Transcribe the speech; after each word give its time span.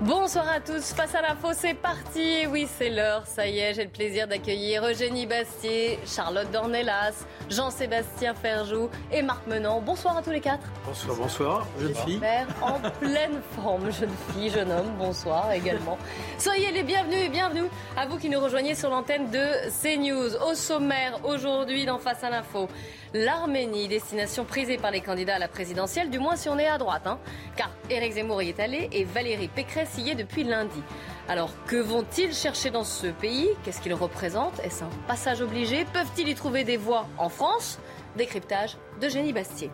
Bonsoir 0.00 0.46
à 0.48 0.60
tous, 0.60 0.92
face 0.92 1.14
à 1.14 1.22
l'info, 1.22 1.48
c'est 1.54 1.72
parti. 1.72 2.46
Oui, 2.50 2.68
c'est 2.78 2.90
l'heure, 2.90 3.26
ça 3.26 3.46
y 3.46 3.58
est, 3.58 3.72
j'ai 3.72 3.84
le 3.84 3.90
plaisir 3.90 4.28
d'accueillir 4.28 4.84
Eugénie 4.84 5.24
Bastier, 5.24 5.98
Charlotte 6.04 6.50
Dornelas, 6.52 7.24
Jean-Sébastien 7.48 8.34
Ferjou 8.34 8.90
et 9.10 9.22
Marc 9.22 9.46
Menant. 9.46 9.80
Bonsoir 9.80 10.18
à 10.18 10.22
tous 10.22 10.30
les 10.30 10.40
quatre. 10.40 10.66
Bonsoir, 10.84 11.16
bonsoir, 11.16 11.66
jeune 11.80 11.94
fille. 11.94 12.20
En 12.60 12.78
pleine 13.00 13.40
forme, 13.54 13.90
jeune 13.90 14.14
fille, 14.32 14.50
jeune 14.50 14.70
homme, 14.70 14.92
bonsoir 14.98 15.50
également. 15.52 15.96
Soyez 16.38 16.72
les 16.72 16.82
bienvenus 16.82 17.24
et 17.24 17.28
bienvenue 17.30 17.64
à 17.96 18.06
vous 18.06 18.18
qui 18.18 18.28
nous 18.28 18.38
rejoignez 18.38 18.74
sur 18.74 18.90
l'antenne 18.90 19.30
de 19.30 19.70
CNews. 19.82 20.36
Au 20.46 20.54
sommaire, 20.54 21.20
aujourd'hui, 21.24 21.86
dans 21.86 21.98
Face 21.98 22.22
à 22.22 22.28
l'info, 22.28 22.68
l'Arménie, 23.14 23.88
destination 23.88 24.44
prisée 24.44 24.76
par 24.76 24.90
les 24.90 25.00
candidats 25.00 25.36
à 25.36 25.38
la 25.38 25.48
présidentielle, 25.48 26.10
du 26.10 26.18
moins 26.18 26.36
si 26.36 26.48
on 26.48 26.58
est 26.58 26.66
à 26.66 26.78
droite, 26.78 27.06
hein, 27.06 27.18
car 27.56 27.70
Éric 27.90 28.12
Zemmour 28.12 28.42
y 28.42 28.50
est 28.50 28.60
allé 28.60 28.88
et 28.92 29.04
Valérie 29.04 29.48
Pécresse 29.48 29.98
y 29.98 30.10
est 30.10 30.14
depuis 30.14 30.44
lundi. 30.44 30.82
Alors, 31.28 31.50
que 31.66 31.76
vont-ils 31.76 32.32
chercher 32.32 32.70
dans 32.70 32.84
ce 32.84 33.08
pays? 33.08 33.48
Qu'est-ce 33.64 33.80
qu'ils 33.80 33.94
représentent? 33.94 34.60
Est-ce 34.60 34.84
un 34.84 34.90
passage 35.08 35.40
obligé? 35.40 35.84
Peuvent-ils 35.92 36.28
y 36.28 36.34
trouver 36.34 36.62
des 36.62 36.76
voix 36.76 37.06
en 37.18 37.28
France? 37.28 37.78
Décryptage 38.14 38.76
de 39.00 39.08
Génie 39.08 39.32
Bastier. 39.32 39.70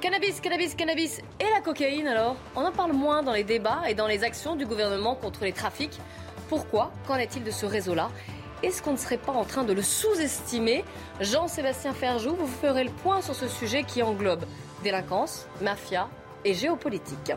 Cannabis, 0.00 0.40
cannabis, 0.40 0.74
cannabis 0.74 1.18
et 1.40 1.50
la 1.54 1.60
cocaïne 1.60 2.08
alors? 2.08 2.36
On 2.56 2.64
en 2.64 2.72
parle 2.72 2.92
moins 2.92 3.22
dans 3.22 3.32
les 3.32 3.44
débats 3.44 3.82
et 3.88 3.94
dans 3.94 4.06
les 4.06 4.24
actions 4.24 4.56
du 4.56 4.64
gouvernement 4.64 5.14
contre 5.14 5.44
les 5.44 5.52
trafics. 5.52 5.98
Pourquoi? 6.48 6.90
Qu'en 7.06 7.16
est-il 7.16 7.44
de 7.44 7.50
ce 7.50 7.66
réseau-là? 7.66 8.10
Est-ce 8.62 8.82
qu'on 8.82 8.92
ne 8.92 8.96
serait 8.96 9.18
pas 9.18 9.32
en 9.32 9.44
train 9.44 9.64
de 9.64 9.72
le 9.72 9.82
sous-estimer? 9.82 10.84
Jean-Sébastien 11.20 11.92
Ferjou, 11.92 12.34
vous 12.34 12.46
ferez 12.46 12.84
le 12.84 12.90
point 12.90 13.20
sur 13.22 13.34
ce 13.34 13.48
sujet 13.48 13.84
qui 13.84 14.02
englobe 14.02 14.44
délinquance, 14.82 15.46
mafia 15.60 16.08
et 16.44 16.54
géopolitique. 16.54 17.32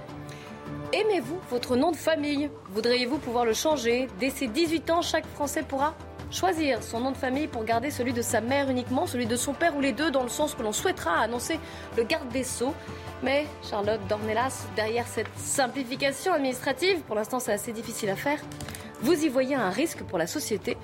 Aimez-vous 0.93 1.39
votre 1.49 1.75
nom 1.75 1.91
de 1.91 1.95
famille? 1.95 2.49
Voudriez-vous 2.71 3.17
pouvoir 3.17 3.45
le 3.45 3.53
changer? 3.53 4.07
Dès 4.19 4.29
ses 4.29 4.47
18 4.47 4.89
ans, 4.89 5.01
chaque 5.01 5.25
Français 5.25 5.63
pourra 5.63 5.95
choisir 6.31 6.81
son 6.81 7.01
nom 7.01 7.11
de 7.11 7.17
famille 7.17 7.47
pour 7.47 7.63
garder 7.65 7.91
celui 7.91 8.13
de 8.13 8.21
sa 8.21 8.41
mère 8.41 8.69
uniquement, 8.69 9.05
celui 9.05 9.25
de 9.25 9.35
son 9.35 9.53
père 9.53 9.75
ou 9.75 9.81
les 9.81 9.91
deux, 9.91 10.11
dans 10.11 10.23
le 10.23 10.29
sens 10.29 10.55
que 10.55 10.63
l'on 10.63 10.71
souhaitera 10.71 11.19
annoncer 11.19 11.59
le 11.97 12.03
garde 12.03 12.29
des 12.29 12.43
Sceaux. 12.43 12.73
Mais 13.21 13.45
Charlotte 13.69 13.99
Dornelas, 14.07 14.65
derrière 14.75 15.07
cette 15.07 15.27
simplification 15.35 16.33
administrative, 16.33 16.99
pour 17.01 17.15
l'instant 17.15 17.39
c'est 17.39 17.53
assez 17.53 17.73
difficile 17.73 18.09
à 18.09 18.15
faire, 18.15 18.39
vous 19.01 19.23
y 19.23 19.29
voyez 19.29 19.55
un 19.55 19.69
risque 19.69 20.03
pour 20.03 20.17
la 20.17 20.27
société 20.27 20.77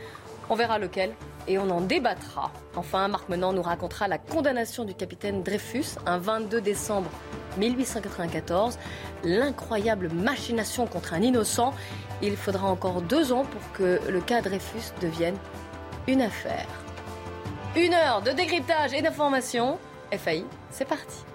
on 0.50 0.56
verra 0.56 0.80
lequel 0.80 1.14
et 1.48 1.58
on 1.58 1.70
en 1.70 1.82
débattra. 1.82 2.52
Enfin, 2.76 3.08
Marc 3.08 3.30
Menant 3.30 3.54
nous 3.54 3.62
racontera 3.62 4.08
la 4.08 4.18
condamnation 4.18 4.84
du 4.84 4.94
capitaine 4.94 5.44
Dreyfus 5.44 5.98
un 6.06 6.18
22 6.18 6.62
décembre 6.62 7.10
1894, 7.58 8.78
l'incroyable 9.24 10.10
machination 10.10 10.88
contre 10.88 11.14
un 11.14 11.22
innocent. 11.22 11.74
Il 12.22 12.36
faudra 12.36 12.68
encore 12.68 13.02
deux 13.02 13.32
ans 13.32 13.46
pour 13.46 13.72
que 13.74 14.00
le 14.10 14.20
cas 14.20 14.42
Dreyfus 14.42 14.94
devienne 15.02 15.38
une 16.08 16.22
affaire. 16.22 16.68
Une 17.76 17.94
heure 17.94 18.22
de 18.22 18.32
décryptage 18.32 18.94
et 18.94 19.02
d'information. 19.02 19.78
FAI, 20.12 20.46
c'est 20.72 20.88
parti. 20.88 21.26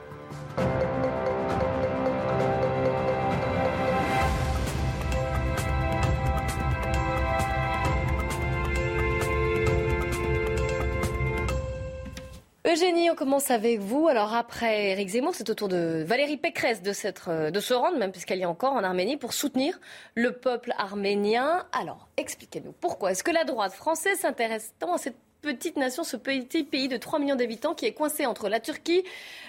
Eugénie, 12.72 13.10
on 13.10 13.14
commence 13.14 13.50
avec 13.50 13.80
vous. 13.80 14.08
Alors 14.08 14.34
après 14.34 14.92
Eric 14.92 15.10
Zemmour, 15.10 15.34
c'est 15.34 15.50
au 15.50 15.54
tour 15.54 15.68
de 15.68 16.02
Valérie 16.06 16.38
Pécresse 16.38 16.80
de, 16.80 16.92
euh, 17.28 17.50
de 17.50 17.60
se 17.60 17.74
rendre, 17.74 17.98
même 17.98 18.12
puisqu'elle 18.12 18.40
est 18.40 18.46
encore 18.46 18.72
en 18.72 18.82
Arménie, 18.82 19.18
pour 19.18 19.34
soutenir 19.34 19.78
le 20.14 20.32
peuple 20.32 20.72
arménien. 20.78 21.66
Alors, 21.72 22.08
expliquez-nous 22.16 22.72
pourquoi 22.72 23.10
est-ce 23.10 23.22
que 23.24 23.30
la 23.30 23.44
droite 23.44 23.74
française 23.74 24.20
s'intéresse 24.20 24.72
tant 24.78 24.94
à 24.94 24.98
cette 24.98 25.18
petite 25.42 25.76
nation, 25.76 26.02
ce 26.02 26.16
petit 26.16 26.64
pays 26.64 26.88
de 26.88 26.96
3 26.96 27.18
millions 27.18 27.36
d'habitants 27.36 27.74
qui 27.74 27.84
est 27.84 27.92
coincé 27.92 28.24
entre 28.24 28.48
la 28.48 28.58
Turquie, 28.58 29.04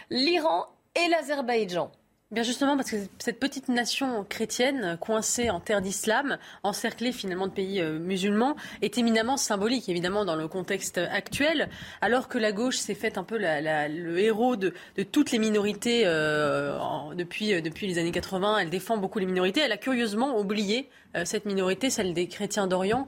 l'Iran 0.10 0.66
et 0.96 1.08
l'Azerbaïdjan? 1.08 1.92
Bien 2.34 2.42
justement 2.42 2.76
parce 2.76 2.90
que 2.90 2.96
cette 3.20 3.40
petite 3.40 3.70
nation 3.70 4.26
chrétienne 4.28 4.98
coincée 5.00 5.52
en 5.52 5.60
terre 5.60 5.82
d'islam, 5.82 6.40
encerclée 6.64 7.12
finalement 7.12 7.46
de 7.46 7.52
pays 7.52 7.80
euh, 7.80 8.00
musulmans, 8.00 8.56
est 8.82 8.98
éminemment 8.98 9.38
symbolique 9.38 9.88
évidemment 9.88 10.26
dans 10.26 10.36
le 10.36 10.48
contexte 10.48 10.98
actuel, 10.98 11.70
alors 12.02 12.28
que 12.30 12.40
la 12.40 12.52
gauche 12.52 12.78
s'est 12.78 12.96
faite 12.96 13.20
un 13.20 13.24
peu 13.24 13.38
le 13.38 14.18
héros 14.18 14.56
de, 14.56 14.74
toutes 15.12 15.32
les 15.32 15.38
minorités 15.38 16.08
euh, 16.08 16.76
depuis, 17.14 17.54
euh, 17.54 17.62
depuis 17.62 17.86
les 17.86 18.00
années 18.00 18.12
80. 18.12 18.58
Elle 18.58 18.72
défend 18.72 18.98
beaucoup 18.98 19.20
les 19.20 19.28
minorités. 19.28 19.60
Elle 19.60 19.72
a 19.72 19.78
curieusement 19.78 20.40
oublié 20.40 20.90
cette 21.26 21.46
minorité, 21.46 21.92
celle 21.92 22.16
des 22.16 22.28
chrétiens 22.28 22.66
d'Orient, 22.66 23.08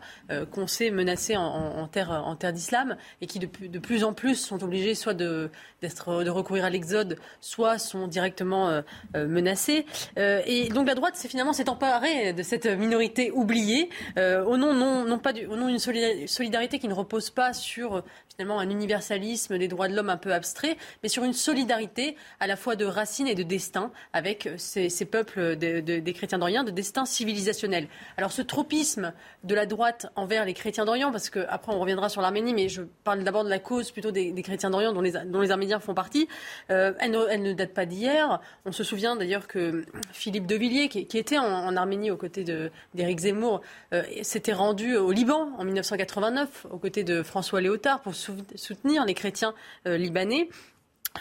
qu'on 0.51 0.67
sait 0.67 0.91
menacés 0.91 1.35
en, 1.35 1.87
terre, 1.87 2.11
en 2.11 2.35
d'islam 2.51 2.97
et 3.19 3.25
qui 3.25 3.39
de, 3.39 3.47
de, 3.67 3.79
plus 3.79 4.03
en 4.03 4.13
plus 4.13 4.35
sont 4.35 4.63
obligés 4.63 4.93
soit 4.93 5.15
de, 5.15 5.49
de 5.81 6.29
recourir 6.29 6.65
à 6.65 6.69
l'exode, 6.69 7.17
soit 7.41 7.79
sont 7.79 8.07
directement 8.07 8.83
euh, 9.15 9.27
menacés. 9.27 9.85
et 10.17 10.69
donc 10.69 10.87
la 10.87 10.95
droite, 10.95 11.13
c'est 11.15 11.27
finalement 11.27 11.53
s'est 11.53 11.69
emparée 11.69 12.33
de 12.33 12.43
cette 12.43 12.65
minorité 12.65 13.31
oubliée 13.31 13.89
au 14.17 14.57
nom 14.57 14.73
non, 14.73 15.05
non 15.05 15.19
pas 15.19 15.33
du, 15.33 15.45
au 15.45 15.55
nom 15.55 15.67
d'une 15.67 15.79
solidarité 16.27 16.79
qui 16.79 16.87
ne 16.87 16.93
repose 16.93 17.29
pas 17.29 17.53
sur 17.53 18.03
finalement 18.38 18.59
un 18.59 18.69
universalisme 18.69 19.57
des 19.57 19.68
droits 19.68 19.88
de 19.88 19.96
l'homme 19.96 20.09
un 20.09 20.18
peu 20.18 20.34
abstrait, 20.34 20.78
mais 21.03 21.09
sur 21.09 21.23
une 21.23 21.34
solidarité 21.34 22.16
à 22.40 22.47
la 22.47 22.56
fois 22.56 22.75
de 22.75 22.85
racines 22.85 23.28
et 23.28 23.35
de 23.35 23.44
destin 23.44 23.91
avec 24.13 24.50
ces, 24.57 24.90
ces 24.90 25.06
peuples 25.06 25.56
des 25.56 26.13
chrétiens 26.13 26.40
d'Orient, 26.40 26.63
de 26.63 26.72
destin 26.72 27.06
civilisationnel. 27.06 27.88
Alors 28.18 28.31
ce 28.31 28.41
tropisme 28.41 29.13
de 29.44 29.56
la 29.56 29.66
droite 29.66 30.07
envers 30.16 30.46
les 30.46 30.53
chrétiens 30.53 30.85
d'Orient, 30.85 31.12
parce 31.12 31.29
qu'après 31.29 31.73
on 31.73 31.79
reviendra 31.79 32.09
sur 32.09 32.22
l'Arménie, 32.22 32.53
mais 32.53 32.69
je 32.69 32.81
parle 33.03 33.23
d'abord 33.23 33.44
de 33.44 33.50
la 33.50 33.59
cause 33.59 33.91
plutôt 33.91 34.12
des, 34.12 34.34
chrétiens 34.41 34.69
d'Orient 34.69 34.94
dont 34.94 35.02
les, 35.02 35.52
Arméniens 35.52 35.79
font 35.79 35.94
partie, 35.94 36.28
euh, 36.69 36.94
elle, 37.00 37.41
ne, 37.41 37.53
date 37.53 37.73
pas 37.73 37.85
d'hier. 37.85 38.40
On 38.66 38.72
se 38.72 38.84
souvient 38.84 39.16
d'ailleurs 39.16 39.47
que 39.47 39.85
Philippe 40.12 40.46
de 40.46 40.56
Villiers, 40.56 40.90
qui, 40.90 41.17
était 41.17 41.38
en, 41.38 41.75
Arménie 41.75 42.12
aux 42.12 42.17
côtés 42.17 42.44
d'Éric 42.94 43.19
Zemmour, 43.19 43.62
euh, 43.94 44.03
s'était 44.22 44.53
rendu 44.53 44.96
au 44.96 45.12
Liban 45.12 45.52
en 45.57 45.63
1989 45.63 46.67
aux 46.69 46.78
côtés 46.78 47.03
de 47.03 47.23
François 47.23 47.62
Léotard 47.62 48.02
pour 48.02 48.16
soutenir 48.55 49.05
les 49.05 49.13
chrétiens 49.13 49.53
euh, 49.87 49.97
libanais. 49.97 50.49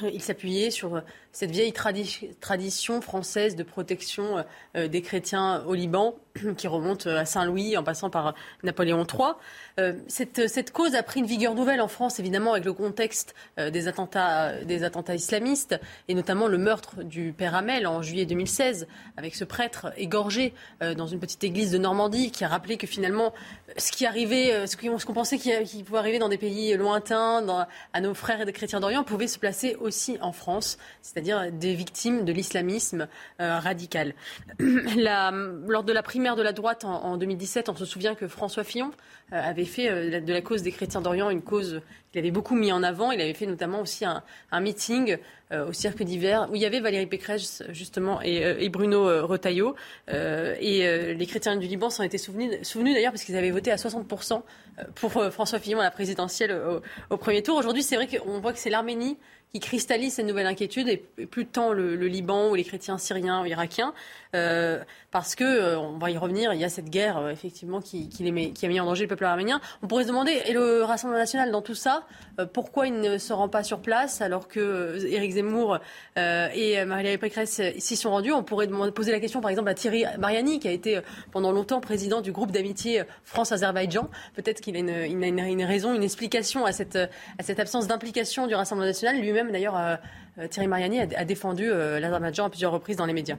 Il 0.02 0.20
s'appuyait 0.20 0.70
sur 0.70 1.02
cette 1.34 1.50
vieille 1.50 1.72
tradition 1.72 3.00
française 3.02 3.56
de 3.56 3.62
protection 3.62 4.44
des 4.74 5.02
chrétiens 5.02 5.62
au 5.66 5.74
Liban 5.74 6.14
qui 6.56 6.66
remonte 6.66 7.06
à 7.06 7.24
Saint-Louis 7.24 7.76
en 7.76 7.84
passant 7.84 8.10
par 8.10 8.34
Napoléon 8.62 9.06
III. 9.06 9.32
Euh, 9.80 9.94
cette, 10.08 10.72
cause 10.72 10.94
a 10.94 11.02
pris 11.02 11.20
une 11.20 11.26
vigueur 11.26 11.54
nouvelle 11.54 11.80
en 11.80 11.88
France, 11.88 12.18
évidemment, 12.18 12.52
avec 12.52 12.64
le 12.64 12.72
contexte 12.72 13.34
euh, 13.58 13.70
des, 13.70 13.88
attentats, 13.88 15.14
islamistes, 15.14 15.78
et 16.08 16.14
notamment 16.14 16.48
le 16.48 16.58
meurtre 16.58 17.02
du 17.02 17.32
père 17.32 17.54
Hamel 17.54 17.86
en 17.86 18.02
juillet 18.02 18.26
2016, 18.26 18.86
avec 19.16 19.34
ce 19.34 19.44
prêtre 19.44 19.92
égorgé 19.96 20.54
euh, 20.82 20.94
dans 20.94 21.06
une 21.06 21.20
petite 21.20 21.44
église 21.44 21.70
de 21.70 21.78
Normandie, 21.78 22.30
qui 22.30 22.44
a 22.44 22.48
rappelé 22.48 22.76
que 22.76 22.86
finalement, 22.86 23.32
ce 23.76 23.92
qui 23.92 24.06
arrivait, 24.06 24.66
ce 24.66 24.76
qu'on 24.76 25.14
pensait 25.14 25.38
qu'il 25.38 25.84
pouvait 25.84 25.98
arriver 25.98 26.18
dans 26.18 26.28
des 26.28 26.38
pays 26.38 26.76
lointains, 26.76 27.66
à 27.92 28.00
nos 28.00 28.14
frères 28.14 28.40
et 28.40 28.44
des 28.44 28.52
chrétiens 28.52 28.80
d'Orient, 28.80 29.04
pouvait 29.04 29.26
se 29.26 29.38
placer 29.38 29.76
aussi 29.76 30.18
en 30.20 30.32
France, 30.32 30.78
des 31.24 31.74
victimes 31.74 32.24
de 32.24 32.32
l'islamisme 32.32 33.08
radical. 33.38 34.14
La, 34.96 35.32
lors 35.66 35.82
de 35.82 35.92
la 35.92 36.02
primaire 36.02 36.36
de 36.36 36.42
la 36.42 36.52
droite 36.52 36.84
en, 36.84 37.16
2017, 37.16 37.68
on 37.68 37.76
se 37.76 37.84
souvient 37.84 38.14
que 38.14 38.28
François 38.28 38.64
Fillon 38.64 38.90
euh, 39.32 39.40
avait 39.40 39.64
fait 39.64 39.88
euh, 39.88 40.20
de 40.20 40.32
la 40.32 40.40
cause 40.40 40.62
des 40.62 40.72
chrétiens 40.72 41.00
d'Orient 41.00 41.30
une 41.30 41.42
cause 41.42 41.80
qu'il 42.12 42.20
avait 42.20 42.30
beaucoup 42.30 42.54
mis 42.54 42.72
en 42.72 42.82
avant. 42.82 43.10
Il 43.10 43.20
avait 43.20 43.34
fait 43.34 43.46
notamment 43.46 43.80
aussi 43.80 44.04
un, 44.04 44.22
meeting 44.60 45.16
euh, 45.52 45.68
au 45.68 45.72
Cirque 45.72 46.02
d'hiver 46.02 46.48
où 46.50 46.56
il 46.56 46.62
y 46.62 46.66
avait 46.66 46.80
Valérie 46.80 47.06
Pécresse 47.06 47.62
justement 47.70 48.20
et, 48.22 48.68
Bruno 48.68 49.26
Retailleau. 49.26 49.74
et 50.08 51.14
les 51.14 51.26
chrétiens 51.26 51.56
du 51.56 51.66
Liban 51.66 51.90
s'en 51.90 52.02
étaient 52.02 52.18
souvenus, 52.18 52.50
souvenus 52.62 52.94
d'ailleurs 52.94 53.12
parce 53.12 53.24
qu'ils 53.24 53.36
avaient 53.36 53.50
voté 53.50 53.70
à 53.70 53.76
60% 53.76 54.42
pour 54.94 55.12
François 55.30 55.58
Fillon 55.58 55.80
à 55.80 55.84
la 55.84 55.90
présidentielle 55.90 56.52
au, 56.52 57.14
au 57.14 57.16
premier 57.16 57.42
tour. 57.42 57.56
Aujourd'hui, 57.56 57.82
c'est 57.82 57.96
vrai 57.96 58.06
qu'on 58.06 58.40
voit 58.40 58.52
que 58.52 58.58
c'est 58.58 58.70
l'Arménie 58.70 59.16
qui 59.54 59.60
cristallise 59.60 60.14
cette 60.14 60.26
nouvelle 60.26 60.48
inquiétude, 60.48 60.88
et 60.88 60.96
plus 61.26 61.46
tant 61.46 61.72
le, 61.72 61.94
Liban 61.94 62.50
ou 62.50 62.56
les 62.56 62.64
chrétiens 62.64 62.98
syriens 62.98 63.40
ou 63.40 63.46
irakiens, 63.46 63.94
euh, 64.34 64.82
parce 65.12 65.36
que, 65.36 65.44
euh, 65.44 65.78
on 65.78 65.96
va 65.96 66.10
y 66.10 66.18
revenir, 66.18 66.52
il 66.52 66.60
y 66.60 66.64
a 66.64 66.68
cette 66.68 66.90
guerre, 66.90 67.18
euh, 67.18 67.30
effectivement, 67.30 67.80
qui, 67.80 68.10
les 68.18 68.50
qui, 68.50 68.66
a 68.66 68.68
mis 68.68 68.80
en 68.80 68.84
danger 68.84 69.02
le 69.02 69.08
peuple 69.08 69.24
arménien. 69.24 69.60
On 69.80 69.86
pourrait 69.86 70.02
se 70.02 70.08
demander, 70.08 70.42
et 70.46 70.52
le 70.52 70.82
Rassemblement 70.82 71.20
national 71.20 71.52
dans 71.52 71.62
tout 71.62 71.76
ça, 71.76 72.04
pourquoi 72.52 72.88
il 72.88 72.98
ne 73.00 73.16
se 73.16 73.32
rend 73.32 73.48
pas 73.48 73.62
sur 73.62 73.78
place 73.78 74.20
alors 74.20 74.48
que 74.48 74.98
Éric 75.06 75.34
Zemmour 75.34 75.78
et 76.16 76.84
Marie-Léa 76.84 77.16
Pécresse 77.18 77.60
s'y 77.78 77.94
sont 77.94 78.10
rendus 78.10 78.32
On 78.32 78.42
pourrait 78.42 78.66
poser 78.92 79.12
la 79.12 79.20
question, 79.20 79.40
par 79.40 79.52
exemple, 79.52 79.68
à 79.68 79.74
Thierry 79.74 80.04
Mariani, 80.18 80.58
qui 80.58 80.66
a 80.66 80.72
été 80.72 81.00
pendant 81.30 81.52
longtemps 81.52 81.80
président 81.80 82.22
du 82.22 82.32
groupe 82.32 82.50
d'amitié 82.50 83.04
France-Azerbaïdjan. 83.22 84.10
Peut-être 84.34 84.60
qu'il 84.60 84.74
a, 84.74 84.80
une, 84.80 84.90
a 84.90 85.06
une, 85.06 85.38
une, 85.38 85.64
raison, 85.64 85.94
une 85.94 86.02
explication 86.02 86.64
à 86.64 86.72
cette, 86.72 86.96
à 86.96 87.42
cette 87.42 87.60
absence 87.60 87.86
d'implication 87.86 88.48
du 88.48 88.56
Rassemblement 88.56 88.88
national. 88.88 89.20
Lui-même, 89.20 89.43
d'ailleurs, 89.52 89.98
Thierry 90.50 90.68
Mariani 90.68 91.00
a, 91.00 91.06
a 91.16 91.24
défendu 91.24 91.68
l'Azerbaïdjan 91.68 92.46
à 92.46 92.50
plusieurs 92.50 92.72
reprises 92.72 92.96
dans 92.96 93.06
les 93.06 93.12
médias. 93.12 93.36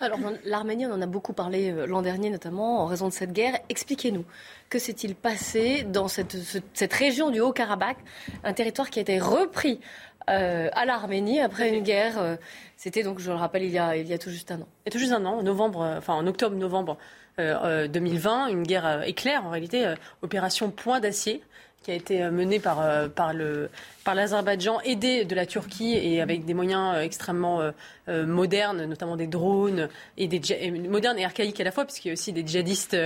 Alors, 0.00 0.18
l'Arménie, 0.44 0.86
on 0.86 0.92
en 0.92 1.02
a 1.02 1.06
beaucoup 1.06 1.32
parlé 1.32 1.70
euh, 1.70 1.86
l'an 1.86 2.02
dernier, 2.02 2.30
notamment 2.30 2.82
en 2.82 2.86
raison 2.86 3.08
de 3.08 3.12
cette 3.12 3.32
guerre. 3.32 3.58
Expliquez-nous, 3.68 4.24
que 4.68 4.78
s'est-il 4.78 5.14
passé 5.14 5.84
dans 5.84 6.08
cette, 6.08 6.36
cette 6.74 6.92
région 6.92 7.30
du 7.30 7.40
Haut-Karabakh, 7.40 7.98
un 8.44 8.52
territoire 8.52 8.90
qui 8.90 8.98
a 8.98 9.02
été 9.02 9.18
repris 9.18 9.80
euh, 10.28 10.68
à 10.72 10.84
l'Arménie 10.84 11.40
après 11.40 11.74
une 11.74 11.82
guerre 11.82 12.18
euh, 12.18 12.36
C'était 12.76 13.02
donc, 13.02 13.20
je 13.20 13.30
le 13.30 13.36
rappelle, 13.36 13.62
il 13.62 13.70
y, 13.70 13.78
a, 13.78 13.96
il 13.96 14.06
y 14.06 14.12
a 14.12 14.18
tout 14.18 14.30
juste 14.30 14.50
un 14.50 14.60
an. 14.60 14.68
Il 14.84 14.86
y 14.86 14.88
a 14.88 14.92
tout 14.92 14.98
juste 14.98 15.12
un 15.12 15.24
an, 15.24 15.38
en, 15.38 15.42
novembre, 15.42 15.94
enfin, 15.98 16.14
en 16.14 16.26
octobre-novembre 16.26 16.96
2020, 17.38 18.48
une 18.48 18.62
guerre 18.62 19.02
éclair, 19.02 19.44
en 19.44 19.50
réalité, 19.50 19.94
opération 20.22 20.70
Point 20.70 21.00
d'Acier 21.00 21.42
qui 21.86 21.92
a 21.92 21.94
été 21.94 22.20
euh, 22.20 22.32
menée 22.32 22.58
par, 22.58 22.80
euh, 22.80 23.06
par, 23.08 23.32
le, 23.32 23.70
par 24.02 24.16
l'Azerbaïdjan, 24.16 24.80
aidé 24.80 25.24
de 25.24 25.36
la 25.36 25.46
Turquie 25.46 25.94
et 25.94 26.20
avec 26.20 26.44
des 26.44 26.52
moyens 26.52 26.96
euh, 26.96 27.00
extrêmement 27.00 27.60
modernes, 28.08 28.84
notamment 28.84 29.16
des 29.16 29.26
drones, 29.26 29.88
et 30.16 30.28
des 30.28 30.70
modernes 30.70 31.18
et 31.18 31.24
archaïques 31.24 31.60
à 31.60 31.64
la 31.64 31.72
fois, 31.72 31.84
puisqu'il 31.84 32.08
y 32.08 32.10
a 32.10 32.12
aussi 32.12 32.32
des 32.32 32.46
djihadistes 32.46 32.96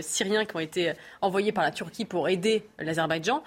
syriens 0.00 0.44
qui 0.44 0.54
ont 0.54 0.60
été 0.60 0.92
envoyés 1.20 1.50
par 1.50 1.64
la 1.64 1.72
Turquie 1.72 2.04
pour 2.04 2.28
aider 2.28 2.64
l'Azerbaïdjan. 2.78 3.42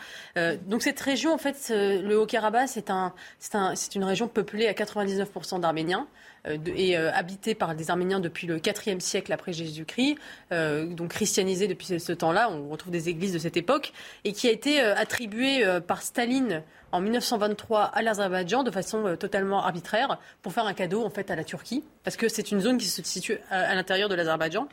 donc 0.66 0.84
cette 0.84 1.00
région, 1.00 1.34
en 1.34 1.38
fait, 1.38 1.70
le 1.70 2.20
Haut-Karabakh, 2.20 2.68
c'est, 2.68 2.90
un, 2.90 3.14
c'est, 3.40 3.56
un, 3.56 3.74
c'est 3.76 3.96
une 3.96 4.04
région 4.04 4.28
peuplée 4.28 4.68
à 4.68 4.74
99% 4.74 5.62
d'Arméniens. 5.62 6.08
Euh, 6.48 6.58
et 6.76 6.98
euh, 6.98 7.12
habité 7.14 7.56
par 7.56 7.76
des 7.76 7.90
Arméniens 7.90 8.20
depuis 8.20 8.48
le 8.48 8.60
IVe 8.66 9.00
siècle 9.00 9.32
après 9.34 9.54
Jésus-Christ, 9.54 10.18
euh, 10.52 10.86
donc 10.86 11.10
christianisé 11.10 11.68
depuis 11.68 12.00
ce 12.00 12.14
temps-là. 12.14 12.50
On 12.52 12.70
retrouve 12.70 12.92
des 12.92 13.10
églises 13.10 13.34
de 13.34 13.40
cette 13.40 13.58
époque 13.58 13.94
et 14.24 14.34
qui 14.34 14.48
a 14.48 14.52
été 14.52 14.80
attribué 14.80 15.66
par 15.88 16.02
Staline 16.02 16.64
en 16.92 17.02
1923 17.02 17.84
à 17.84 18.02
l'Azerbaïdjan 18.02 18.64
de 18.64 18.72
façon 18.72 19.16
totalement 19.18 19.64
arbitraire 19.64 20.20
pour 20.42 20.54
faire 20.54 20.66
un 20.66 20.74
cadeau 20.74 21.04
en 21.04 21.10
fait 21.10 21.30
à 21.32 21.36
la 21.36 21.44
Turquie 21.44 21.84
parce 22.04 22.18
que 22.18 22.30
c'est 22.30 22.52
une 22.52 22.62
zone 22.62 22.78
qui 22.78 22.88
se 22.88 23.04
situe 23.04 23.40
à 23.50 23.76
l'intérieur 23.76 24.10
de 24.10 24.16
l'Azerbaïdjan 24.16 24.68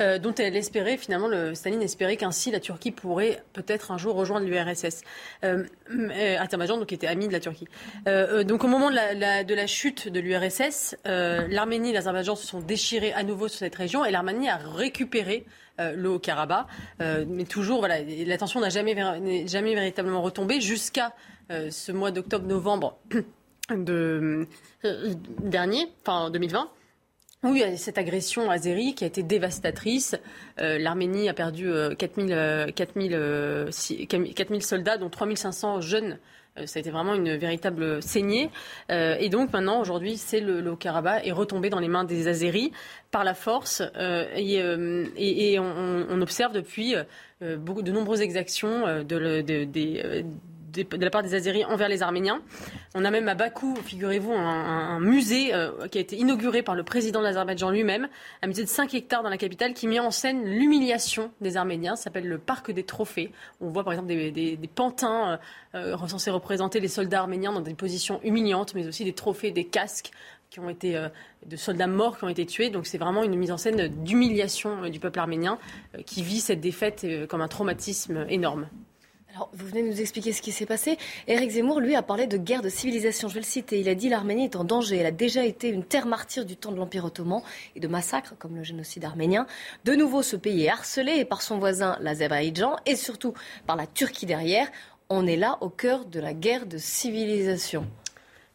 euh, 0.00 0.18
dont 0.18 0.34
elle 0.34 0.56
espérait, 0.56 0.96
finalement, 0.96 1.28
le, 1.28 1.54
Staline 1.54 1.82
espérait 1.82 2.16
qu'ainsi 2.16 2.50
la 2.50 2.60
Turquie 2.60 2.90
pourrait 2.90 3.42
peut-être 3.52 3.90
un 3.90 3.98
jour 3.98 4.14
rejoindre 4.14 4.46
l'URSS. 4.46 5.02
Euh, 5.44 5.64
euh 5.90 6.66
donc, 6.66 6.92
était 6.92 7.06
ami 7.06 7.28
de 7.28 7.32
la 7.32 7.40
Turquie. 7.40 7.68
Euh, 8.08 8.44
donc, 8.44 8.64
au 8.64 8.68
moment 8.68 8.90
de 8.90 8.94
la, 8.94 9.44
de 9.44 9.54
la 9.54 9.66
chute 9.66 10.08
de 10.08 10.20
l'URSS, 10.20 10.96
l'Arménie 11.04 11.90
et 11.90 11.92
l'Azerbaïdjan 11.92 12.36
se 12.36 12.46
sont 12.46 12.60
déchirés 12.60 13.12
à 13.12 13.22
nouveau 13.22 13.48
sur 13.48 13.58
cette 13.58 13.74
région 13.74 14.04
et 14.04 14.10
l'Arménie 14.10 14.48
a 14.48 14.56
récupéré 14.56 15.46
le 15.78 16.08
Haut-Karabakh. 16.08 16.66
mais 17.00 17.44
toujours, 17.44 17.78
voilà, 17.78 18.00
la 18.02 18.36
n'a 18.60 18.68
jamais, 18.68 18.94
véritablement 19.74 20.22
retombé 20.22 20.60
jusqu'à 20.60 21.14
ce 21.50 21.92
mois 21.92 22.10
d'octobre-novembre 22.10 22.98
de, 23.70 24.46
dernier, 25.40 25.86
enfin 26.02 26.30
2020. 26.30 26.70
Oui, 27.44 27.62
cette 27.76 27.98
agression 27.98 28.50
azérie 28.50 28.94
qui 28.94 29.04
a 29.04 29.06
été 29.06 29.22
dévastatrice. 29.22 30.16
Euh, 30.60 30.78
L'Arménie 30.78 31.28
a 31.28 31.34
perdu 31.34 31.70
4000, 31.98 32.72
4000, 32.74 33.68
4000 34.34 34.62
soldats, 34.62 34.96
dont 34.96 35.10
3500 35.10 35.82
jeunes. 35.82 36.18
Euh, 36.58 36.66
ça 36.66 36.78
a 36.78 36.80
été 36.80 36.90
vraiment 36.90 37.14
une 37.14 37.36
véritable 37.36 38.02
saignée. 38.02 38.50
Euh, 38.90 39.16
et 39.18 39.28
donc 39.28 39.52
maintenant, 39.52 39.80
aujourd'hui, 39.80 40.16
c'est 40.16 40.40
le, 40.40 40.70
Haut-Karabakh 40.70 41.26
est 41.26 41.32
retombé 41.32 41.70
dans 41.70 41.80
les 41.80 41.88
mains 41.88 42.04
des 42.04 42.28
Azéris 42.28 42.72
par 43.10 43.24
la 43.24 43.34
force. 43.34 43.82
et, 44.36 44.58
et, 45.16 45.58
on, 45.58 46.20
observe 46.20 46.52
depuis 46.52 46.94
de 47.40 47.92
nombreuses 47.92 48.22
exactions 48.22 49.02
de, 49.04 49.42
de, 49.42 49.64
des 49.64 50.24
de 50.82 51.04
la 51.04 51.10
part 51.10 51.22
des 51.22 51.34
Azéris 51.34 51.64
envers 51.64 51.88
les 51.88 52.02
Arméniens. 52.02 52.40
On 52.94 53.04
a 53.04 53.10
même 53.10 53.28
à 53.28 53.34
Bakou, 53.34 53.76
figurez-vous, 53.84 54.32
un, 54.32 55.00
musée 55.00 55.54
euh, 55.54 55.88
qui 55.88 55.98
a 55.98 56.00
été 56.00 56.16
inauguré 56.16 56.62
par 56.62 56.74
le 56.74 56.82
président 56.82 57.20
de 57.20 57.24
l'Azerbaïdjan 57.24 57.70
lui-même, 57.70 58.08
un 58.42 58.46
musée 58.46 58.64
de 58.64 58.68
5 58.68 58.92
hectares 58.94 59.22
dans 59.22 59.28
la 59.28 59.38
capitale 59.38 59.74
qui 59.74 59.86
met 59.86 60.00
en 60.00 60.10
scène 60.10 60.44
l'humiliation 60.44 61.30
des 61.40 61.56
Arméniens. 61.56 61.96
Ça 61.96 62.04
s'appelle 62.04 62.26
le 62.26 62.38
Parc 62.38 62.70
des 62.70 62.82
Trophées. 62.82 63.32
On 63.60 63.68
voit 63.68 63.84
par 63.84 63.92
exemple 63.92 64.08
des, 64.08 64.58
pantins 64.74 65.38
euh, 65.74 65.94
euh, 65.94 66.08
censés 66.08 66.30
représenter 66.30 66.80
les 66.80 66.88
soldats 66.88 67.20
arméniens 67.20 67.52
dans 67.52 67.60
des 67.60 67.74
positions 67.74 68.20
humiliantes, 68.22 68.74
mais 68.74 68.86
aussi 68.86 69.04
des 69.04 69.12
trophées, 69.12 69.50
des 69.50 69.64
casques 69.64 70.10
qui 70.50 70.60
ont 70.60 70.68
été 70.68 70.96
de 71.46 71.56
soldats 71.56 71.88
morts 71.88 72.16
qui 72.16 72.24
ont 72.24 72.28
été 72.28 72.46
tués. 72.46 72.70
Donc 72.70 72.86
c'est 72.86 72.98
vraiment 72.98 73.24
une 73.24 73.34
mise 73.34 73.50
en 73.50 73.56
scène 73.56 73.88
d'humiliation 73.88 74.88
du 74.88 75.00
peuple 75.00 75.18
arménien 75.18 75.58
qui 76.06 76.22
vit 76.22 76.38
cette 76.38 76.60
défaite 76.60 77.04
comme 77.28 77.40
un 77.40 77.48
traumatisme 77.48 78.24
énorme. 78.28 78.68
Alors, 79.34 79.50
vous 79.52 79.66
venez 79.66 79.82
de 79.82 79.88
nous 79.88 80.00
expliquer 80.00 80.32
ce 80.32 80.40
qui 80.40 80.52
s'est 80.52 80.64
passé. 80.64 80.96
Éric 81.26 81.50
Zemmour, 81.50 81.80
lui, 81.80 81.96
a 81.96 82.02
parlé 82.02 82.28
de 82.28 82.36
guerre 82.36 82.62
de 82.62 82.68
civilisation. 82.68 83.26
Je 83.26 83.34
vais 83.34 83.40
le 83.40 83.44
citer. 83.44 83.80
Il 83.80 83.88
a 83.88 83.96
dit 83.96 84.08
l'Arménie 84.08 84.44
est 84.44 84.54
en 84.54 84.62
danger. 84.62 84.98
Elle 84.98 85.06
a 85.06 85.10
déjà 85.10 85.44
été 85.44 85.70
une 85.70 85.82
terre 85.82 86.06
martyre 86.06 86.44
du 86.44 86.56
temps 86.56 86.70
de 86.70 86.76
l'Empire 86.76 87.04
ottoman 87.04 87.42
et 87.74 87.80
de 87.80 87.88
massacres 87.88 88.34
comme 88.38 88.54
le 88.54 88.62
génocide 88.62 89.04
arménien. 89.04 89.48
De 89.84 89.94
nouveau, 89.96 90.22
ce 90.22 90.36
pays 90.36 90.66
est 90.66 90.68
harcelé 90.68 91.24
par 91.24 91.42
son 91.42 91.58
voisin, 91.58 91.96
l'Azerbaïdjan, 92.00 92.76
et 92.86 92.94
surtout 92.94 93.34
par 93.66 93.74
la 93.74 93.88
Turquie 93.88 94.26
derrière. 94.26 94.68
On 95.08 95.26
est 95.26 95.36
là 95.36 95.58
au 95.62 95.68
cœur 95.68 96.04
de 96.04 96.20
la 96.20 96.32
guerre 96.32 96.66
de 96.66 96.78
civilisation. 96.78 97.88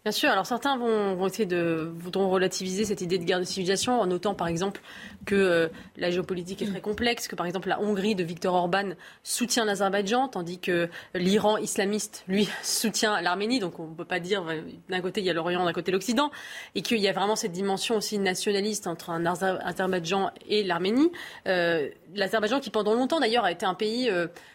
Bien 0.05 0.13
sûr. 0.13 0.29
Alors 0.29 0.45
certains 0.45 0.77
vont, 0.77 1.27
essayer 1.27 1.45
de 1.45 1.91
voudront 1.93 2.29
relativiser 2.29 2.85
cette 2.85 3.01
idée 3.01 3.17
de 3.17 3.25
guerre 3.25 3.39
de 3.39 3.43
civilisation 3.43 3.99
en 3.99 4.07
notant 4.07 4.33
par 4.33 4.47
exemple 4.47 4.79
que 5.25 5.35
euh, 5.35 5.67
la 5.97 6.09
géopolitique 6.09 6.61
est 6.61 6.67
très 6.67 6.79
complexe, 6.79 7.27
que 7.27 7.35
par 7.35 7.45
exemple 7.45 7.67
la 7.67 7.81
Hongrie 7.81 8.15
de 8.15 8.23
Viktor 8.23 8.55
Orban 8.55 8.91
soutient 9.23 9.65
l'Azerbaïdjan, 9.65 10.29
tandis 10.29 10.57
que 10.59 10.87
l'Iran 11.15 11.57
islamiste 11.57 12.23
lui 12.29 12.47
soutient 12.63 13.19
l'Arménie. 13.19 13.59
Donc 13.59 13.77
on 13.77 13.87
ne 13.87 13.93
peut 13.93 14.05
pas 14.05 14.21
dire 14.21 14.47
euh, 14.47 14.61
d'un 14.87 15.01
côté 15.01 15.19
il 15.19 15.25
y 15.25 15.29
a 15.29 15.33
l'Orient, 15.33 15.65
d'un 15.65 15.73
côté 15.73 15.91
l'Occident, 15.91 16.31
et 16.75 16.81
qu'il 16.81 16.99
y 16.99 17.07
a 17.09 17.11
vraiment 17.11 17.35
cette 17.35 17.51
dimension 17.51 17.97
aussi 17.97 18.19
nationaliste 18.19 18.87
entre 18.87 19.09
un 19.09 19.25
Azerbaïdjan 19.25 20.31
et 20.47 20.63
l'Arménie. 20.63 21.11
Euh, 21.45 21.89
L'Azerbaïdjan 22.15 22.61
qui 22.61 22.69
pendant 22.69 22.93
longtemps 22.93 23.19
d'ailleurs 23.19 23.43
a 23.43 23.51
été 23.51 23.65
un 23.65 23.75
pays 23.75 24.09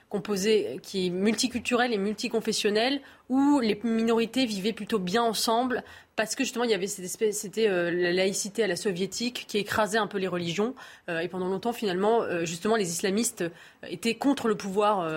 composé, 0.09 0.81
qui 0.83 1.07
est 1.07 1.11
multiculturel 1.11 1.93
et 1.93 1.99
multiconfessionnel, 1.99 3.01
où 3.29 3.61
les 3.61 3.79
minorités 3.83 4.47
vivaient 4.47 4.73
plutôt 4.73 4.99
bien 4.99 5.23
ensemble, 5.23 5.83
parce 6.17 6.35
que 6.35 6.45
justement 6.45 6.65
il 6.65 6.71
y 6.71 6.75
avait 6.75 6.87
cette 6.87 7.05
espèce, 7.05 7.39
c'était 7.39 7.69
euh, 7.69 7.91
la 7.91 8.13
laïcité 8.13 8.63
à 8.63 8.67
la 8.67 8.77
soviétique 8.77 9.47
qui 9.49 9.59
écrasait 9.59 9.99
un 9.99 10.07
peu 10.07 10.19
les 10.19 10.29
religions. 10.29 10.75
Euh, 11.09 11.21
et 11.21 11.29
pendant 11.29 11.49
longtemps, 11.49 11.73
finalement, 11.73 12.23
euh, 12.23 12.45
justement, 12.45 12.77
les 12.77 12.91
islamistes 12.91 13.45
étaient 13.88 14.14
contre 14.14 14.49
le 14.49 14.55
pouvoir 14.55 15.09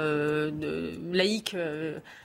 laïque 1.11 1.55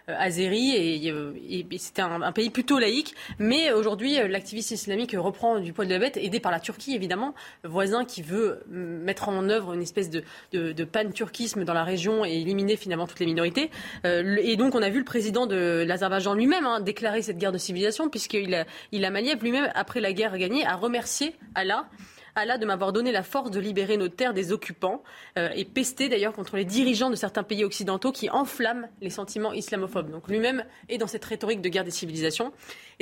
azéri 0.09 0.77
et, 0.77 1.67
c'était 1.79 2.03
un, 2.03 2.33
pays 2.33 2.51
plutôt 2.51 2.79
laïque. 2.79 3.15
Mais 3.39 3.73
aujourd'hui, 3.73 4.17
l'activiste 4.29 4.71
islamique 4.73 5.15
reprend 5.17 5.61
du 5.61 5.73
poil 5.73 5.89
de 5.89 5.95
la 5.95 6.01
bête, 6.01 6.17
aidé 6.17 6.41
par 6.41 6.53
la 6.53 6.61
Turquie 6.61 6.95
évidemment, 6.95 7.35
voisin 7.65 8.05
qui 8.05 8.23
veut 8.23 8.61
mettre 8.69 9.29
en 9.29 9.49
œuvre 9.49 9.75
une 9.75 9.83
espèce 9.83 10.11
de, 10.11 10.23
de, 10.53 10.85
pan-turquisme 10.85 11.65
dans 11.65 11.75
la 11.75 11.85
région 11.85 12.25
et 12.25 12.33
éliminer 12.33 12.77
finalement 12.77 13.07
toutes 13.07 13.21
les 13.21 13.27
minorités. 13.27 13.71
et 14.05 14.57
donc, 14.57 14.75
on 14.75 14.83
a 14.83 14.91
vu 14.91 14.99
le 14.99 15.05
président 15.05 15.47
de 15.47 15.85
l'Azerbaïdjan 15.87 16.35
lui-même 16.35 16.67
hein, 16.67 16.81
déclarer 16.81 17.23
cette 17.23 17.39
guerre 17.39 17.53
de 17.53 17.59
civilisation 17.59 18.09
puisqu'il 18.09 18.55
a 18.55 18.63
il 18.93 19.05
a 19.05 19.11
Maliev 19.11 19.43
lui-même, 19.43 19.71
après 19.75 20.01
la 20.01 20.13
guerre 20.13 20.37
gagnée, 20.39 20.65
a 20.67 20.77
remercié 20.77 21.35
Allah 21.55 21.87
Allah 22.35 22.57
de 22.57 22.65
m'avoir 22.65 22.93
donné 22.93 23.13
la 23.13 23.23
force 23.23 23.51
de 23.51 23.61
libérer 23.61 23.97
nos 23.97 24.09
terres 24.09 24.33
des 24.33 24.53
occupants 24.53 25.03
euh, 25.39 25.51
et 25.55 25.65
pesté 25.65 26.09
d'ailleurs 26.09 26.33
contre 26.33 26.57
les 26.57 26.65
dirigeants 26.65 27.11
de 27.11 27.17
certains 27.17 27.43
pays 27.43 27.65
occidentaux 27.65 28.11
qui 28.13 28.31
enflamment 28.31 28.89
les 29.01 29.11
sentiments 29.11 29.53
islamophobes. 29.53 30.11
Donc 30.11 30.29
lui-même 30.29 30.65
est 30.89 30.99
dans 30.99 31.07
cette 31.07 31.25
rhétorique 31.25 31.61
de 31.61 31.69
guerre 31.69 31.85
des 31.85 31.91
civilisations. 31.91 32.53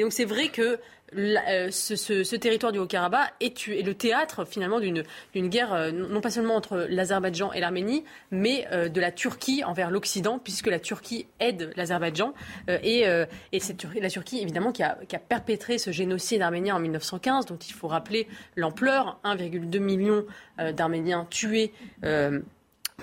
Et 0.00 0.02
donc 0.02 0.14
c'est 0.14 0.24
vrai 0.24 0.48
que 0.48 0.78
euh, 1.14 1.68
ce, 1.70 2.36
territoire 2.36 2.72
du 2.72 2.78
Haut-Karabakh 2.78 3.34
est, 3.40 3.66
le 3.66 3.92
théâtre 3.92 4.46
finalement 4.46 4.80
d'une 4.80 5.04
guerre 5.34 5.74
euh, 5.74 5.90
non 5.92 6.22
pas 6.22 6.30
seulement 6.30 6.56
entre 6.56 6.86
l'Azerbaïdjan 6.88 7.52
et 7.52 7.60
l'Arménie, 7.60 8.04
mais 8.30 8.66
euh, 8.72 8.88
de 8.88 8.98
la 8.98 9.12
Turquie 9.12 9.62
envers 9.62 9.90
l'Occident, 9.90 10.38
puisque 10.38 10.68
la 10.68 10.80
Turquie 10.80 11.26
aide 11.38 11.70
l'Azerbaïdjan. 11.76 12.32
Et, 12.82 13.02
et 13.02 13.60
la 14.00 14.08
Turquie 14.08 14.40
évidemment 14.40 14.72
qui 14.72 14.82
a, 14.82 14.96
qui 15.06 15.16
a, 15.16 15.18
perpétré 15.18 15.76
ce 15.76 15.90
génocide 15.90 16.40
arménien 16.40 16.76
en 16.76 16.80
1915, 16.80 17.44
dont 17.44 17.58
il 17.58 17.74
faut 17.74 17.88
rappeler 17.88 18.26
l'ampleur 18.56 19.20
1,2 19.24 19.80
million 19.80 20.24
d'Arméniens 20.58 21.26
tués 21.28 21.74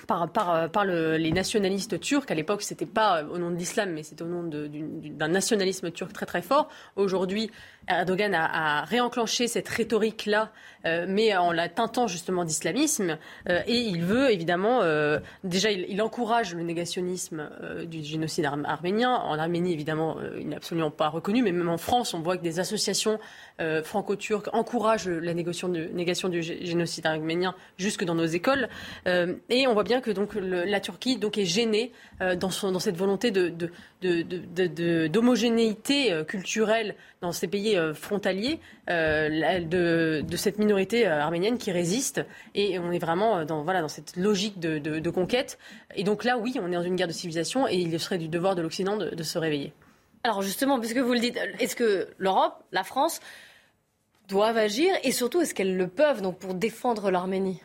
par, 0.06 0.30
par, 0.32 0.70
par 0.70 0.86
les 0.86 1.32
nationalistes 1.32 2.00
turcs. 2.00 2.30
À 2.30 2.36
l'époque, 2.36 2.62
c'était 2.62 2.86
pas 2.86 3.24
au 3.24 3.38
nom 3.38 3.50
de 3.50 3.56
l'islam, 3.56 3.92
mais 3.94 4.04
c'était 4.04 4.24
au 4.24 4.28
nom 4.28 4.44
d'un 4.44 5.28
nationalisme 5.28 5.92
turc 5.92 6.14
très 6.14 6.26
très 6.26 6.42
fort. 6.42 6.70
Aujourd'hui, 6.96 7.50
Erdogan 7.88 8.34
a, 8.34 8.82
a, 8.82 8.86
réenclenché 8.86 9.48
cette 9.48 9.68
rhétorique-là, 9.68 10.52
euh, 10.86 11.06
mais 11.08 11.36
en 11.36 11.52
la 11.52 11.70
teintant 11.70 12.08
justement 12.08 12.44
d'islamisme. 12.44 13.18
Euh, 13.50 13.62
et 13.66 13.78
il 13.78 14.04
veut 14.04 14.32
évidemment, 14.32 14.82
euh, 14.82 15.20
déjà, 15.44 15.72
il, 15.72 15.86
il, 15.90 16.02
encourage 16.02 16.54
le 16.54 16.64
négationnisme 16.64 17.50
euh, 17.62 17.86
du 17.86 18.04
génocide 18.04 18.46
arménien. 18.46 19.14
En 19.16 19.40
Arménie, 19.40 19.74
évidemment, 19.74 20.18
euh, 20.20 20.38
il 20.40 20.50
n'est 20.50 20.56
absolument 20.56 20.92
pas 20.92 21.10
reconnu, 21.10 21.42
mais 21.42 21.52
même 21.52 21.70
en 21.70 21.78
France, 21.78 22.14
on 22.14 22.20
voit 22.20 22.38
que 22.38 22.44
des 22.44 22.60
associations 22.60 23.20
franco-turques 23.86 24.50
encouragent 24.54 25.08
la 25.08 25.34
négation, 25.34 25.68
de, 25.68 25.86
négation 25.92 26.30
du 26.30 26.44
génocide 26.44 27.08
arménien 27.08 27.56
jusque 27.78 28.04
dans 28.04 28.14
nos 28.14 28.28
écoles. 28.28 28.70
et 29.08 29.66
on 29.66 29.74
voit 29.74 29.84
bien 29.84 30.00
que 30.00 30.12
donc 30.12 30.36
le, 30.36 30.64
la 30.64 30.80
Turquie 30.80 31.18
donc 31.18 31.40
est 31.40 31.46
gênée 31.46 31.92
dans, 32.36 32.52
son, 32.52 32.72
dans 32.72 32.78
cette 32.78 32.98
volonté 32.98 33.32
de, 33.32 33.50
de 33.50 33.72
d'homogénéité 34.02 36.12
euh, 36.12 36.24
culturelle 36.24 36.96
dans 37.22 37.32
ces 37.32 37.48
pays 37.48 37.76
euh, 37.76 37.94
frontaliers 37.94 38.60
euh, 38.90 39.60
de, 39.62 40.36
cette 40.36 40.60
minorité 40.60 41.08
arménienne 41.08 41.58
qui 41.58 41.72
résiste. 41.72 42.22
Et 42.54 42.78
on 42.80 42.92
est 42.92 43.00
vraiment 43.00 43.46
dans, 43.46 43.64
voilà, 43.64 43.82
dans 43.82 43.88
cette 43.88 44.16
logique 44.16 44.60
de, 44.60 45.10
conquête. 45.10 45.58
Et 45.96 46.04
donc 46.04 46.24
là, 46.24 46.38
oui, 46.38 46.56
on 46.62 46.72
est 46.72 46.76
dans 46.76 46.84
une 46.84 46.96
guerre 46.96 47.08
de 47.08 47.14
civilisation 47.14 47.68
et 47.68 47.76
il 47.76 48.00
serait 48.00 48.18
du 48.18 48.28
devoir 48.28 48.56
de 48.56 48.62
l'Occident 48.62 48.98
de, 48.98 49.24
se 49.24 49.40
réveiller. 49.40 49.74
Alors 50.24 50.42
justement, 50.42 50.80
puisque 50.80 50.98
vous 50.98 51.14
le 51.14 51.20
dites, 51.20 51.40
est-ce 51.60 51.76
que 51.76 52.10
l'Europe, 52.18 52.64
la 52.72 52.84
France, 52.84 53.20
doivent 54.28 54.58
agir 54.58 54.94
et 55.04 55.12
surtout 55.12 55.42
est-ce 55.42 55.56
qu'elles 55.56 55.78
le 55.78 55.88
peuvent 55.88 56.22
donc 56.22 56.38
pour 56.38 56.54
défendre 56.54 57.10
l'Arménie? 57.10 57.62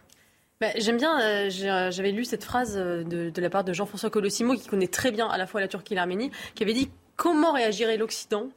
Bah, 0.63 0.69
j'aime 0.77 0.97
bien, 0.97 1.21
euh, 1.21 1.51
euh, 1.65 1.91
j'avais 1.91 2.13
lu 2.13 2.25
cette 2.25 2.45
phrase 2.45 2.77
euh, 2.79 3.03
de, 3.03 3.41
la 3.41 3.51
part 3.51 3.65
de 3.65 3.73
Jean-François 3.73 4.11
Colossimo, 4.11 4.55
qui 4.55 4.69
connaît 4.69 4.87
très 4.87 5.11
bien 5.11 5.27
à 5.27 5.37
la 5.37 5.49
fois 5.49 5.61
la 5.61 5.67
Turquie 5.67 5.95
et 5.95 5.97
l'Arménie, 5.97 6.31
qui 6.55 6.63
avait 6.63 6.73
dit 6.73 6.89
comment 7.17 7.51
réagirait 7.51 7.97
l'Occident 7.97 8.49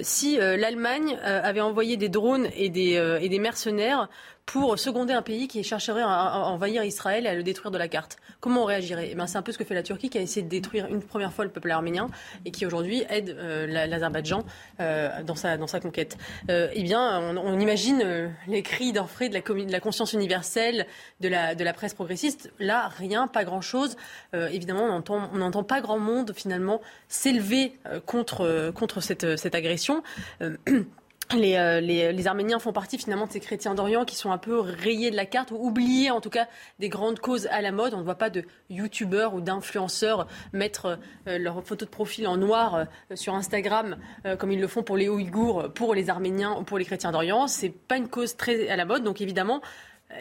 si 0.00 0.38
l'Allemagne 0.38 1.18
avait 1.22 1.60
envoyé 1.60 1.98
des 1.98 2.08
drones 2.08 2.48
et 2.56 2.70
des, 2.70 2.94
et 3.20 3.28
des 3.28 3.38
mercenaires 3.38 4.08
pour 4.46 4.78
seconder 4.78 5.14
un 5.14 5.22
pays 5.22 5.48
qui 5.48 5.62
chercherait 5.62 6.02
à, 6.02 6.46
envahir 6.46 6.84
Israël 6.84 7.26
et 7.26 7.28
à 7.28 7.34
le 7.34 7.42
détruire 7.42 7.70
de 7.70 7.78
la 7.78 7.88
carte. 7.88 8.16
Comment 8.40 8.62
on 8.62 8.66
réagirait? 8.66 9.08
Eh 9.10 9.14
ben, 9.14 9.26
C'est 9.26 9.38
un 9.38 9.42
peu 9.42 9.52
ce 9.52 9.58
que 9.58 9.64
fait 9.64 9.74
la 9.74 9.82
Turquie 9.82 10.10
qui 10.10 10.18
a 10.18 10.20
essayé 10.20 10.42
de 10.42 10.48
détruire 10.48 10.86
une 10.86 11.02
première 11.02 11.32
fois 11.32 11.44
le 11.44 11.50
peuple 11.50 11.70
arménien 11.70 12.08
et 12.44 12.50
qui 12.50 12.66
aujourd'hui 12.66 13.04
aide 13.08 13.30
euh, 13.30 13.66
l'Azerbaïdjan 13.66 14.44
euh, 14.80 15.22
dans, 15.22 15.34
sa, 15.34 15.56
dans 15.56 15.66
sa 15.66 15.80
conquête. 15.80 16.18
Euh, 16.50 16.68
eh 16.74 16.82
bien, 16.82 17.20
on, 17.36 17.58
imagine 17.58 18.32
les 18.46 18.62
cris 18.62 18.92
d'orfraie 18.92 19.28
de 19.28 19.34
de 19.34 19.72
la 19.72 19.80
conscience 19.80 20.12
universelle, 20.12 20.86
de 21.20 21.28
la, 21.28 21.54
de 21.54 21.64
la 21.64 21.72
presse 21.72 21.94
progressiste. 21.94 22.52
Là, 22.58 22.88
rien, 22.88 23.26
pas 23.26 23.44
grand-chose. 23.44 23.96
évidemment, 24.32 25.02
on 25.08 25.38
n'entend 25.38 25.64
pas 25.64 25.80
grand 25.80 25.98
monde 25.98 26.32
finalement 26.34 26.80
s'élever 27.08 27.78
contre, 28.06 28.72
contre 28.74 29.00
cette, 29.00 29.36
cette 29.36 29.54
agression. 29.54 30.02
Euh, 31.32 31.80
les, 31.80 32.12
les, 32.12 32.26
Arméniens 32.26 32.58
font 32.58 32.72
partie 32.72 32.98
finalement 32.98 33.26
de 33.26 33.32
ces 33.32 33.40
chrétiens 33.40 33.74
d'Orient 33.74 34.04
qui 34.04 34.14
sont 34.14 34.30
un 34.30 34.38
peu 34.38 34.60
rayés 34.60 35.10
de 35.10 35.16
la 35.16 35.26
carte 35.26 35.50
ou 35.50 35.56
oubliés 35.56 36.10
en 36.10 36.20
tout 36.20 36.30
cas 36.30 36.46
des 36.78 36.88
grandes 36.88 37.18
causes 37.18 37.46
à 37.46 37.60
la 37.60 37.72
mode. 37.72 37.94
On 37.94 37.98
ne 37.98 38.04
voit 38.04 38.16
pas 38.16 38.30
de 38.30 38.44
youtubeurs 38.70 39.34
ou 39.34 39.40
d'influenceurs 39.40 40.26
mettre 40.52 40.98
euh, 41.26 41.38
leur 41.38 41.64
photo 41.64 41.84
de 41.84 41.90
profil 41.90 42.26
en 42.26 42.36
noir 42.36 42.74
euh, 42.74 42.84
sur 43.14 43.34
Instagram 43.34 43.96
comme 44.38 44.52
ils 44.52 44.60
le 44.60 44.68
font 44.68 44.82
pour 44.82 44.96
les 44.96 45.08
Ouïghours, 45.08 45.72
pour 45.74 45.94
les 45.94 46.10
Arméniens 46.10 46.56
ou 46.58 46.62
pour 46.62 46.78
les 46.78 46.84
chrétiens 46.84 47.12
d'Orient. 47.12 47.46
C'est 47.46 47.70
pas 47.70 47.96
une 47.96 48.08
cause 48.08 48.36
très 48.36 48.68
à 48.68 48.76
la 48.76 48.84
mode. 48.84 49.02
Donc 49.02 49.20
évidemment, 49.20 49.60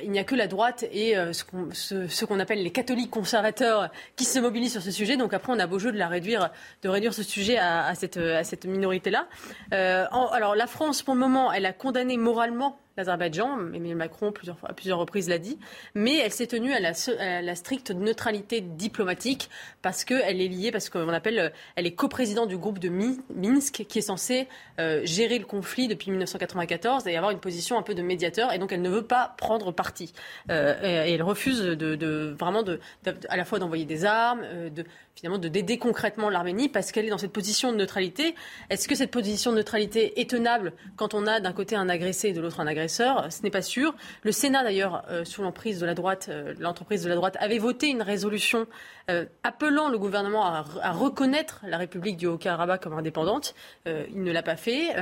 il 0.01 0.11
n'y 0.11 0.19
a 0.19 0.23
que 0.23 0.35
la 0.35 0.47
droite 0.47 0.85
et 0.91 1.17
euh, 1.17 1.33
ce 1.33 2.25
qu'on 2.25 2.39
appelle 2.39 2.63
les 2.63 2.71
catholiques 2.71 3.11
conservateurs 3.11 3.89
qui 4.15 4.25
se 4.25 4.39
mobilisent 4.39 4.73
sur 4.73 4.81
ce 4.81 4.91
sujet. 4.91 5.17
Donc 5.17 5.33
après, 5.33 5.53
on 5.53 5.59
a 5.59 5.67
beau 5.67 5.79
jeu 5.79 5.91
de 5.91 5.97
la 5.97 6.07
réduire, 6.07 6.51
de 6.81 6.89
réduire 6.89 7.13
ce 7.13 7.23
sujet 7.23 7.57
à, 7.57 7.93
cette, 7.95 8.17
à 8.17 8.43
cette 8.43 8.65
minorité-là. 8.65 9.27
Euh, 9.73 10.05
alors 10.09 10.55
la 10.55 10.67
France, 10.67 11.01
pour 11.03 11.13
le 11.13 11.19
moment, 11.19 11.51
elle 11.51 11.65
a 11.65 11.73
condamné 11.73 12.17
moralement 12.17 12.79
l'Azerbaïdjan, 12.97 13.59
Emmanuel 13.73 13.95
Macron 13.95 14.31
plusieurs 14.31 14.57
à 14.63 14.73
plusieurs 14.73 14.99
reprises 14.99 15.29
l'a 15.29 15.39
dit, 15.39 15.57
mais 15.95 16.17
elle 16.17 16.31
s'est 16.31 16.47
tenue 16.47 16.73
à 16.73 16.79
la, 16.79 17.55
stricte 17.55 17.91
neutralité 17.91 18.61
diplomatique 18.61 19.49
parce 19.81 20.03
qu'elle 20.03 20.41
est 20.41 20.47
liée, 20.47 20.71
parce 20.71 20.89
qu'on 20.89 21.09
appelle, 21.09 21.51
elle 21.75 21.85
est 21.85 21.95
coprésidente 21.95 22.49
du 22.49 22.57
groupe 22.57 22.79
de 22.79 22.89
Minsk 22.89 23.85
qui 23.87 23.99
est 23.99 24.03
censé 24.03 24.47
euh, 24.79 25.01
gérer 25.05 25.39
le 25.39 25.45
conflit 25.45 25.87
depuis 25.87 26.11
1994 26.11 27.07
et 27.07 27.15
avoir 27.15 27.31
une 27.31 27.39
position 27.39 27.77
un 27.77 27.83
peu 27.83 27.95
de 27.95 28.01
médiateur, 28.01 28.53
et 28.53 28.59
donc 28.59 28.71
elle 28.71 28.81
ne 28.81 28.89
veut 28.89 29.05
pas 29.05 29.35
prendre 29.37 29.71
parti. 29.71 30.13
Euh, 30.49 30.75
elle 30.81 31.23
refuse 31.23 31.61
de, 31.61 32.35
vraiment 32.37 32.63
de, 32.63 32.79
à 33.29 33.37
la 33.37 33.45
fois 33.45 33.59
d'envoyer 33.59 33.85
des 33.85 34.05
armes, 34.05 34.41
euh, 34.43 34.69
de 34.69 34.83
finalement 35.15 35.37
de 35.37 35.47
d'aider 35.47 35.77
concrètement 35.77 36.29
l'Arménie 36.29 36.69
parce 36.69 36.91
qu'elle 36.91 37.05
est 37.05 37.09
dans 37.09 37.17
cette 37.17 37.31
position 37.31 37.71
de 37.71 37.77
neutralité. 37.77 38.35
Est-ce 38.69 38.87
que 38.87 38.95
cette 38.95 39.11
position 39.11 39.51
de 39.51 39.57
neutralité 39.57 40.19
est 40.19 40.29
tenable 40.29 40.73
quand 40.95 41.13
on 41.13 41.27
a 41.27 41.39
d'un 41.39 41.53
côté 41.53 41.75
un 41.75 41.89
agressé 41.89 42.29
et 42.29 42.33
de 42.33 42.41
l'autre 42.41 42.59
un 42.59 42.67
agresseur? 42.67 43.31
Ce 43.31 43.43
n'est 43.43 43.51
pas 43.51 43.61
sûr. 43.61 43.95
Le 44.23 44.31
Sénat 44.31 44.63
d'ailleurs, 44.63 45.05
euh, 45.09 45.23
sous 45.23 45.43
l'emprise 45.43 45.79
de 45.79 45.85
la 45.85 45.93
droite, 45.93 46.27
euh, 46.29 46.53
l'entreprise 46.59 47.03
de 47.03 47.09
la 47.09 47.15
droite, 47.15 47.37
avait 47.39 47.59
voté 47.59 47.89
une 47.89 48.01
résolution 48.01 48.65
euh, 49.11 49.25
appelant 49.43 49.89
le 49.89 49.99
gouvernement 49.99 50.45
à, 50.45 50.91
reconnaître 50.91 51.61
la 51.67 51.77
République 51.77 52.17
du 52.17 52.25
Haut-Karabakh 52.25 52.81
comme 52.81 52.93
indépendante. 52.93 53.53
il 53.85 54.23
ne 54.23 54.31
l'a 54.31 54.43
pas 54.43 54.55
fait. 54.55 54.95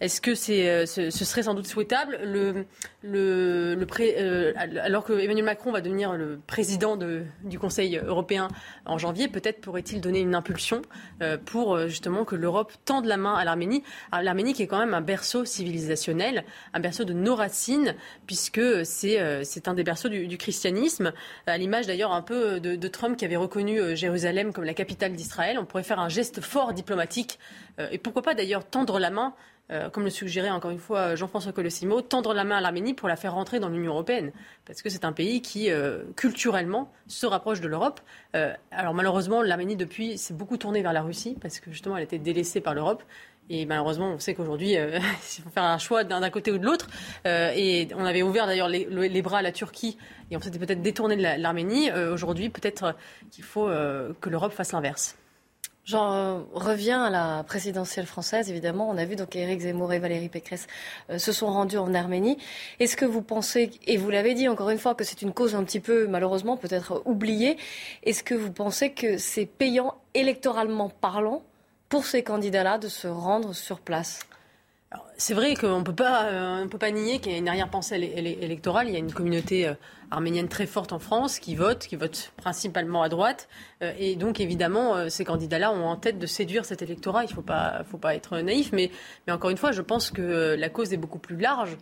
Est-ce 0.00 0.20
que 0.20 0.34
c'est, 0.34 0.86
ce, 0.86 1.10
serait 1.10 1.42
sans 1.42 1.54
doute 1.54 1.66
souhaitable? 1.66 2.18
Le, 2.22 2.66
le, 3.02 3.74
le 3.74 4.54
alors 4.80 5.04
que 5.04 5.12
Emmanuel 5.12 5.44
Macron 5.44 5.72
va 5.72 5.80
devenir 5.80 6.12
le 6.12 6.40
président 6.46 6.96
de, 6.96 7.24
du 7.42 7.58
Conseil 7.58 7.96
européen 7.96 8.48
en 8.84 8.98
janvier, 8.98 9.28
peut-être 9.28 9.49
pourrait-il 9.52 10.00
donner 10.00 10.20
une 10.20 10.34
impulsion 10.34 10.82
euh, 11.22 11.38
pour 11.38 11.74
euh, 11.74 11.88
justement 11.88 12.24
que 12.24 12.36
l'Europe 12.36 12.72
tende 12.84 13.06
la 13.06 13.16
main 13.16 13.34
à 13.34 13.44
l'Arménie. 13.44 13.82
L'Arménie 14.12 14.52
qui 14.52 14.62
est 14.62 14.66
quand 14.66 14.78
même 14.78 14.94
un 14.94 15.00
berceau 15.00 15.44
civilisationnel, 15.44 16.44
un 16.74 16.80
berceau 16.80 17.04
de 17.04 17.12
nos 17.12 17.34
racines, 17.34 17.94
puisque 18.26 18.84
c'est 18.84 19.20
euh, 19.20 19.42
c'est 19.44 19.68
un 19.68 19.74
des 19.74 19.84
berceaux 19.84 20.08
du, 20.08 20.38
christianisme, 20.38 21.12
à 21.46 21.58
l'image 21.58 21.86
d'ailleurs 21.86 22.12
un 22.12 22.22
peu 22.22 22.60
de, 22.60 22.88
Trump 22.88 23.16
qui 23.16 23.24
avait 23.24 23.36
reconnu 23.36 23.96
Jérusalem 23.96 24.52
comme 24.52 24.64
la 24.64 24.74
capitale 24.74 25.12
d'Israël. 25.12 25.58
On 25.58 25.64
pourrait 25.64 25.82
faire 25.82 26.00
un 26.00 26.08
geste 26.08 26.40
fort 26.40 26.72
diplomatique 26.72 27.38
et 27.90 27.98
pourquoi 27.98 28.22
pas 28.22 28.34
d'ailleurs 28.34 28.64
tendre 28.64 28.98
la 28.98 29.10
main 29.10 29.34
euh, 29.70 29.88
comme 29.88 30.04
le 30.04 30.10
suggérait 30.10 30.50
encore 30.50 30.70
une 30.70 30.78
fois 30.78 31.14
Jean-François 31.14 31.52
Colossimo, 31.52 32.00
tendre 32.00 32.34
la 32.34 32.44
main 32.44 32.56
à 32.56 32.60
l'Arménie 32.60 32.94
pour 32.94 33.08
la 33.08 33.16
faire 33.16 33.34
rentrer 33.34 33.60
dans 33.60 33.68
l'Union 33.68 33.92
européenne. 33.92 34.32
Parce 34.66 34.82
que 34.82 34.90
c'est 34.90 35.04
un 35.04 35.12
pays 35.12 35.42
qui, 35.42 35.70
euh, 35.70 36.02
culturellement, 36.16 36.92
se 37.06 37.26
rapproche 37.26 37.60
de 37.60 37.68
l'Europe. 37.68 38.00
Euh, 38.34 38.52
alors 38.72 38.94
malheureusement, 38.94 39.42
l'Arménie, 39.42 39.76
depuis, 39.76 40.18
s'est 40.18 40.34
beaucoup 40.34 40.56
tournée 40.56 40.82
vers 40.82 40.92
la 40.92 41.02
Russie, 41.02 41.36
parce 41.40 41.60
que 41.60 41.70
justement, 41.70 41.96
elle 41.96 42.02
été 42.02 42.18
délaissée 42.18 42.60
par 42.60 42.74
l'Europe. 42.74 43.02
Et 43.48 43.66
malheureusement, 43.66 44.12
on 44.12 44.18
sait 44.18 44.34
qu'aujourd'hui, 44.34 44.72
il 44.74 45.42
faut 45.42 45.50
faire 45.50 45.64
un 45.64 45.78
choix 45.78 46.04
d'un 46.04 46.30
côté 46.30 46.52
ou 46.52 46.58
de 46.58 46.64
l'autre. 46.64 46.86
et 47.24 47.88
on 47.96 48.04
avait 48.04 48.22
ouvert 48.22 48.46
d'ailleurs 48.46 48.68
les, 48.68 49.22
bras 49.22 49.38
à 49.38 49.42
la 49.42 49.50
Turquie 49.50 49.98
et 50.30 50.36
on 50.36 50.40
s'était 50.40 50.60
peut-être 50.60 50.82
détourné 50.82 51.16
de 51.16 51.22
l'Arménie. 51.22 51.90
aujourd'hui, 51.92 52.48
peut-être 52.48 52.94
qu'il 53.32 53.42
faut 53.42 53.66
que 53.66 54.30
l'Europe 54.30 54.52
fasse 54.52 54.70
l'inverse. 54.70 55.16
J'en 55.84 56.44
reviens 56.52 57.04
à 57.04 57.10
la 57.10 57.42
présidentielle 57.42 58.06
française, 58.06 58.50
évidemment. 58.50 58.88
On 58.90 58.98
a 58.98 59.04
vu 59.04 59.16
donc 59.16 59.34
Éric 59.34 59.60
Zemmour 59.60 59.92
et 59.92 59.98
Valérie 59.98 60.28
Pécresse 60.28 60.66
euh, 61.08 61.18
se 61.18 61.32
sont 61.32 61.46
rendus 61.46 61.78
en 61.78 61.94
Arménie. 61.94 62.38
Est-ce 62.78 62.96
que 62.96 63.06
vous 63.06 63.22
pensez, 63.22 63.70
et 63.86 63.96
vous 63.96 64.10
l'avez 64.10 64.34
dit 64.34 64.46
encore 64.48 64.70
une 64.70 64.78
fois, 64.78 64.94
que 64.94 65.04
c'est 65.04 65.22
une 65.22 65.32
cause 65.32 65.54
un 65.54 65.64
petit 65.64 65.80
peu, 65.80 66.06
malheureusement, 66.06 66.56
peut-être 66.56 67.02
oubliée, 67.06 67.56
est-ce 68.02 68.22
que 68.22 68.34
vous 68.34 68.52
pensez 68.52 68.92
que 68.92 69.16
c'est 69.16 69.46
payant 69.46 69.94
électoralement 70.14 70.90
parlant 70.90 71.42
pour 71.88 72.04
ces 72.04 72.22
candidats-là 72.22 72.78
de 72.78 72.88
se 72.88 73.08
rendre 73.08 73.54
sur 73.54 73.80
place? 73.80 74.20
C'est 75.16 75.34
vrai 75.34 75.54
qu'on 75.54 75.78
ne 75.78 75.84
peut 75.84 75.94
pas, 75.94 76.24
euh, 76.24 76.90
nier 76.92 77.20
qu'il 77.20 77.32
y 77.32 77.34
a 77.36 77.38
une 77.38 77.48
arrière-pensée 77.48 77.94
électorale. 77.96 78.88
Il 78.88 78.92
y 78.92 78.96
a 78.96 78.98
une 78.98 79.12
communauté 79.12 79.68
euh, 79.68 79.74
arménienne 80.10 80.48
très 80.48 80.66
forte 80.66 80.92
en 80.92 80.98
France 80.98 81.38
qui 81.38 81.54
vote, 81.54 81.86
qui 81.86 81.96
vote 81.96 82.32
principalement 82.36 83.02
à 83.02 83.08
droite. 83.08 83.48
Euh, 83.82 83.92
et 83.98 84.16
donc, 84.16 84.40
évidemment, 84.40 84.96
euh, 84.96 85.08
ces 85.08 85.24
candidats-là 85.24 85.72
ont 85.72 85.86
en 85.86 85.96
tête 85.96 86.18
de 86.18 86.26
séduire 86.26 86.64
cet 86.64 86.82
électorat. 86.82 87.24
Il 87.24 87.28
ne 87.28 87.34
faut 87.34 87.42
pas, 87.42 87.82
faut 87.90 87.98
pas 87.98 88.14
être 88.14 88.38
naïf. 88.38 88.70
Mais, 88.72 88.90
mais 89.26 89.32
encore 89.32 89.50
une 89.50 89.56
fois, 89.56 89.72
je 89.72 89.82
pense 89.82 90.10
que 90.10 90.56
la 90.58 90.68
cause 90.68 90.92
est 90.92 90.96
beaucoup 90.96 91.18
plus 91.18 91.36
large 91.36 91.76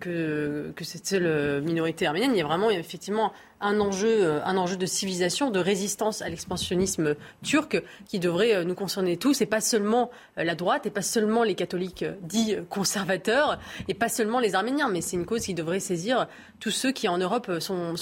que, 0.00 0.72
que 0.74 0.84
cette 0.84 1.06
seule 1.06 1.62
minorité 1.62 2.06
arménienne. 2.06 2.32
Il 2.34 2.38
y 2.38 2.42
a 2.42 2.46
vraiment, 2.46 2.70
effectivement, 2.70 3.32
un 3.60 3.80
enjeu, 3.80 4.40
un 4.44 4.56
enjeu 4.56 4.76
de 4.76 4.86
civilisation, 4.86 5.50
de 5.50 5.58
résistance 5.58 6.22
à 6.22 6.28
l'expansionnisme 6.28 7.16
turc 7.42 7.82
qui 8.06 8.18
devrait 8.18 8.64
nous 8.64 8.74
concerner 8.74 9.16
tous 9.16 9.40
et 9.40 9.46
pas 9.46 9.60
seulement 9.60 10.10
la 10.36 10.54
droite 10.54 10.86
et 10.86 10.90
pas 10.90 11.02
seulement 11.02 11.42
les 11.42 11.54
catholiques 11.54 12.04
dits 12.22 12.56
conservateurs 12.68 13.58
et 13.88 13.94
pas 13.94 14.08
seulement 14.08 14.40
les 14.40 14.54
Arméniens. 14.54 14.88
Mais 14.88 15.00
c'est 15.00 15.16
une 15.16 15.26
cause 15.26 15.42
qui 15.42 15.54
devrait 15.54 15.80
saisir 15.80 16.28
tous 16.60 16.70
ceux 16.70 16.92
qui 16.92 17.08
en 17.08 17.18
Europe 17.18 17.50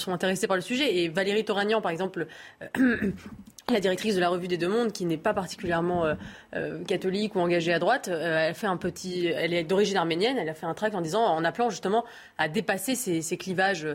intéressés 0.07 0.47
par 0.47 0.55
le 0.55 0.61
sujet. 0.61 0.97
Et 0.97 1.09
Valérie 1.09 1.45
Toragnan, 1.45 1.81
par 1.81 1.91
exemple, 1.91 2.27
euh, 2.61 3.11
la 3.71 3.79
directrice 3.79 4.15
de 4.15 4.19
la 4.19 4.29
revue 4.29 4.47
des 4.47 4.57
Deux 4.57 4.67
Mondes, 4.67 4.91
qui 4.91 5.05
n'est 5.05 5.17
pas 5.17 5.33
particulièrement 5.33 6.05
euh, 6.05 6.15
euh, 6.55 6.83
catholique 6.83 7.35
ou 7.35 7.39
engagée 7.39 7.73
à 7.73 7.79
droite, 7.79 8.07
elle 8.07 8.55
fait 8.55 8.67
un 8.67 8.77
petit, 8.77 9.27
elle 9.27 9.53
est 9.53 9.63
d'origine 9.63 9.97
arménienne, 9.97 10.37
elle 10.37 10.49
a 10.49 10.53
fait 10.53 10.65
un 10.65 10.73
tract 10.73 10.95
en 10.95 11.01
disant, 11.01 11.23
en 11.23 11.43
appelant 11.43 11.69
justement 11.69 12.05
à 12.37 12.47
dépasser 12.47 12.95
ces, 12.95 13.37
clivages 13.37 13.87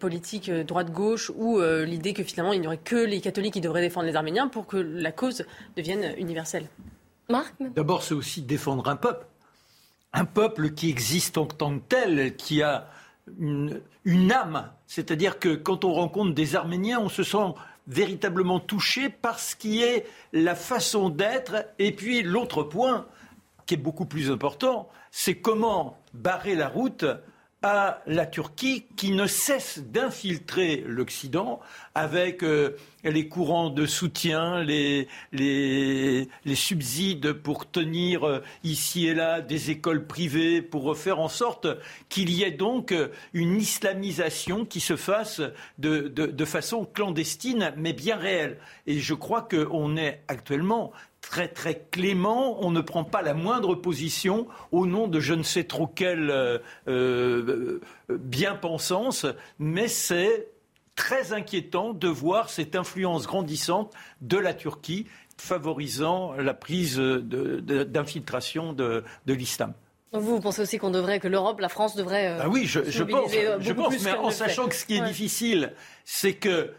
politiques 0.00 0.50
droite-gauche 0.50 1.30
ou 1.36 1.60
l'idée 1.60 2.12
que 2.12 2.22
finalement 2.22 2.52
il 2.52 2.60
n'y 2.60 2.66
aurait 2.66 2.76
que 2.78 2.96
les 2.96 3.20
catholiques 3.20 3.54
qui 3.54 3.60
devraient 3.60 3.80
défendre 3.80 4.06
les 4.06 4.16
Arméniens 4.16 4.48
pour 4.48 4.66
que 4.66 4.76
la 4.76 5.12
cause 5.12 5.44
devienne 5.76 6.14
universelle. 6.18 6.66
Marc? 7.28 7.54
D'abord, 7.60 8.02
c'est 8.02 8.14
aussi 8.14 8.42
défendre 8.42 8.88
un 8.88 8.96
peuple, 8.96 9.26
un 10.12 10.24
peuple 10.24 10.70
qui 10.70 10.90
existe 10.90 11.38
en 11.38 11.46
tant 11.46 11.78
que 11.78 11.82
tel, 11.88 12.36
qui 12.36 12.62
a 12.62 12.88
une, 13.38 14.32
âme. 14.32 14.70
C'est-à-dire 14.86 15.38
que 15.38 15.54
quand 15.54 15.84
on 15.84 15.92
rencontre 15.92 16.34
des 16.34 16.56
Arméniens, 16.56 17.00
on 17.00 17.08
se 17.08 17.22
sent 17.22 17.54
véritablement 17.86 18.60
touché 18.60 19.08
par 19.08 19.38
ce 19.38 19.56
qui 19.56 19.82
est 19.82 20.06
la 20.32 20.54
façon 20.54 21.08
d'être. 21.08 21.66
Et 21.78 21.92
puis 21.92 22.22
l'autre 22.22 22.62
point, 22.62 23.06
qui 23.66 23.74
est 23.74 23.78
beaucoup 23.78 24.06
plus 24.06 24.30
important, 24.30 24.88
c'est 25.10 25.36
comment 25.36 25.98
barrer 26.14 26.54
la 26.54 26.68
route 26.68 27.04
à 27.62 28.02
la 28.06 28.26
Turquie 28.26 28.86
qui 28.96 29.12
ne 29.12 29.26
cesse 29.26 29.78
d'infiltrer 29.78 30.84
l'Occident 30.86 31.60
avec 31.94 32.42
euh, 32.42 32.76
les 33.04 33.28
courants 33.28 33.70
de 33.70 33.86
soutien, 33.86 34.62
les, 34.62 35.08
subsides 36.54 37.32
pour 37.32 37.70
tenir 37.70 38.26
euh, 38.26 38.42
ici 38.64 39.06
et 39.06 39.14
là 39.14 39.40
des 39.40 39.70
écoles 39.70 40.06
privées, 40.06 40.62
pour 40.62 40.96
faire 40.96 41.20
en 41.20 41.28
sorte 41.28 41.66
qu'il 42.08 42.30
y 42.30 42.42
ait 42.42 42.50
donc 42.50 42.92
euh, 42.92 43.08
une 43.32 43.56
islamisation 43.56 44.64
qui 44.64 44.80
se 44.80 44.96
fasse 44.96 45.40
de, 45.78 46.08
de 46.08 46.44
façon 46.44 46.84
clandestine 46.84 47.72
mais 47.76 47.92
bien 47.92 48.16
réelle. 48.16 48.58
Et 48.86 48.98
je 48.98 49.14
crois 49.14 49.42
qu'on 49.42 49.96
est 49.96 50.22
actuellement 50.28 50.92
très 51.32 51.48
très 51.48 51.86
clément, 51.90 52.62
on 52.62 52.70
ne 52.70 52.82
prend 52.82 53.04
pas 53.04 53.22
la 53.22 53.32
moindre 53.32 53.74
position 53.74 54.46
au 54.70 54.84
nom 54.84 55.08
de 55.08 55.18
je 55.18 55.32
ne 55.32 55.42
sais 55.42 55.64
trop 55.64 55.86
quelle 55.86 56.28
euh, 56.28 56.58
euh, 56.88 57.80
bien-pensance, 58.10 59.24
mais 59.58 59.88
c'est 59.88 60.48
très 60.94 61.32
inquiétant 61.32 61.94
de 61.94 62.06
voir 62.06 62.50
cette 62.50 62.76
influence 62.76 63.26
grandissante 63.26 63.94
de 64.20 64.36
la 64.36 64.52
Turquie 64.52 65.06
favorisant 65.38 66.34
la 66.34 66.52
prise 66.52 66.98
d'infiltration 66.98 68.74
de, 68.74 69.02
l'islam. 69.26 69.72
Vous, 70.12 70.38
pensez 70.38 70.60
aussi 70.60 70.76
qu'on 70.76 70.90
devrait, 70.90 71.18
que 71.18 71.28
l'Europe, 71.28 71.60
la 71.60 71.70
France 71.70 71.96
devrait. 71.96 72.28
Euh, 72.28 72.40
ah 72.42 72.48
oui, 72.50 72.66
je, 72.66 72.80
pense, 72.80 73.32
je 73.32 73.72
pense 73.72 74.04
mais 74.04 74.12
en 74.12 74.30
sachant 74.30 74.68
que 74.68 74.74
ce 74.74 74.84
qui 74.84 74.98
est 74.98 75.04
difficile, 75.06 75.72
c'est 76.04 76.34
que 76.34 76.74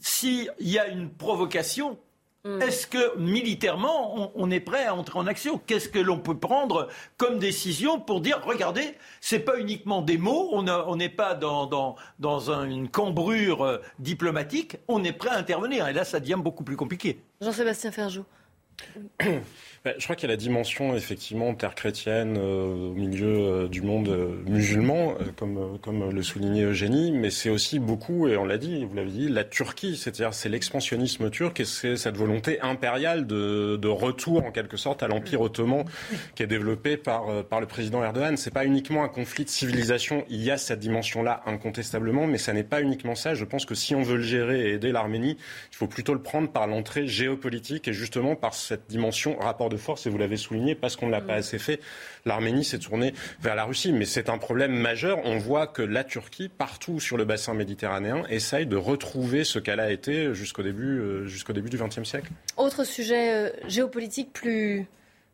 s'il 0.00 0.52
y 0.58 0.80
a 0.80 0.88
une 0.88 1.10
provocation, 1.10 1.96
Mm. 2.44 2.62
Est-ce 2.62 2.86
que 2.86 3.18
militairement, 3.18 4.32
on, 4.34 4.50
est 4.50 4.60
prêt 4.60 4.86
à 4.86 4.94
entrer 4.94 5.18
en 5.18 5.26
action? 5.26 5.58
Qu'est-ce 5.58 5.88
que 5.88 5.98
l'on 5.98 6.18
peut 6.18 6.38
prendre 6.38 6.88
comme 7.16 7.38
décision 7.38 8.00
pour 8.00 8.20
dire, 8.20 8.40
regardez, 8.44 8.94
c'est 9.20 9.40
pas 9.40 9.58
uniquement 9.58 10.02
des 10.02 10.18
mots, 10.18 10.50
on 10.52 10.96
n'est 10.96 11.08
pas 11.08 11.34
dans, 11.34 12.00
une 12.50 12.88
cambrure 12.88 13.62
euh, 13.64 13.78
diplomatique, 13.98 14.76
on 14.86 15.02
est 15.04 15.12
prêt 15.12 15.30
à 15.30 15.38
intervenir. 15.38 15.88
Et 15.88 15.92
là, 15.92 16.04
ça 16.04 16.20
devient 16.20 16.38
beaucoup 16.38 16.64
plus 16.64 16.76
compliqué. 16.76 17.20
Jean-Sébastien 17.40 17.90
Ferjou. 17.90 18.24
Je 19.84 20.04
crois 20.04 20.16
qu'il 20.16 20.28
y 20.28 20.32
a 20.32 20.34
la 20.34 20.36
dimension, 20.36 20.96
effectivement, 20.96 21.54
terre 21.54 21.74
chrétienne 21.74 22.36
euh, 22.36 22.90
au 22.90 22.94
milieu 22.94 23.28
euh, 23.28 23.68
du 23.68 23.80
monde 23.80 24.08
euh, 24.08 24.42
musulman, 24.46 25.14
comme, 25.36 25.78
comme 25.80 26.10
le 26.10 26.22
soulignait 26.22 26.64
Eugénie, 26.64 27.12
mais 27.12 27.30
c'est 27.30 27.48
aussi 27.48 27.78
beaucoup, 27.78 28.26
et 28.26 28.36
on 28.36 28.44
l'a 28.44 28.58
dit, 28.58 28.84
vous 28.84 28.94
l'avez 28.94 29.10
dit, 29.10 29.28
la 29.28 29.44
Turquie, 29.44 29.96
c'est-à-dire 29.96 30.34
c'est 30.34 30.48
l'expansionnisme 30.48 31.30
turc 31.30 31.60
et 31.60 31.64
c'est 31.64 31.96
cette 31.96 32.16
volonté 32.16 32.60
impériale 32.60 33.26
de, 33.26 33.76
de, 33.76 33.88
retour, 33.88 34.44
en 34.44 34.50
quelque 34.50 34.76
sorte, 34.76 35.02
à 35.02 35.08
l'Empire 35.08 35.40
ottoman 35.40 35.84
qui 36.34 36.42
est 36.42 36.48
développé 36.48 36.96
par, 36.96 37.44
par 37.44 37.60
le 37.60 37.66
président 37.66 38.02
Erdogan. 38.02 38.36
C'est 38.36 38.50
pas 38.50 38.64
uniquement 38.64 39.04
un 39.04 39.08
conflit 39.08 39.44
de 39.44 39.50
civilisation, 39.50 40.24
il 40.28 40.42
y 40.42 40.50
a 40.50 40.58
cette 40.58 40.80
dimension-là, 40.80 41.42
incontestablement, 41.46 42.26
mais 42.26 42.38
ça 42.38 42.52
n'est 42.52 42.64
pas 42.64 42.82
uniquement 42.82 43.14
ça. 43.14 43.34
Je 43.34 43.44
pense 43.44 43.64
que 43.64 43.74
si 43.74 43.94
on 43.94 44.02
veut 44.02 44.16
le 44.16 44.22
gérer 44.22 44.68
et 44.68 44.72
aider 44.74 44.92
l'Arménie, 44.92 45.36
il 45.72 45.76
faut 45.76 45.86
plutôt 45.86 46.14
le 46.14 46.22
prendre 46.22 46.50
par 46.50 46.66
l'entrée 46.66 47.06
géopolitique 47.06 47.88
et 47.88 47.92
justement 47.92 48.34
par 48.34 48.54
cette 48.54 48.88
dimension 48.88 49.38
rapport 49.38 49.67
de 49.68 49.76
force, 49.76 50.06
et 50.06 50.10
vous 50.10 50.18
l'avez 50.18 50.36
souligné, 50.36 50.74
parce 50.74 50.96
qu'on 50.96 51.06
ne 51.06 51.12
l'a 51.12 51.20
pas 51.20 51.36
mm. 51.36 51.38
assez 51.38 51.58
fait. 51.58 51.80
L'Arménie 52.24 52.64
s'est 52.64 52.78
tournée 52.78 53.14
vers 53.40 53.54
la 53.54 53.64
Russie, 53.64 53.92
mais 53.92 54.04
c'est 54.04 54.28
un 54.28 54.38
problème 54.38 54.72
majeur. 54.72 55.20
On 55.24 55.38
voit 55.38 55.66
que 55.66 55.82
la 55.82 56.04
Turquie, 56.04 56.48
partout 56.48 57.00
sur 57.00 57.16
le 57.16 57.24
bassin 57.24 57.54
méditerranéen, 57.54 58.24
essaye 58.28 58.66
de 58.66 58.76
retrouver 58.76 59.44
ce 59.44 59.58
qu'elle 59.58 59.80
a 59.80 59.90
été 59.90 60.34
jusqu'au 60.34 60.62
début, 60.62 60.98
euh, 60.98 61.26
jusqu'au 61.26 61.52
début 61.52 61.70
du 61.70 61.78
XXe 61.78 62.04
siècle. 62.04 62.30
Autre 62.56 62.84
sujet 62.84 63.32
euh, 63.32 63.50
géopolitique 63.66 64.32
plus 64.32 64.88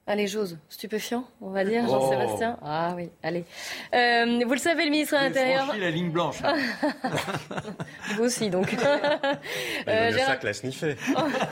Allez, 0.07 0.27
j'ose, 0.27 0.59
stupéfiant, 0.69 1.25
on 1.41 1.49
va 1.49 1.65
dire, 1.65 1.89
Jean-Sébastien. 1.89 2.59
Oh. 2.61 2.67
Ah 2.67 2.93
oui, 2.95 3.09
allez. 3.23 3.47
Euh, 3.95 4.45
vous 4.45 4.53
le 4.53 4.59
savez, 4.59 4.85
le 4.85 4.91
ministre 4.91 5.15
de 5.15 5.25
l'Intérieur. 5.25 5.75
la 5.75 5.91
ligne 5.91 6.11
blanche. 6.11 6.43
vous 8.17 8.25
aussi, 8.25 8.51
donc. 8.51 8.75
euh, 9.89 10.13
Gérald... 10.13 10.19
sac 10.19 10.43
l'a 10.43 10.53
sniffé. 10.53 10.97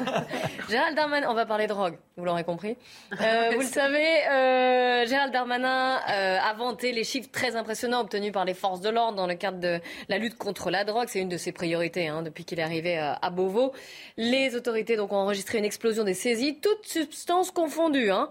Gérald 0.69 0.95
Darmanin, 0.95 1.31
on 1.31 1.35
va 1.35 1.47
parler 1.47 1.67
drogue, 1.67 1.97
vous 2.17 2.25
l'aurez 2.25 2.45
compris. 2.45 2.77
Euh, 3.23 3.51
vous 3.55 3.61
le 3.61 3.67
savez, 3.67 4.27
euh, 4.31 5.07
Gérald 5.07 5.33
Darmanin 5.33 6.01
euh, 6.09 6.39
a 6.39 6.55
vanté 6.55 6.93
les 6.93 7.05
chiffres 7.05 7.31
très 7.31 7.55
impressionnants 7.55 8.01
obtenus 8.01 8.33
par 8.33 8.45
les 8.45 8.55
forces 8.55 8.81
de 8.81 8.89
l'ordre 8.89 9.17
dans 9.17 9.27
le 9.27 9.35
cadre 9.35 9.59
de 9.59 9.81
la 10.09 10.19
lutte 10.19 10.37
contre 10.37 10.71
la 10.71 10.85
drogue. 10.85 11.07
C'est 11.09 11.21
une 11.21 11.29
de 11.29 11.37
ses 11.37 11.53
priorités 11.53 12.09
hein, 12.09 12.23
depuis 12.23 12.45
qu'il 12.45 12.59
est 12.59 12.65
arrivé 12.65 12.99
à 12.99 13.31
Beauvau. 13.31 13.73
Les 14.17 14.57
autorités 14.57 14.97
donc, 14.97 15.13
ont 15.13 15.17
enregistré 15.17 15.59
une 15.59 15.65
explosion 15.65 16.03
des 16.05 16.15
saisies, 16.15 16.59
toutes 16.61 16.87
substances 16.87 17.51
confondues. 17.51 18.11
Hein 18.11 18.31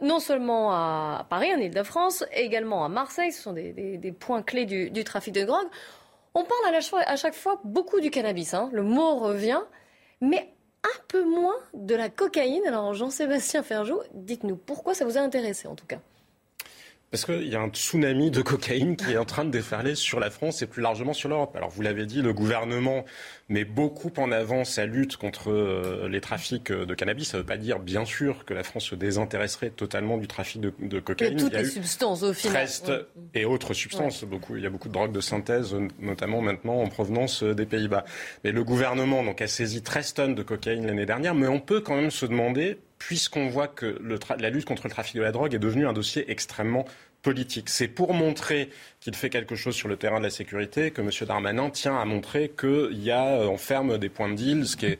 non 0.00 0.20
seulement 0.20 0.72
à 0.72 1.26
Paris, 1.28 1.52
en 1.54 1.58
Ile-de-France, 1.58 2.24
également 2.32 2.84
à 2.84 2.88
Marseille. 2.88 3.32
Ce 3.32 3.42
sont 3.42 3.52
des, 3.52 4.14
points 4.18 4.42
clés 4.42 4.66
du, 4.66 5.04
trafic 5.04 5.32
de 5.34 5.44
drogue. 5.44 5.66
On 6.34 6.44
parle 6.44 6.74
à, 7.06 7.16
chaque 7.16 7.34
fois 7.34 7.60
beaucoup 7.64 8.00
du 8.00 8.10
cannabis. 8.10 8.52
Hein. 8.52 8.68
Le 8.72 8.82
mot 8.82 9.16
revient, 9.16 9.60
mais 10.20 10.52
un 10.86 11.00
peu 11.08 11.24
moins 11.24 11.56
de 11.74 11.94
la 11.94 12.08
cocaïne. 12.08 12.66
Alors 12.66 12.94
Jean-Sébastien 12.94 13.62
Ferjou, 13.62 13.98
dites-nous 14.14 14.56
pourquoi 14.56 14.94
ça 14.94 15.04
vous 15.04 15.18
a 15.18 15.20
intéressé 15.20 15.68
en 15.68 15.74
tout 15.74 15.86
cas. 15.86 16.00
Parce 17.10 17.24
qu'il 17.24 17.48
y 17.48 17.54
a 17.54 17.60
un 17.60 17.68
tsunami 17.68 18.32
de 18.32 18.42
cocaïne 18.42 18.96
qui 18.96 19.12
est 19.12 19.16
en 19.16 19.24
train 19.24 19.44
de 19.44 19.50
déferler 19.50 19.94
sur 19.94 20.18
la 20.18 20.28
France 20.28 20.62
et 20.62 20.66
plus 20.66 20.82
largement 20.82 21.12
sur 21.12 21.28
l'Europe. 21.28 21.54
Alors 21.54 21.70
vous 21.70 21.82
l'avez 21.82 22.04
dit, 22.04 22.20
le 22.20 22.32
gouvernement 22.32 23.04
met 23.48 23.64
beaucoup 23.64 24.10
en 24.16 24.32
avant 24.32 24.64
sa 24.64 24.86
lutte 24.86 25.16
contre 25.16 25.52
euh, 25.52 26.08
les 26.08 26.20
trafics 26.20 26.72
de 26.72 26.94
cannabis. 26.94 27.28
Ça 27.28 27.36
ne 27.36 27.42
veut 27.42 27.46
pas 27.46 27.58
dire, 27.58 27.78
bien 27.78 28.04
sûr, 28.04 28.44
que 28.44 28.54
la 28.54 28.64
France 28.64 28.86
se 28.86 28.96
désintéresserait 28.96 29.70
totalement 29.70 30.16
du 30.16 30.26
trafic 30.26 30.60
de, 30.60 30.98
cocaïne. 30.98 31.38
toutes 31.38 31.52
les 31.52 31.64
substances 31.64 32.24
au 32.24 32.32
final. 32.32 32.66
et 33.34 33.44
autres 33.44 33.72
substances. 33.72 34.24
Beaucoup, 34.24 34.56
il 34.56 34.62
y 34.62 34.66
a 34.66 34.70
beaucoup 34.70 34.88
de 34.88 34.94
drogues 34.94 35.12
de 35.12 35.20
synthèse, 35.20 35.76
notamment 36.00 36.40
maintenant 36.40 36.82
en 36.82 36.88
provenance 36.88 37.44
euh, 37.44 37.54
des 37.54 37.66
Pays-Bas. 37.66 38.04
Mais 38.42 38.50
le 38.50 38.64
gouvernement 38.64 39.22
donc, 39.22 39.40
a 39.40 39.46
saisi 39.46 39.80
13 39.80 40.14
tonnes 40.14 40.34
de 40.34 40.42
cocaïne 40.42 40.86
l'année 40.86 41.06
dernière. 41.06 41.36
Mais 41.36 41.46
on 41.46 41.60
peut 41.60 41.80
quand 41.80 41.94
même 41.94 42.10
se 42.10 42.26
demander 42.26 42.78
puisqu'on 42.98 43.48
voit 43.48 43.68
que 43.68 43.98
la 44.38 44.50
lutte 44.50 44.64
contre 44.64 44.84
le 44.84 44.90
trafic 44.90 45.16
de 45.16 45.22
la 45.22 45.32
drogue 45.32 45.54
est 45.54 45.58
devenue 45.58 45.86
un 45.86 45.92
dossier 45.92 46.30
extrêmement 46.30 46.84
politique. 47.22 47.68
C'est 47.68 47.88
pour 47.88 48.14
montrer 48.14 48.70
qu'il 49.00 49.14
fait 49.14 49.30
quelque 49.30 49.56
chose 49.56 49.74
sur 49.74 49.88
le 49.88 49.96
terrain 49.96 50.18
de 50.18 50.24
la 50.24 50.30
sécurité 50.30 50.92
que 50.92 51.00
M. 51.00 51.10
Darmanin 51.26 51.70
tient 51.70 51.98
à 51.98 52.04
montrer 52.04 52.52
qu'il 52.56 53.02
y 53.02 53.10
a, 53.10 53.40
on 53.40 53.56
ferme 53.58 53.98
des 53.98 54.08
points 54.08 54.28
de 54.28 54.34
deal, 54.34 54.66
ce 54.66 54.76
qui 54.76 54.86
est 54.86 54.98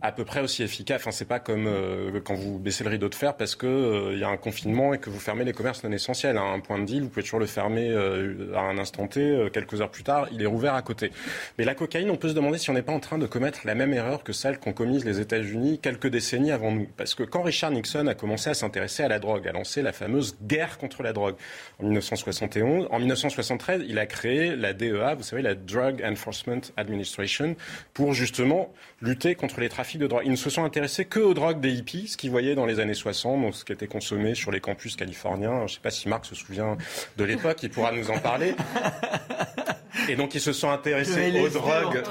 à 0.00 0.12
peu 0.12 0.24
près 0.24 0.40
aussi 0.40 0.62
efficace. 0.62 1.00
Enfin, 1.00 1.10
c'est 1.10 1.24
pas 1.24 1.40
comme 1.40 1.66
euh, 1.66 2.20
quand 2.24 2.34
vous 2.34 2.58
baissez 2.58 2.84
le 2.84 2.90
rideau 2.90 3.08
de 3.08 3.14
fer 3.14 3.36
parce 3.36 3.56
que 3.56 3.66
euh, 3.66 4.12
il 4.12 4.20
y 4.20 4.24
a 4.24 4.28
un 4.28 4.36
confinement 4.36 4.94
et 4.94 4.98
que 4.98 5.10
vous 5.10 5.18
fermez 5.18 5.44
les 5.44 5.52
commerces 5.52 5.82
non 5.82 5.90
essentiels. 5.90 6.38
Hein. 6.38 6.52
Un 6.54 6.60
point 6.60 6.78
de 6.78 6.84
deal, 6.84 7.02
vous 7.02 7.08
pouvez 7.08 7.22
toujours 7.22 7.40
le 7.40 7.46
fermer 7.46 7.90
euh, 7.90 8.52
à 8.54 8.60
un 8.60 8.78
instant 8.78 9.08
T. 9.08 9.48
quelques 9.52 9.80
heures 9.80 9.90
plus 9.90 10.04
tard, 10.04 10.28
il 10.30 10.40
est 10.40 10.46
rouvert 10.46 10.74
à 10.74 10.82
côté. 10.82 11.10
Mais 11.58 11.64
la 11.64 11.74
cocaïne, 11.74 12.10
on 12.10 12.16
peut 12.16 12.28
se 12.28 12.34
demander 12.34 12.58
si 12.58 12.70
on 12.70 12.74
n'est 12.74 12.82
pas 12.82 12.92
en 12.92 13.00
train 13.00 13.18
de 13.18 13.26
commettre 13.26 13.60
la 13.64 13.74
même 13.74 13.92
erreur 13.92 14.22
que 14.22 14.32
celle 14.32 14.58
qu'ont 14.58 14.72
commise 14.72 15.04
les 15.04 15.18
États-Unis 15.18 15.80
quelques 15.80 16.08
décennies 16.08 16.52
avant 16.52 16.70
nous. 16.70 16.86
Parce 16.96 17.14
que 17.16 17.24
quand 17.24 17.42
Richard 17.42 17.72
Nixon 17.72 18.06
a 18.06 18.14
commencé 18.14 18.50
à 18.50 18.54
s'intéresser 18.54 19.02
à 19.02 19.08
la 19.08 19.18
drogue, 19.18 19.48
a 19.48 19.52
lancé 19.52 19.82
la 19.82 19.92
fameuse 19.92 20.36
guerre 20.42 20.78
contre 20.78 21.02
la 21.02 21.12
drogue 21.12 21.34
en 21.80 21.84
1971, 21.84 22.88
en 22.90 22.98
1973, 23.00 23.82
il 23.88 23.98
a 23.98 24.06
créé 24.06 24.54
la 24.54 24.72
DEA, 24.72 25.14
vous 25.16 25.24
savez, 25.24 25.42
la 25.42 25.56
Drug 25.56 26.04
Enforcement 26.04 26.60
Administration, 26.76 27.56
pour 27.94 28.12
justement 28.14 28.72
lutter 29.00 29.34
contre 29.34 29.60
les 29.60 29.68
trafics 29.68 29.87
de 29.96 30.06
drogue. 30.06 30.22
Ils 30.24 30.30
ne 30.30 30.36
se 30.36 30.50
sont 30.50 30.64
intéressés 30.64 31.06
que 31.06 31.20
aux 31.20 31.32
drogues 31.32 31.60
des 31.60 31.72
hippies, 31.72 32.08
ce 32.08 32.16
qu'ils 32.16 32.30
voyaient 32.30 32.54
dans 32.54 32.66
les 32.66 32.80
années 32.80 32.94
60, 32.94 33.40
donc 33.40 33.54
ce 33.54 33.64
qui 33.64 33.72
était 33.72 33.86
consommé 33.86 34.34
sur 34.34 34.50
les 34.50 34.60
campus 34.60 34.96
californiens. 34.96 35.60
Je 35.60 35.62
ne 35.62 35.68
sais 35.68 35.80
pas 35.80 35.90
si 35.90 36.08
Marc 36.08 36.26
se 36.26 36.34
souvient 36.34 36.76
de 37.16 37.24
l'époque, 37.24 37.62
il 37.62 37.70
pourra 37.70 37.92
nous 37.92 38.10
en 38.10 38.18
parler. 38.18 38.54
Et 40.08 40.16
donc 40.16 40.34
ils 40.34 40.40
se 40.40 40.52
sont 40.52 40.70
intéressés 40.70 41.40
aux 41.40 41.48
drogues, 41.48 42.02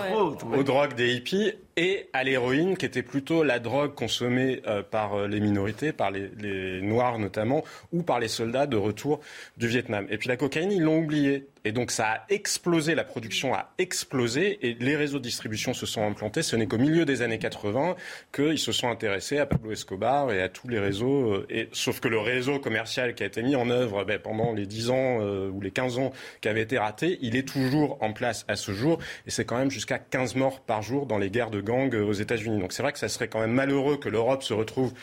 aux 0.55 0.63
drogues 0.63 0.95
des 0.95 1.13
hippies 1.13 1.53
et 1.77 2.09
à 2.11 2.23
l'héroïne, 2.23 2.75
qui 2.75 2.87
était 2.87 3.03
plutôt 3.03 3.43
la 3.43 3.59
drogue 3.59 3.93
consommée 3.93 4.61
euh, 4.65 4.81
par 4.81 5.13
euh, 5.13 5.27
les 5.27 5.39
minorités, 5.39 5.93
par 5.93 6.09
les, 6.09 6.81
Noirs 6.81 7.19
notamment, 7.19 7.63
ou 7.91 8.01
par 8.01 8.19
les 8.19 8.27
soldats 8.27 8.65
de 8.65 8.75
retour 8.75 9.19
du 9.57 9.67
Vietnam. 9.67 10.07
Et 10.09 10.17
puis 10.17 10.27
la 10.27 10.37
cocaïne, 10.37 10.71
ils 10.71 10.81
l'ont 10.81 10.97
oublié. 10.97 11.47
Et 11.65 11.71
donc 11.73 11.91
ça 11.91 12.07
a 12.07 12.25
explosé, 12.29 12.95
la 12.95 13.03
production 13.03 13.53
a 13.53 13.73
explosé 13.77 14.57
et 14.65 14.77
les 14.79 14.95
réseaux 14.95 15.17
de 15.17 15.23
distribution 15.23 15.73
se 15.73 15.85
sont 15.85 16.01
implantés. 16.01 16.41
Ce 16.41 16.55
n'est 16.55 16.65
qu'au 16.65 16.77
milieu 16.77 17.03
des 17.03 17.21
années 17.21 17.39
80 17.39 17.95
qu'ils 18.31 18.57
se 18.57 18.71
sont 18.71 18.89
intéressés 18.89 19.37
à 19.37 19.45
Pablo 19.45 19.71
Escobar 19.71 20.31
et 20.31 20.41
à 20.41 20.47
tous 20.47 20.69
les 20.69 20.79
réseaux. 20.79 21.33
Euh, 21.33 21.65
sauf 21.73 21.99
que 21.99 22.07
le 22.07 22.19
réseau 22.19 22.59
commercial 22.59 23.15
qui 23.15 23.23
a 23.23 23.25
été 23.25 23.43
mis 23.43 23.57
en 23.57 23.69
œuvre 23.69 24.05
ben, 24.05 24.17
pendant 24.17 24.53
les 24.53 24.65
10 24.65 24.89
ans 24.91 25.17
ou 25.19 25.59
les 25.59 25.71
15 25.71 25.99
ans 25.99 26.11
qui 26.41 26.47
avaient 26.47 26.61
été 26.61 26.77
ratés, 26.77 27.19
il 27.21 27.35
est 27.35 27.47
toujours 27.47 27.97
en 28.01 28.13
place 28.13 28.45
à 28.47 28.55
ce 28.55 28.71
jour. 28.71 28.99
Et 29.25 29.31
c'est 29.31 29.43
quand 29.43 29.57
même 29.57 29.71
jusqu'à 29.71 29.99
15 29.99 30.35
morts 30.35 30.61
par 30.61 30.81
jour 30.81 31.05
dans 31.05 31.17
les 31.17 31.29
guerres 31.29 31.51
de 31.51 31.59
gangs 31.67 31.95
aux 31.95 32.13
États-Unis. 32.13 32.59
Donc 32.59 32.73
c'est 32.73 32.81
vrai 32.81 32.93
que 32.93 32.99
ça 32.99 33.09
serait 33.09 33.27
quand 33.27 33.39
même 33.39 33.51
malheureux 33.51 33.97
que 33.97 34.09
l'Europe 34.09 34.43
se 34.43 34.53
retrouve, 34.53 34.93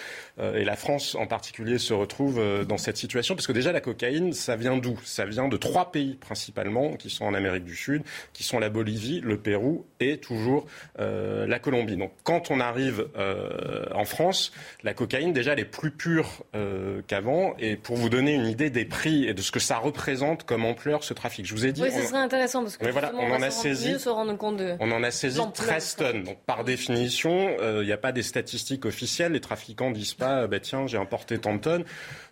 et 0.41 0.65
la 0.65 0.77
France 0.77 1.15
en 1.15 1.27
particulier, 1.27 1.79
se 1.79 1.95
retrouve 1.95 2.41
dans 2.67 2.79
cette 2.79 2.97
situation. 2.97 3.35
Parce 3.35 3.47
que 3.47 3.53
déjà, 3.53 3.73
la 3.73 3.81
cocaïne, 3.81 4.33
ça 4.33 4.57
vient 4.57 4.77
d'où? 4.77 4.99
Ça 5.05 5.25
vient 5.25 5.49
de 5.49 5.57
trois 5.57 5.93
pays 5.93 6.15
principalement, 6.15 6.95
qui 6.95 7.11
sont 7.11 7.25
en 7.25 7.35
Amérique 7.35 7.65
du 7.65 7.77
Sud, 7.77 8.03
qui 8.33 8.43
sont 8.43 8.59
la 8.59 8.69
Bolivie, 8.69 9.21
le 9.21 9.39
Pérou 9.39 9.85
et 10.01 10.19
toujours 10.19 10.67
euh, 10.99 11.47
la 11.47 11.59
Colombie. 11.59 11.97
Donc 11.97 12.13
quand 12.23 12.51
on 12.51 12.61
arrive 12.61 13.07
euh, 13.17 13.85
en 13.95 14.05
France, 14.05 14.53
la 14.83 14.95
cocaïne, 14.95 15.33
déjà, 15.33 15.53
elle 15.53 15.61
est 15.61 15.65
plus 15.65 15.91
pure 15.91 16.45
euh, 16.55 17.03
qu'avant. 17.07 17.55
Et 17.59 17.77
pour 17.77 17.97
vous 17.97 18.09
donner 18.09 18.35
une 18.35 18.47
idée 18.47 18.71
des 18.71 18.85
prix 18.85 19.27
et 19.27 19.35
de 19.35 19.43
ce 19.43 19.53
que 19.53 19.61
ça 19.61 19.79
représente 19.79 20.45
comme 20.45 20.65
ampleur, 20.65 21.05
ce 21.05 21.15
trafic, 21.15 21.47
je 21.47 21.55
vous 21.55 21.67
ai 21.67 21.73
dit... 21.73 21.83
Oui, 21.83 21.91
ce 21.93 22.03
serait 22.03 22.19
intéressant 22.19 22.63
parce 22.63 22.77
que 22.77 22.87
voilà, 22.89 23.13
on, 23.15 23.33
en 23.33 23.43
a 23.43 23.51
saisi, 23.51 23.99
se 23.99 24.09
rendre 24.09 24.37
compte 24.37 24.57
de 24.57 24.75
on 24.81 24.91
en 24.91 25.03
a 25.03 25.11
saisi 25.11 25.41
13 25.55 25.97
tonnes. 25.97 26.23
Donc 26.25 26.39
par 26.55 26.63
définition, 26.63 27.57
il 27.81 27.85
n'y 27.85 27.93
a 27.93 27.97
pas 27.97 28.13
des 28.13 28.23
statistiques 28.23 28.85
officielles. 28.85 29.33
Les 29.33 29.41
trafiquants 29.41 29.91
disent 29.91 30.15
pas, 30.15 30.47
bah, 30.47 30.61
tiens, 30.61 30.87
j'ai 30.87 30.99
importé 30.99 31.39
tant 31.39 31.55
de 31.55 31.59
tonnes. 31.59 31.85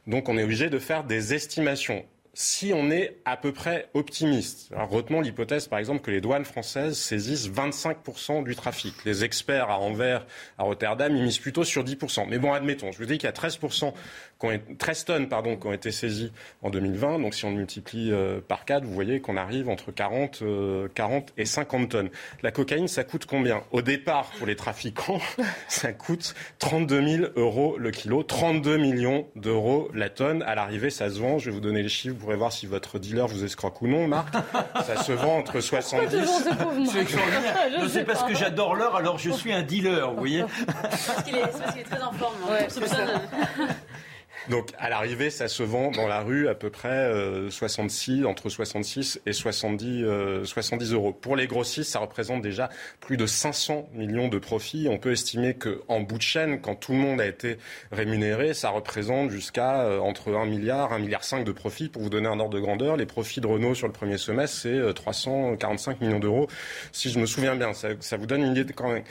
Donc 0.07 0.29
on 0.29 0.39
est 0.39 0.45
obligé 0.45 0.71
de 0.71 0.79
faire 0.79 1.03
des 1.03 1.35
estimations 1.35 2.05
si 2.35 2.73
on 2.75 2.91
est 2.91 3.19
à 3.25 3.37
peu 3.37 3.53
près 3.53 3.91
optimiste, 3.93 4.71
alors 4.73 4.89
retenons 4.89 5.21
l'hypothèse 5.21 5.67
par 5.67 5.79
exemple 5.79 6.01
que 6.01 6.11
les 6.11 6.23
douanes 6.23 6.47
françaises 6.47 6.97
saisissent 6.97 7.51
25% 7.51 8.43
du 8.45 8.57
trafic. 8.57 8.95
Les 9.05 9.23
experts 9.23 9.69
à 9.69 9.79
Anvers, 9.79 10.27
à 10.57 10.63
Rotterdam, 10.63 11.15
ils 11.15 11.23
misent 11.23 11.39
plutôt 11.39 11.65
sur 11.65 11.85
10%. 11.85 12.27
Mais 12.29 12.39
bon, 12.39 12.53
admettons, 12.53 12.91
je 12.91 12.99
vous 12.99 13.05
dis 13.05 13.19
qu'il 13.19 13.27
y 13.27 13.29
a 13.29 13.33
13%, 13.33 13.93
13 14.79 15.05
tonnes 15.05 15.29
pardon, 15.29 15.57
qui 15.57 15.67
ont 15.67 15.73
été 15.73 15.93
saisies 15.93 16.33
en 16.63 16.71
2020. 16.71 17.19
Donc 17.19 17.35
si 17.35 17.45
on 17.45 17.51
multiplie 17.51 18.11
euh, 18.13 18.41
par 18.41 18.65
4, 18.65 18.85
vous 18.85 18.95
voyez 18.95 19.21
qu'on 19.21 19.37
arrive 19.37 19.69
entre 19.69 19.93
40, 19.93 20.43
40 20.95 21.29
euh, 21.29 21.33
et 21.37 21.45
50 21.45 21.89
tonnes. 21.91 22.11
La 22.43 22.51
cocaïne, 22.51 22.89
ça 22.89 23.05
coûte 23.05 23.27
combien? 23.27 23.63
Au 23.73 23.83
départ, 23.83 24.31
pour 24.39 24.47
les 24.47 24.57
trafiquants, 24.57 25.21
ça 25.69 25.93
coûte 25.93 26.35
32 26.61 27.09
000 27.09 27.25
euros 27.37 27.77
le 27.79 27.91
kilo, 27.91 28.23
32 28.23 28.79
millions 28.79 29.27
d'euros 29.37 29.91
la 29.95 30.09
tonne. 30.09 30.43
À 30.43 30.55
l'arrivée, 30.55 30.91
ça 30.91 31.11
se 31.11 31.19
vend. 31.19 31.39
Je 31.39 31.47
vais 31.47 31.51
vous 31.53 31.61
donner 31.61 31.83
les 31.83 31.89
chiffres 31.89 32.23
pourrez 32.23 32.37
voir 32.37 32.53
si 32.53 32.67
votre 32.67 32.99
dealer 32.99 33.27
vous 33.27 33.45
escroque 33.45 33.83
ou 33.83 33.89
non, 33.89 34.07
Marc. 34.07 34.35
Ça 34.87 35.03
se 35.03 35.13
vend 35.13 35.39
entre 35.39 35.61
70. 35.61 36.17
C'est 37.89 38.05
parce 38.05 38.23
que 38.23 38.35
j'adore 38.35 38.75
l'heure, 38.75 38.97
alors 38.97 39.19
je 39.19 39.31
suis 39.31 39.53
un 39.53 39.63
dealer, 39.63 40.11
vous 40.13 40.19
voyez. 40.19 40.45
Parce 40.83 41.23
qu'il 41.25 41.37
est, 41.37 41.41
est, 41.41 41.85
très 41.85 42.01
en 42.01 42.13
forme. 42.13 42.35
Hein. 42.45 42.53
Ouais, 42.53 42.69
donc 44.49 44.71
à 44.79 44.89
l'arrivée, 44.89 45.31
ça 45.31 45.49
se 45.49 45.63
vend 45.63 45.91
dans 45.91 46.07
la 46.07 46.21
rue 46.21 46.49
à 46.49 46.55
peu 46.55 46.71
près 46.71 47.11
66, 47.51 48.23
euh, 48.23 48.27
entre 48.27 48.49
66 48.49 49.21
et 49.27 49.33
70, 49.33 50.05
70 50.45 50.93
euh, 50.93 50.97
euros. 50.97 51.13
Pour 51.13 51.37
les 51.37 51.47
grossistes, 51.47 51.91
ça 51.91 52.01
représente 52.01 52.43
déjà 52.43 52.69
plus 53.01 53.17
de 53.17 53.27
500 53.27 53.89
millions 53.95 54.29
de 54.29 54.39
profits. 54.39 54.89
On 54.91 54.99
peut 54.99 55.13
estimer 55.13 55.55
qu'en 55.55 56.01
bout 56.01 56.19
de 56.19 56.23
chaîne, 56.23 56.61
quand 56.61 56.75
tout 56.75 56.93
le 56.93 56.99
monde 56.99 57.21
a 57.21 57.27
été 57.27 57.59
rémunéré, 57.93 58.55
ça 58.55 58.71
représente 58.71 59.31
jusqu'à 59.31 59.83
euh, 59.83 59.99
entre 60.01 60.35
1 60.35 60.47
milliard, 60.47 60.93
1 60.93 60.99
milliard 60.99 61.25
5 61.25 61.45
de 61.45 61.53
profits. 61.53 61.89
Pour 61.89 62.03
vous 62.03 62.11
donner 62.11 62.29
un 62.29 62.41
ordre 62.41 62.55
de 62.55 62.61
grandeur, 62.61 62.97
les 62.97 63.07
profits 63.07 63.41
de 63.41 63.47
Renault 63.47 63.75
sur 63.75 63.87
le 63.87 63.93
premier 63.93 64.19
semestre, 64.19 64.59
c'est 64.63 64.95
345 64.95 66.01
millions 66.01 66.19
d'euros. 66.19 66.49
Si 66.91 67.11
je 67.11 67.19
me 67.19 67.27
souviens 67.27 67.55
bien, 67.55 67.73
ça, 67.73 67.89
ça 68.01 68.17
vous 68.17 68.27
donne 68.27 68.43
une 68.43 68.53
idée 68.53 68.65
de 68.65 68.73
quand 68.73 68.93
même 68.93 69.05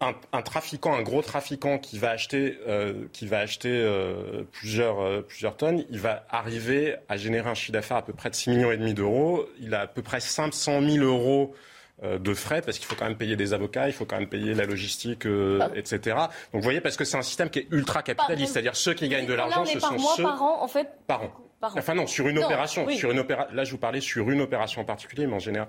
un, 0.00 0.42
trafiquant, 0.42 0.94
un 0.94 1.02
gros 1.02 1.22
trafiquant 1.22 1.78
qui 1.78 1.98
va 1.98 2.10
acheter, 2.10 2.58
euh, 2.68 3.06
qui 3.12 3.26
va 3.26 3.40
acheter 3.40 3.70
euh, 3.70 4.44
plusieurs, 4.52 5.00
euh, 5.00 5.22
plusieurs 5.22 5.56
tonnes, 5.56 5.84
il 5.90 5.98
va 5.98 6.24
arriver 6.30 6.96
à 7.08 7.16
générer 7.16 7.50
un 7.50 7.54
chiffre 7.54 7.72
d'affaires 7.72 7.96
à 7.96 8.02
peu 8.02 8.12
près 8.12 8.30
de 8.30 8.34
6 8.34 8.50
millions 8.50 8.70
et 8.70 8.76
demi 8.76 8.94
d'euros. 8.94 9.46
Il 9.60 9.74
a 9.74 9.82
à 9.82 9.86
peu 9.86 10.02
près 10.02 10.20
500 10.20 10.82
000 10.82 11.04
euros 11.04 11.54
de 12.00 12.32
frais 12.32 12.62
parce 12.62 12.78
qu'il 12.78 12.86
faut 12.86 12.94
quand 12.94 13.06
même 13.06 13.16
payer 13.16 13.34
des 13.34 13.52
avocats, 13.52 13.88
il 13.88 13.92
faut 13.92 14.04
quand 14.04 14.20
même 14.20 14.28
payer 14.28 14.54
la 14.54 14.66
logistique, 14.66 15.26
etc. 15.74 16.16
Donc 16.52 16.60
vous 16.60 16.62
voyez, 16.62 16.80
parce 16.80 16.96
que 16.96 17.04
c'est 17.04 17.16
un 17.16 17.22
système 17.22 17.50
qui 17.50 17.58
est 17.58 17.66
ultra 17.72 18.04
capitaliste, 18.04 18.52
c'est-à-dire 18.52 18.76
ceux 18.76 18.94
qui 18.94 19.08
gagnent 19.08 19.26
de 19.26 19.34
l'argent, 19.34 19.64
ce 19.64 19.80
sont 19.80 19.98
ceux 19.98 20.22
par 20.22 20.40
an, 20.40 20.62
en 20.62 20.68
fait. 20.68 20.88
Par 21.08 21.24
an. 21.24 21.47
Enfin 21.60 21.94
non, 21.94 22.06
sur 22.06 22.28
une 22.28 22.38
opération. 22.38 22.88
Sur 22.90 23.10
une 23.10 23.18
opéra... 23.18 23.48
Là, 23.52 23.64
je 23.64 23.72
vous 23.72 23.78
parlais 23.78 24.00
sur 24.00 24.30
une 24.30 24.40
opération 24.40 24.82
en 24.82 24.84
particulier, 24.84 25.26
mais 25.26 25.34
en 25.34 25.40
général. 25.40 25.68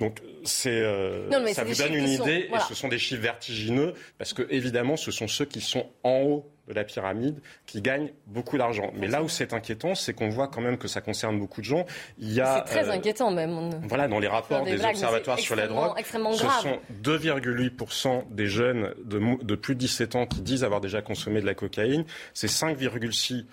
Donc, 0.00 0.18
c'est, 0.44 0.70
euh, 0.70 1.30
ça 1.52 1.64
vous 1.64 1.74
donne 1.74 1.94
une 1.94 2.08
idée, 2.08 2.50
et 2.52 2.58
ce 2.68 2.74
sont 2.74 2.88
des 2.88 2.98
chiffres 2.98 3.22
vertigineux, 3.22 3.94
parce 4.18 4.32
que 4.32 4.46
évidemment, 4.50 4.96
ce 4.96 5.10
sont 5.10 5.28
ceux 5.28 5.44
qui 5.44 5.60
sont 5.60 5.86
en 6.02 6.20
haut 6.22 6.50
de 6.68 6.74
la 6.74 6.84
pyramide 6.84 7.40
qui 7.66 7.80
gagnent 7.80 8.10
beaucoup 8.26 8.58
d'argent. 8.58 8.90
Mais 8.94 9.08
là 9.08 9.22
où 9.22 9.28
c'est 9.28 9.54
inquiétant, 9.54 9.94
c'est 9.94 10.12
qu'on 10.12 10.28
voit 10.28 10.48
quand 10.48 10.60
même 10.60 10.76
que 10.76 10.86
ça 10.86 11.00
concerne 11.00 11.38
beaucoup 11.38 11.60
de 11.60 11.66
gens. 11.66 11.86
Il 12.18 12.32
y 12.32 12.40
a, 12.40 12.56
c'est 12.56 12.72
très 12.72 12.88
euh, 12.88 12.92
inquiétant 12.92 13.30
même. 13.30 13.80
Voilà, 13.84 14.06
dans 14.06 14.18
les 14.18 14.28
rapports 14.28 14.64
des, 14.64 14.84
observatoires 14.84 15.38
sur 15.38 15.56
la 15.56 15.66
drogue, 15.66 15.92
ce 16.04 16.46
sont 16.62 16.78
2,8% 17.02 18.24
des 18.30 18.46
jeunes 18.46 18.94
de, 19.04 19.42
de 19.42 19.54
plus 19.54 19.74
de 19.74 19.80
17 19.80 20.16
ans 20.16 20.26
qui 20.26 20.42
disent 20.42 20.62
avoir 20.62 20.80
déjà 20.80 21.00
consommé 21.00 21.40
de 21.40 21.46
la 21.46 21.54
cocaïne. 21.54 22.04
C'est 22.34 22.50
5,6 22.50 23.46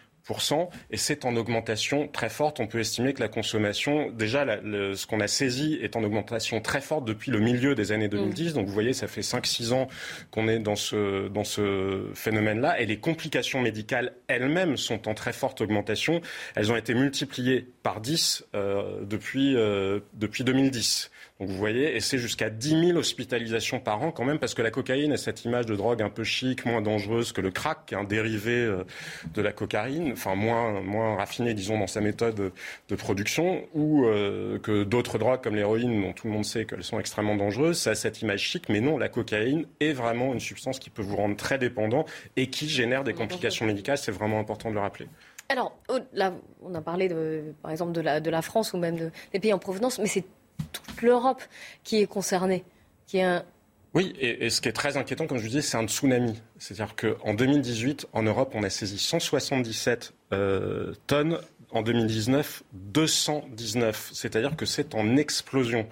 et 0.90 0.98
c'est 0.98 1.26
en 1.26 1.36
augmentation 1.36 2.08
très 2.08 2.30
forte. 2.30 2.60
On 2.60 2.68
peut 2.68 2.80
estimer 2.80 3.14
que 3.14 3.20
la 3.20 3.28
consommation, 3.28 4.10
déjà, 4.12 4.46
ce 4.46 5.06
qu'on 5.06 5.20
a 5.20 5.28
saisi 5.28 5.78
est 5.82 5.96
en 5.96 6.04
augmentation 6.04 6.62
très 6.62 6.82
forte 6.82 7.06
depuis 7.06 7.32
le 7.32 7.40
milieu 7.40 7.76
des 7.76 7.92
années 7.92 8.08
2010. 8.08 8.52
Mm. 8.52 8.56
Donc 8.56 8.68
vous 8.68 8.74
voyez, 8.74 8.94
ça 8.94 9.08
fait 9.08 9.22
5-6 9.22 9.74
ans 9.74 9.88
qu'on 10.32 10.48
est 10.48 10.60
dans 10.60 10.76
ce, 10.76 11.28
dans 11.28 11.44
ce 11.44 12.10
phénomène-là. 12.14 12.80
Et 12.80 12.86
les 12.86 13.00
complications 13.00 13.62
médicales 13.62 14.14
elles-mêmes 14.28 14.78
sont 14.78 15.08
en 15.08 15.14
très 15.14 15.34
forte 15.34 15.62
augmentation. 15.62 16.22
Elles 16.56 16.72
ont 16.72 16.78
été 16.78 16.94
multipliées 16.94 17.68
par 17.84 18.02
10 18.02 18.46
euh, 18.56 19.06
depuis, 19.06 19.56
euh, 19.56 20.00
depuis 20.14 20.44
2010. 20.44 21.12
Donc 21.40 21.50
vous 21.50 21.58
voyez, 21.58 21.98
et 21.98 22.00
c'est 22.00 22.18
jusqu'à 22.18 22.50
10 22.50 22.88
000 22.88 22.98
hospitalisations 22.98 23.82
par 23.82 24.02
an 24.02 24.12
quand 24.12 24.24
même, 24.24 24.40
parce 24.40 24.54
que 24.54 24.62
la 24.62 24.72
cocaïne 24.72 25.12
a 25.12 25.18
cette 25.18 25.44
image 25.44 25.66
de 25.66 25.76
drogue 25.76 26.02
un 26.02 26.10
peu 26.10 26.24
chic, 26.24 26.66
moins 26.66 26.82
dangereuse 26.82 27.34
que 27.34 27.42
le 27.42 27.52
crack, 27.52 27.88
qui 27.88 27.94
est 27.94 27.98
un 27.98 28.06
dérivé 28.06 28.54
euh, 28.54 28.86
de 29.34 29.42
la 29.42 29.52
cocaïne, 29.52 30.14
enfin 30.14 30.36
moins, 30.36 30.80
moins 30.80 31.18
raffiné, 31.18 31.54
disons, 31.54 31.78
dans 31.78 31.88
sa 31.88 32.00
méthode 32.00 32.54
de 32.88 32.96
production, 32.96 33.66
ou 33.74 34.06
euh, 34.06 34.60
que 34.60 34.86
d'autres 34.86 35.18
drogues 35.18 35.44
comme 35.44 35.58
l'héroïne, 35.58 36.02
dont 36.02 36.14
tout 36.14 36.28
le 36.28 36.34
monde 36.34 36.46
sait 36.46 36.64
qu'elles 36.64 36.86
sont 36.86 37.02
extrêmement 37.02 37.36
dangereuses, 37.36 37.80
ça 37.80 37.90
a 37.90 37.96
cette 37.96 38.22
image 38.22 38.40
chic, 38.40 38.70
mais 38.70 38.80
non, 38.80 38.98
la 38.98 39.10
cocaïne 39.10 39.66
est 39.82 39.92
vraiment 39.92 40.32
une 40.32 40.40
substance 40.40 40.80
qui 40.80 40.90
peut 40.90 41.02
vous 41.02 41.18
rendre 41.18 41.36
très 41.36 41.58
dépendant 41.58 42.06
et 42.38 42.50
qui 42.50 42.70
génère 42.70 43.04
des 43.04 43.14
complications 43.14 43.66
médicales, 43.66 43.98
c'est 43.98 44.14
vraiment 44.14 44.40
important 44.40 44.70
de 44.70 44.76
le 44.76 44.80
rappeler. 44.80 45.10
Alors, 45.50 45.78
là, 46.14 46.34
on 46.64 46.74
a 46.74 46.82
parlé, 46.82 47.10
par 47.62 47.72
exemple, 47.72 47.92
de 47.92 48.30
la 48.30 48.42
France 48.42 48.72
ou 48.72 48.78
même 48.78 49.12
des 49.34 49.40
pays 49.40 49.52
en 49.52 49.60
provenance, 49.60 50.00
mais 50.00 50.08
c'est 50.08 50.24
toute 50.82 51.02
l'Europe 51.02 51.42
qui 51.84 52.02
est 52.02 52.08
concernée, 52.08 52.64
qui 53.08 53.18
est 53.18 53.24
un, 53.24 53.46
oui, 53.96 54.14
et, 54.20 54.50
ce 54.50 54.60
qui 54.60 54.68
est 54.68 54.74
très 54.74 54.98
inquiétant, 54.98 55.26
comme 55.26 55.38
je 55.38 55.44
vous 55.44 55.48
disais, 55.48 55.62
c'est 55.62 55.78
un 55.78 55.88
tsunami. 55.88 56.42
C'est-à-dire 56.60 56.98
qu'en 56.98 57.34
2018, 57.34 58.08
en 58.12 58.24
Europe, 58.24 58.52
on 58.54 58.62
a 58.64 58.70
saisi 58.70 58.98
177 58.98 60.14
euh, 60.34 60.94
tonnes 61.08 61.40
en 61.76 61.82
2019 61.82 62.64
219. 62.74 64.12
C'est-à-dire 64.14 64.56
que 64.56 64.66
c'est 64.66 64.96
en 64.96 65.18
explosion. 65.18 65.88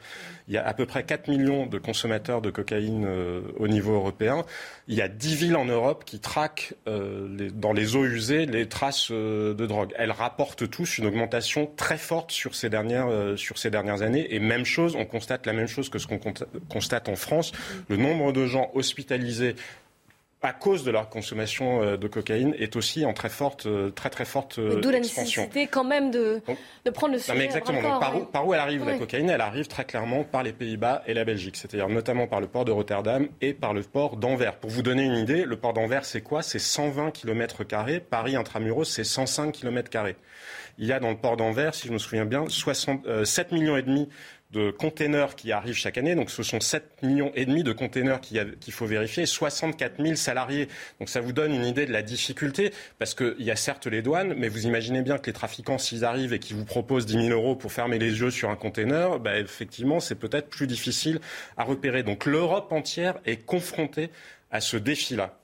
Il 0.47 0.53
y 0.53 0.57
a 0.57 0.67
à 0.67 0.73
peu 0.73 0.85
près 0.85 1.03
4 1.03 1.29
millions 1.29 1.65
de 1.65 1.77
consommateurs 1.77 2.41
de 2.41 2.49
cocaïne 2.49 3.05
euh, 3.05 3.41
au 3.57 3.67
niveau 3.67 3.93
européen. 3.93 4.43
Il 4.87 4.95
y 4.95 5.01
a 5.01 5.07
10 5.07 5.35
villes 5.35 5.55
en 5.55 5.65
Europe 5.65 6.03
qui 6.05 6.19
traquent 6.19 6.73
euh, 6.87 7.49
dans 7.53 7.71
les 7.71 7.95
eaux 7.95 8.05
usées 8.05 8.45
les 8.45 8.67
traces 8.67 9.09
euh, 9.11 9.53
de 9.53 9.65
drogue. 9.65 9.93
Elles 9.97 10.11
rapportent 10.11 10.69
tous 10.69 10.97
une 10.97 11.05
augmentation 11.05 11.71
très 11.77 11.97
forte 11.97 12.31
sur 12.31 12.55
ces 12.55 12.69
dernières, 12.69 13.07
sur 13.37 13.57
ces 13.57 13.69
dernières 13.69 14.01
années. 14.01 14.33
Et 14.33 14.39
même 14.39 14.65
chose, 14.65 14.95
on 14.97 15.05
constate 15.05 15.45
la 15.45 15.53
même 15.53 15.67
chose 15.67 15.89
que 15.89 15.99
ce 15.99 16.07
qu'on 16.07 16.19
constate 16.69 17.07
en 17.07 17.15
France. 17.15 17.51
Le 17.87 17.97
nombre 17.97 18.33
de 18.33 18.45
gens 18.45 18.69
hospitalisés 18.73 19.55
à 20.43 20.51
cause 20.53 20.83
de 20.83 20.91
leur 20.91 21.09
consommation 21.09 21.81
euh, 21.81 21.97
de 21.97 22.07
cocaïne, 22.07 22.53
est 22.59 22.75
aussi 22.75 23.05
en 23.05 23.13
très 23.13 23.29
forte, 23.29 23.65
euh, 23.65 23.89
très 23.91 24.09
très 24.09 24.25
forte 24.25 24.59
euh, 24.59 24.79
D'où 24.81 24.91
la 24.91 24.99
nécessité 24.99 25.67
quand 25.67 25.85
même 25.85 26.11
de, 26.11 26.41
de 26.85 26.91
prendre 26.91 27.13
le 27.13 27.19
sujet. 27.19 27.37
mais 27.37 27.45
exactement. 27.45 27.81
Donc, 27.81 27.99
par, 27.99 28.17
où, 28.17 28.25
par, 28.25 28.45
où, 28.45 28.53
elle 28.53 28.59
arrive 28.59 28.85
la 28.85 28.97
cocaïne? 28.97 29.29
Elle 29.29 29.41
arrive 29.41 29.67
très 29.67 29.85
clairement 29.85 30.23
par 30.23 30.43
les 30.43 30.51
Pays-Bas 30.51 31.03
et 31.07 31.13
la 31.13 31.23
Belgique, 31.23 31.55
c'est-à-dire 31.55 31.87
notamment 31.87 32.27
par 32.27 32.41
le 32.41 32.47
port 32.47 32.65
de 32.65 32.71
Rotterdam 32.71 33.27
et 33.41 33.53
par 33.53 33.73
le 33.73 33.81
port 33.83 34.17
d'Anvers. 34.17 34.57
Pour 34.57 34.69
vous 34.69 34.81
donner 34.81 35.03
une 35.03 35.15
idée, 35.15 35.45
le 35.45 35.55
port 35.55 35.73
d'Anvers, 35.73 36.03
c'est 36.03 36.21
quoi? 36.21 36.43
C'est 36.43 36.59
120 36.59 37.11
km. 37.11 37.63
Paris 38.09 38.35
intramuros, 38.35 38.83
c'est 38.83 39.05
105 39.05 39.51
km. 39.53 39.89
il 40.77 40.85
y 40.85 40.91
a 40.91 40.99
dans 40.99 41.09
le 41.09 41.17
port 41.17 41.37
d'Anvers, 41.37 41.73
si 41.73 41.87
je 41.87 41.93
me 41.93 41.97
souviens 41.97 42.25
bien, 42.25 42.45
7 42.49 43.23
7 43.23 43.51
millions 43.53 43.77
et 43.77 43.81
demi 43.81 44.09
de 44.53 44.71
containers 44.71 45.35
qui 45.35 45.51
arrivent 45.51 45.75
chaque 45.75 45.97
année. 45.97 46.15
Donc 46.15 46.29
ce 46.29 46.43
sont 46.43 46.61
7 46.61 47.01
millions 47.01 47.31
et 47.35 47.45
demi 47.45 47.63
de 47.63 47.73
containers 47.73 48.21
qu'il 48.21 48.73
faut 48.73 48.85
vérifier 48.85 49.23
et 49.23 49.25
64 49.25 50.01
000 50.01 50.15
salariés. 50.15 50.69
Donc 50.99 51.09
ça 51.09 51.19
vous 51.19 51.33
donne 51.33 51.53
une 51.53 51.65
idée 51.65 51.85
de 51.85 51.91
la 51.91 52.03
difficulté 52.03 52.71
parce 52.99 53.15
qu'il 53.15 53.35
y 53.39 53.51
a 53.51 53.55
certes 53.55 53.87
les 53.87 54.01
douanes, 54.01 54.35
mais 54.37 54.47
vous 54.47 54.65
imaginez 54.65 55.01
bien 55.01 55.17
que 55.17 55.25
les 55.25 55.33
trafiquants, 55.33 55.77
s'ils 55.77 56.05
arrivent 56.05 56.33
et 56.33 56.39
qu'ils 56.39 56.55
vous 56.55 56.65
proposent 56.65 57.05
10 57.05 57.27
000 57.27 57.29
euros 57.29 57.55
pour 57.55 57.71
fermer 57.71 57.99
les 57.99 58.19
yeux 58.19 58.31
sur 58.31 58.49
un 58.49 58.55
container, 58.55 59.19
bah, 59.19 59.39
effectivement, 59.39 59.99
c'est 59.99 60.15
peut-être 60.15 60.49
plus 60.49 60.67
difficile 60.67 61.19
à 61.57 61.63
repérer. 61.63 62.03
Donc 62.03 62.25
l'Europe 62.25 62.71
entière 62.71 63.15
est 63.25 63.43
confrontée 63.45 64.11
à 64.51 64.61
ce 64.61 64.77
défi-là 64.77 65.39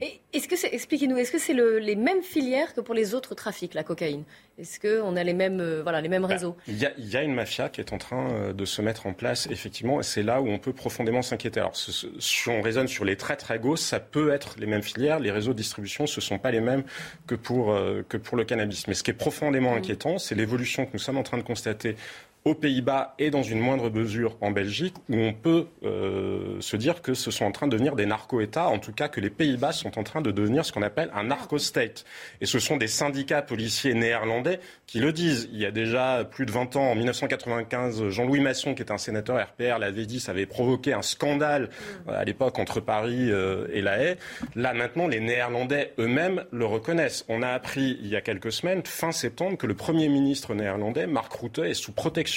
est-ce 0.00 0.48
que 0.48 0.56
c'est, 0.56 0.72
expliquez-nous, 0.72 1.16
est-ce 1.18 1.30
que 1.30 1.38
c'est 1.38 1.54
les 1.54 1.96
mêmes 1.96 2.22
filières 2.22 2.74
que 2.74 2.80
pour 2.80 2.94
les 2.94 3.14
autres 3.14 3.34
trafics, 3.34 3.74
la 3.74 3.84
cocaïne? 3.84 4.24
Est-ce 4.58 4.80
qu'on 4.80 5.16
a 5.16 5.22
les 5.22 5.34
mêmes, 5.34 5.60
euh, 5.60 5.82
voilà, 5.82 6.00
les 6.00 6.08
mêmes 6.08 6.22
bah, 6.22 6.28
réseaux? 6.28 6.56
il, 6.66 6.78
y 6.78 7.16
a, 7.16 7.22
une 7.22 7.34
mafia 7.34 7.68
qui 7.68 7.80
est 7.80 7.92
en 7.92 7.98
train 7.98 8.30
euh, 8.30 8.52
de 8.52 8.64
se 8.64 8.80
mettre 8.82 9.06
en 9.06 9.12
place, 9.12 9.48
effectivement, 9.50 10.00
et 10.00 10.02
c'est 10.02 10.22
là 10.22 10.40
où 10.40 10.48
on 10.48 10.58
peut 10.58 10.72
profondément 10.72 11.22
s'inquiéter. 11.22 11.60
Alors, 11.60 11.76
si 11.76 12.48
on 12.48 12.62
raisonne 12.62 12.88
sur 12.88 13.04
les 13.04 13.16
traits 13.16 13.40
très 13.40 13.58
gauche, 13.58 13.80
ça 13.80 14.00
peut 14.00 14.32
être 14.32 14.56
les 14.58 14.66
mêmes 14.66 14.82
filières. 14.82 15.20
Les 15.20 15.30
réseaux 15.30 15.52
de 15.52 15.58
distribution, 15.58 16.06
ce 16.06 16.20
ne 16.20 16.22
sont 16.22 16.38
pas 16.38 16.50
les 16.50 16.60
mêmes 16.60 16.84
que 17.26 17.34
pour, 17.34 17.72
euh, 17.72 18.02
que 18.08 18.16
pour 18.16 18.36
le 18.36 18.44
cannabis. 18.44 18.88
Mais 18.88 18.94
ce 18.94 19.02
qui 19.02 19.10
est 19.10 19.14
profondément 19.14 19.74
mmh. 19.74 19.78
inquiétant, 19.78 20.18
c'est 20.18 20.34
l'évolution 20.34 20.86
que 20.86 20.90
nous 20.94 20.98
sommes 20.98 21.18
en 21.18 21.22
train 21.22 21.38
de 21.38 21.42
constater 21.42 21.96
aux 22.44 22.54
Pays-Bas 22.54 23.14
et 23.18 23.30
dans 23.30 23.42
une 23.42 23.60
moindre 23.60 23.88
mesure 23.90 24.36
en 24.40 24.50
Belgique, 24.50 24.94
où 25.08 25.14
on 25.16 25.32
peut 25.32 25.66
euh, 25.84 26.60
se 26.60 26.76
dire 26.76 27.00
que 27.00 27.14
ce 27.14 27.30
sont 27.30 27.44
en 27.44 27.52
train 27.52 27.68
de 27.68 27.72
devenir 27.72 27.94
des 27.94 28.06
narco-États, 28.06 28.68
en 28.68 28.78
tout 28.78 28.92
cas 28.92 29.08
que 29.08 29.20
les 29.20 29.30
Pays-Bas 29.30 29.72
sont 29.72 29.96
en 29.98 30.02
train 30.02 30.20
de 30.20 30.32
devenir 30.32 30.64
ce 30.64 30.72
qu'on 30.72 30.82
appelle 30.82 31.10
un 31.14 31.24
narco-state. 31.24 32.04
Et 32.40 32.46
ce 32.46 32.58
sont 32.58 32.76
des 32.76 32.88
syndicats 32.88 33.42
policiers 33.42 33.94
néerlandais 33.94 34.58
qui 34.86 34.98
le 34.98 35.12
disent. 35.12 35.48
Il 35.52 35.58
y 35.58 35.66
a 35.66 35.70
déjà 35.70 36.24
plus 36.28 36.44
de 36.44 36.50
20 36.50 36.74
ans, 36.76 36.90
en 36.90 36.94
1995, 36.96 38.08
Jean-Louis 38.08 38.40
Masson, 38.40 38.74
qui 38.74 38.82
est 38.82 38.90
un 38.90 38.98
sénateur 38.98 39.40
RPR, 39.40 39.78
l'avait 39.78 40.06
dit, 40.06 40.18
ça 40.18 40.32
avait 40.32 40.46
provoqué 40.46 40.92
un 40.92 41.02
scandale 41.02 41.70
euh, 42.08 42.18
à 42.18 42.24
l'époque 42.24 42.58
entre 42.58 42.80
Paris 42.80 43.30
euh, 43.30 43.68
et 43.72 43.82
La 43.82 44.02
Haye. 44.02 44.16
Là, 44.56 44.74
maintenant, 44.74 45.06
les 45.06 45.20
Néerlandais 45.20 45.94
eux-mêmes 46.00 46.44
le 46.50 46.66
reconnaissent. 46.66 47.24
On 47.28 47.42
a 47.42 47.48
appris 47.48 47.98
il 48.00 48.08
y 48.08 48.16
a 48.16 48.20
quelques 48.20 48.50
semaines, 48.50 48.82
fin 48.84 49.12
septembre, 49.12 49.56
que 49.56 49.68
le 49.68 49.74
Premier 49.74 50.08
ministre 50.08 50.54
néerlandais, 50.54 51.06
Mark 51.06 51.32
Rutte, 51.32 51.60
est 51.60 51.74
sous 51.74 51.92
protection 51.92 52.31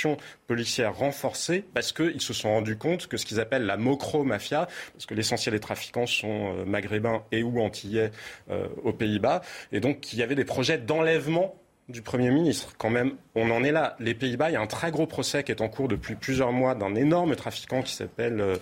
policière 0.47 0.95
renforcée 0.95 1.63
parce 1.73 1.91
qu'ils 1.91 2.21
se 2.21 2.33
sont 2.33 2.49
rendus 2.49 2.77
compte 2.77 3.07
que 3.07 3.17
ce 3.17 3.25
qu'ils 3.25 3.39
appellent 3.39 3.65
la 3.65 3.77
mocro-mafia, 3.77 4.67
parce 4.93 5.05
que 5.05 5.13
l'essentiel 5.13 5.53
des 5.53 5.59
trafiquants 5.59 6.07
sont 6.07 6.53
euh, 6.53 6.65
maghrébins 6.65 7.23
et 7.31 7.43
ou 7.43 7.61
antillais 7.61 8.11
euh, 8.49 8.67
aux 8.83 8.93
Pays-Bas, 8.93 9.41
et 9.71 9.79
donc 9.79 10.13
il 10.13 10.19
y 10.19 10.23
avait 10.23 10.35
des 10.35 10.45
projets 10.45 10.77
d'enlèvement 10.77 11.55
du 11.89 12.01
Premier 12.01 12.31
ministre. 12.31 12.73
Quand 12.77 12.89
même, 12.89 13.13
on 13.35 13.51
en 13.51 13.63
est 13.63 13.71
là. 13.71 13.95
Les 13.99 14.15
Pays-Bas, 14.15 14.49
il 14.49 14.53
y 14.53 14.55
a 14.55 14.61
un 14.61 14.67
très 14.67 14.91
gros 14.91 15.05
procès 15.05 15.43
qui 15.43 15.51
est 15.51 15.61
en 15.61 15.69
cours 15.69 15.87
depuis 15.87 16.15
plusieurs 16.15 16.51
mois 16.51 16.73
d'un 16.73 16.95
énorme 16.95 17.35
trafiquant 17.35 17.83
qui 17.83 17.93
s'appelle 17.93 18.41
euh, 18.41 18.55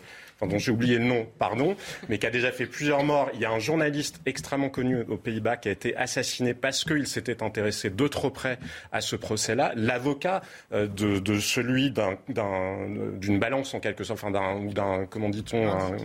dont 0.48 0.58
j'ai 0.58 0.72
oublié 0.72 0.98
le 0.98 1.06
nom, 1.06 1.28
pardon, 1.40 1.76
mais 2.10 2.18
qui 2.18 2.26
a 2.26 2.30
déjà 2.30 2.52
fait 2.52 2.66
plusieurs 2.66 3.04
morts. 3.04 3.30
Il 3.34 3.40
y 3.40 3.46
a 3.46 3.52
un 3.52 3.60
journaliste 3.60 4.22
extrêmement 4.26 4.70
connu 4.70 5.02
aux 5.08 5.18
Pays-Bas 5.18 5.58
qui 5.58 5.70
a 5.70 5.72
été 5.72 5.96
assassiné 5.96 6.54
parce 6.54 6.84
qu'il 6.84 7.08
s'était 7.08 7.44
intéressé 7.44 7.90
de 7.90 8.08
trop 8.08 8.30
près 8.30 8.60
à 8.92 9.02
ce 9.02 9.16
procès-là. 9.16 9.74
L'avocat 9.76 10.42
euh, 10.74 10.88
de, 10.88 11.40
celui 11.40 11.92
d'une 11.92 13.40
balance 13.40 13.74
en 13.74 13.80
quelque 13.80 14.04
sorte, 14.04 14.24
enfin 14.24 14.32
d'un, 14.32 15.06
comment 15.10 15.30
dit-on, 15.30 15.68
un, 15.68 15.98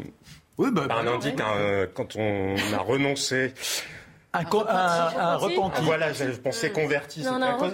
oui, 0.58 0.70
bah, 0.72 0.88
un 0.90 1.06
indique 1.06 1.40
quand 1.94 2.16
on 2.16 2.54
a 2.72 2.78
renoncé 2.78 3.52
un, 4.38 5.36
repenti. 5.36 5.82
Voilà, 5.82 6.12
je 6.12 6.24
pensais 6.32 6.70
converti. 6.70 7.24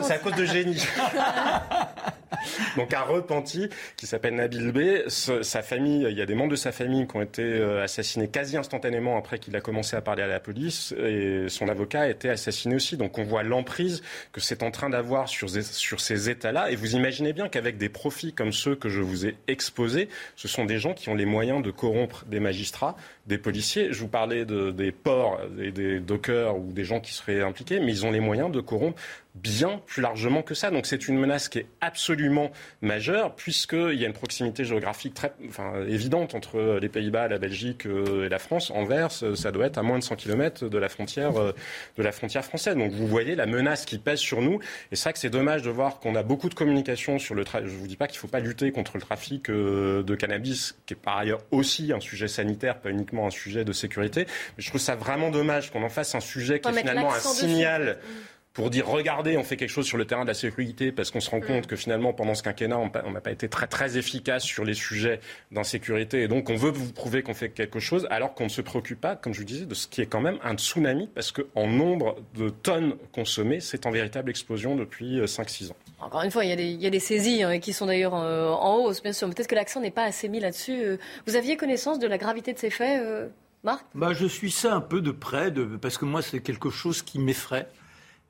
C'est 0.03 0.13
à, 0.13 0.19
cause 0.19 0.35
de 0.35 0.45
génie. 0.45 0.85
Donc 2.77 2.93
un 2.93 3.03
repenti 3.03 3.69
qui 3.97 4.07
s'appelle 4.07 4.35
Nabil 4.35 4.73
B. 4.73 5.09
Sa 5.09 5.63
famille, 5.63 6.07
il 6.09 6.17
y 6.17 6.23
a 6.23 6.27
des 6.27 6.35
membres 6.35 6.51
de 6.51 6.57
sa 6.57 6.73
famille 6.73 7.07
qui 7.07 7.17
ont 7.17 7.23
été 7.23 7.43
euh, 7.43 7.83
assassinés 7.83 8.29
quasi 8.29 8.57
instantanément 8.57 9.17
après 9.17 9.39
qu'il 9.39 9.55
a 9.57 9.61
commencé 9.61 9.97
à 9.97 10.01
parler 10.01 10.23
à 10.23 10.27
la 10.27 10.41
police 10.41 10.93
et 10.93 11.47
son 11.49 11.69
avocat 11.69 12.03
a 12.03 12.09
été 12.09 12.29
assassiné 12.31 12.75
aussi. 12.75 12.97
Donc 12.97 13.19
on 13.19 13.25
voit 13.25 13.43
l'emprise 13.43 14.03
que 14.33 14.41
c'est 14.41 14.63
en 14.63 14.71
train 14.71 14.91
d'avoir 14.91 15.29
sur, 15.29 15.49
sur 15.49 16.01
ces 16.01 16.31
États-là. 16.31 16.71
Et 16.71 16.77
vous 16.77 16.95
imaginez 16.95 17.33
bien 17.33 17.49
qu'avec 17.49 17.79
des 17.79 17.89
profits 17.89 18.33
comme 18.33 18.53
ceux 18.53 18.75
que 18.75 18.89
je 18.89 19.01
vous 19.01 19.27
ai 19.27 19.37
exposés, 19.49 20.09
ce 20.37 20.49
sont 20.49 20.65
des 20.65 20.79
gens 20.79 20.95
qui 20.95 21.09
ont 21.09 21.15
les 21.15 21.27
moyens 21.27 21.63
de 21.63 21.71
corrompre 21.71 22.25
des 22.27 22.41
magistrats, 22.41 22.97
des 23.27 23.39
policiers. 23.39 23.93
Je 23.93 24.01
vous 24.01 24.09
parlais 24.09 24.45
de, 24.45 24.71
des 24.71 24.93
ports 24.93 25.41
et 25.59 25.71
des 25.71 26.01
dockers 26.01 26.54
ou 26.55 26.73
des 26.73 26.85
gens 26.85 27.01
qui 27.01 27.13
seraient 27.13 27.43
impliqués, 27.43 27.81
mais 27.81 27.93
ils 27.93 28.07
ont 28.07 28.11
les 28.11 28.21
moyens 28.21 28.51
de 28.51 28.61
corrompre 28.61 29.01
bien 29.35 29.81
plus 29.87 30.01
largement 30.01 30.43
que 30.43 30.55
ça. 30.55 30.71
Donc 30.71 30.87
c'est 30.87 31.09
une 31.09 31.19
menace 31.19 31.49
qui 31.49 31.59
est 31.59 31.67
absolument 31.81 32.53
majeure 32.83 33.35
puisqu'il 33.35 33.95
y 33.95 34.05
a 34.05 34.07
une 34.07 34.13
proximité 34.13 34.65
géographique 34.65 35.15
très 35.15 35.33
enfin, 35.49 35.85
évidente 35.89 36.35
entre 36.35 36.79
les 36.81 36.89
Pays-Bas, 36.89 37.29
la 37.29 37.39
Belgique 37.39 37.87
euh, 37.87 38.27
et 38.27 38.29
la 38.29 38.39
France. 38.39 38.71
Anvers, 38.71 39.11
euh, 39.23 39.35
ça 39.35 39.51
doit 39.51 39.67
être 39.67 39.79
à 39.79 39.83
moins 39.83 39.99
de 39.99 40.05
100 40.05 40.17
km 40.17 40.69
de 40.69 40.79
la 40.79 40.89
frontière, 40.89 41.37
euh, 41.37 41.53
de 41.99 42.03
la 42.03 42.13
frontière 42.13 42.45
française. 42.45 42.77
Donc 42.77 42.93
vous 42.93 43.09
voyez 43.09 43.35
la 43.35 43.47
menace 43.47 43.85
qui 43.87 43.99
pèse 43.99 44.21
sur 44.21 44.41
nous. 44.41 44.61
Et 44.93 44.97
c'est 44.97 45.05
vrai 45.05 45.13
que 45.15 45.19
c'est 45.19 45.31
dommage 45.31 45.63
de 45.63 45.71
voir 45.71 45.99
qu'on 45.99 46.15
a 46.15 46.23
beaucoup 46.23 46.49
de 46.49 46.55
communication 46.55 47.19
sur 47.19 47.35
le 47.35 47.45
trafic. 47.45 47.69
Je 47.69 47.75
ne 47.75 47.79
vous 47.81 47.87
dis 47.89 47.97
pas 47.97 48.07
qu'il 48.07 48.19
ne 48.19 48.21
faut 48.21 48.29
pas 48.29 48.41
lutter 48.41 48.71
contre 48.71 48.93
le 48.95 49.01
trafic 49.01 49.51
de 49.51 50.15
cannabis, 50.15 50.77
qui 50.87 50.95
est 50.95 50.97
par 50.97 51.19
ailleurs 51.19 51.41
aussi 51.51 51.93
un 51.93 52.01
sujet 52.01 52.29
sanitaire, 52.29 52.79
pas 52.79 52.91
uniquement 52.91 53.27
un 53.27 53.31
sujet 53.31 53.65
de 53.65 53.73
sécurité. 53.73 54.27
Mais 54.57 54.63
je 54.63 54.69
trouve 54.69 54.81
ça 54.81 54.95
vraiment 54.95 55.31
dommage 55.31 55.71
qu'on 55.71 55.83
en 55.83 55.89
fasse 55.89 56.15
un 56.15 56.21
sujet 56.21 56.61
qui 56.61 56.69
est 56.69 56.73
finalement 56.73 57.13
un 57.13 57.19
signal 57.19 57.99
pour 58.55 58.71
dire 58.71 58.87
regardez, 58.87 59.37
on 59.37 59.43
fait 59.43 59.57
quelque 59.57 59.69
chose 59.69 59.85
sur 59.85 59.99
le 59.99 60.07
terrain 60.07 60.23
de 60.23 60.29
la 60.29 60.35
sécurité 60.35 60.93
parce 60.93 61.11
qu'on 61.11 61.21
se 61.21 61.29
rend 61.29 61.41
compte 61.41 61.65
mm. 61.65 61.67
que 61.67 61.77
finalement 61.77 62.13
pendant 62.13 62.35
ce 62.35 62.43
quinquennat, 62.45 62.79
on 62.79 63.11
n'a 63.11 63.21
pas 63.21 63.33
été 63.33 63.49
très 63.49 63.67
très 63.67 63.99
efficace 63.99 64.45
sur 64.45 64.65
les 64.65 64.75
sujets 64.75 65.19
d'insécurité 65.51 66.23
et 66.23 66.29
donc 66.29 66.49
on 66.51 66.55
veut 66.55 66.71
vous 66.71 66.93
prouver 66.93 67.23
qu'on 67.23 67.35
fait 67.35 67.49
quelque 67.49 67.81
chose 67.81 68.07
alors 68.11 68.35
qu'on 68.35 68.45
ne 68.45 68.49
se 68.49 68.63
préoccupe 68.63 69.01
pas, 69.01 69.17
comme 69.17 69.35
je 69.35 69.41
vous 69.41 69.45
disais, 69.45 69.67
de 69.67 69.75
ce 69.75 69.89
qui 69.89 70.01
est 70.01 70.07
quand 70.07 70.21
même 70.21 70.39
un 70.45 70.55
tsunami 70.55 71.09
parce 71.13 71.33
qu'en 71.33 71.67
nombre 71.67 72.17
de 72.37 72.49
tonnes 72.49 72.95
consommées, 73.13 73.59
c'est 73.59 73.87
en 73.87 73.91
véritable 73.91 74.31
explosion 74.31 74.77
depuis 74.77 75.21
5-6 75.21 75.65
euh, 75.65 75.71
ans. 75.73 75.77
Encore 75.99 76.23
une 76.23 76.31
fois, 76.31 76.45
il 76.45 76.81
y 76.81 76.87
a 76.87 76.91
des, 76.91 77.01
saisies 77.01 77.43
hein, 77.43 77.59
qui 77.59 77.73
sont 77.73 77.87
d'ailleurs 77.87 78.15
euh, 78.15 78.51
en 78.51 78.85
hausse, 78.85 79.03
bien 79.03 79.13
sûr. 79.13 79.29
Peut-être 79.31 79.49
que 79.49 79.55
l'accent 79.55 79.81
n'est 79.81 79.91
pas 79.91 80.05
assez 80.05 80.29
mis 80.29 80.39
là-dessus. 80.39 80.81
Euh, 80.81 80.97
vous 81.27 81.35
aviez 81.35 81.57
connaissance 81.57 81.99
de 81.99 82.07
la 82.07 82.19
gravité 82.19 82.53
de 82.53 82.59
ces 82.59 82.71
faits, 82.71 83.03
Marc? 83.65 83.85
Bah, 83.95 84.13
Je 84.13 84.27
suis 84.27 84.53
ça 84.53 84.75
un 84.75 84.81
peu 84.81 85.01
de 85.01 85.11
près, 85.11 85.51
de, 85.51 85.65
parce 85.65 85.99
que 85.99 86.05
moi, 86.05 86.23
c'est 86.23 86.41
quelque 86.41 86.71
chose 86.71 87.03
qui 87.03 87.19
m'effraie 87.19 87.67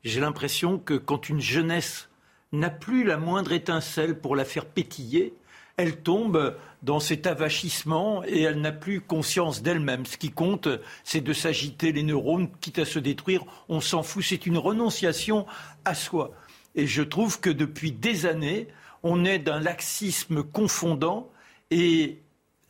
j'ai 0.05 0.21
l'impression 0.21 0.79
que 0.79 0.95
quand 0.95 1.29
une 1.29 1.41
jeunesse 1.41 2.09
n'a 2.53 2.71
plus 2.71 3.05
la 3.05 3.17
moindre 3.17 3.53
étincelle 3.53 4.19
pour 4.19 4.37
la 4.37 4.45
faire 4.45 4.67
pétiller, 4.67 5.35
elle 5.77 5.97
tombe 5.97 6.57
dans 6.83 7.01
cet 7.01 7.27
avachissement 7.27 8.23
et 8.25 8.43
elle 8.43 8.61
n'a 8.61 8.71
plus 8.71 9.01
conscience 9.01 9.63
d'elle-même. 9.63 10.07
Ce 10.07 10.17
qui 10.17 10.31
compte, 10.31 10.69
c'est 11.03 11.21
de 11.21 11.33
s'agiter 11.33 11.91
les 11.91 12.05
neurones, 12.05 12.49
quitte 12.61 12.79
à 12.79 12.85
se 12.85 12.99
détruire. 13.01 13.45
On 13.69 13.81
s'en 13.81 14.03
fout. 14.03 14.23
C'est 14.25 14.47
une 14.47 14.59
renonciation 14.59 15.47
à 15.85 15.95
soi. 15.95 16.33
Et 16.77 16.87
je 16.87 17.03
trouve 17.03 17.41
que 17.41 17.51
depuis 17.51 17.91
des 17.91 18.27
années, 18.27 18.69
on 19.03 19.25
est 19.25 19.39
d'un 19.39 19.59
laxisme 19.59 20.45
confondant 20.45 21.29
et 21.71 22.21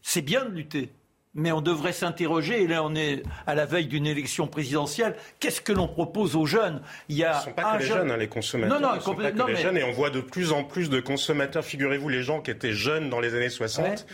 c'est 0.03 0.23
bien 0.23 0.45
de 0.45 0.51
lutter 0.51 0.91
mais 1.35 1.53
on 1.53 1.61
devrait 1.61 1.93
s'interroger, 1.93 2.63
et 2.63 2.67
là 2.67 2.85
on 2.85 2.95
est 2.95 3.23
à 3.47 3.55
la 3.55 3.67
veille 3.67 3.87
d'une 3.87 4.07
élection 4.07 4.47
présidentielle, 4.47 5.17
qu'est-ce 5.41 5.61
que 5.61 5.73
l'on 5.73 5.89
propose 5.89 6.37
aux 6.37 6.47
jeunes 6.47 6.81
Il 7.09 7.17
y 7.17 7.25
a 7.25 7.35
Ce 7.35 7.39
ne 7.41 7.45
sont 7.45 7.53
pas 7.53 7.77
que 7.77 7.83
les 7.83 7.89
jeunes, 7.89 8.11
hein, 8.11 8.17
les 8.17 8.29
consommateurs. 8.29 8.81
Non, 8.81 8.95
non, 8.95 9.01
sont 9.01 9.15
pas 9.15 9.33
que 9.33 9.47
les 9.51 9.57
jeunes, 9.57 9.77
et 9.77 9.85
on 9.85 9.93
voit 9.93 10.11
de 10.11 10.21
plus 10.21 10.53
en 10.53 10.65
plus 10.65 10.91
de 10.91 11.01
consommateurs. 11.01 11.65
Figurez-vous, 11.65 12.09
les 12.09 12.23
gens 12.23 12.41
qui 12.41 12.51
étaient 12.51 12.73
jeunes 12.73 13.11
dans 13.11 13.21
les 13.21 13.35
années 13.35 13.51
60 13.51 14.07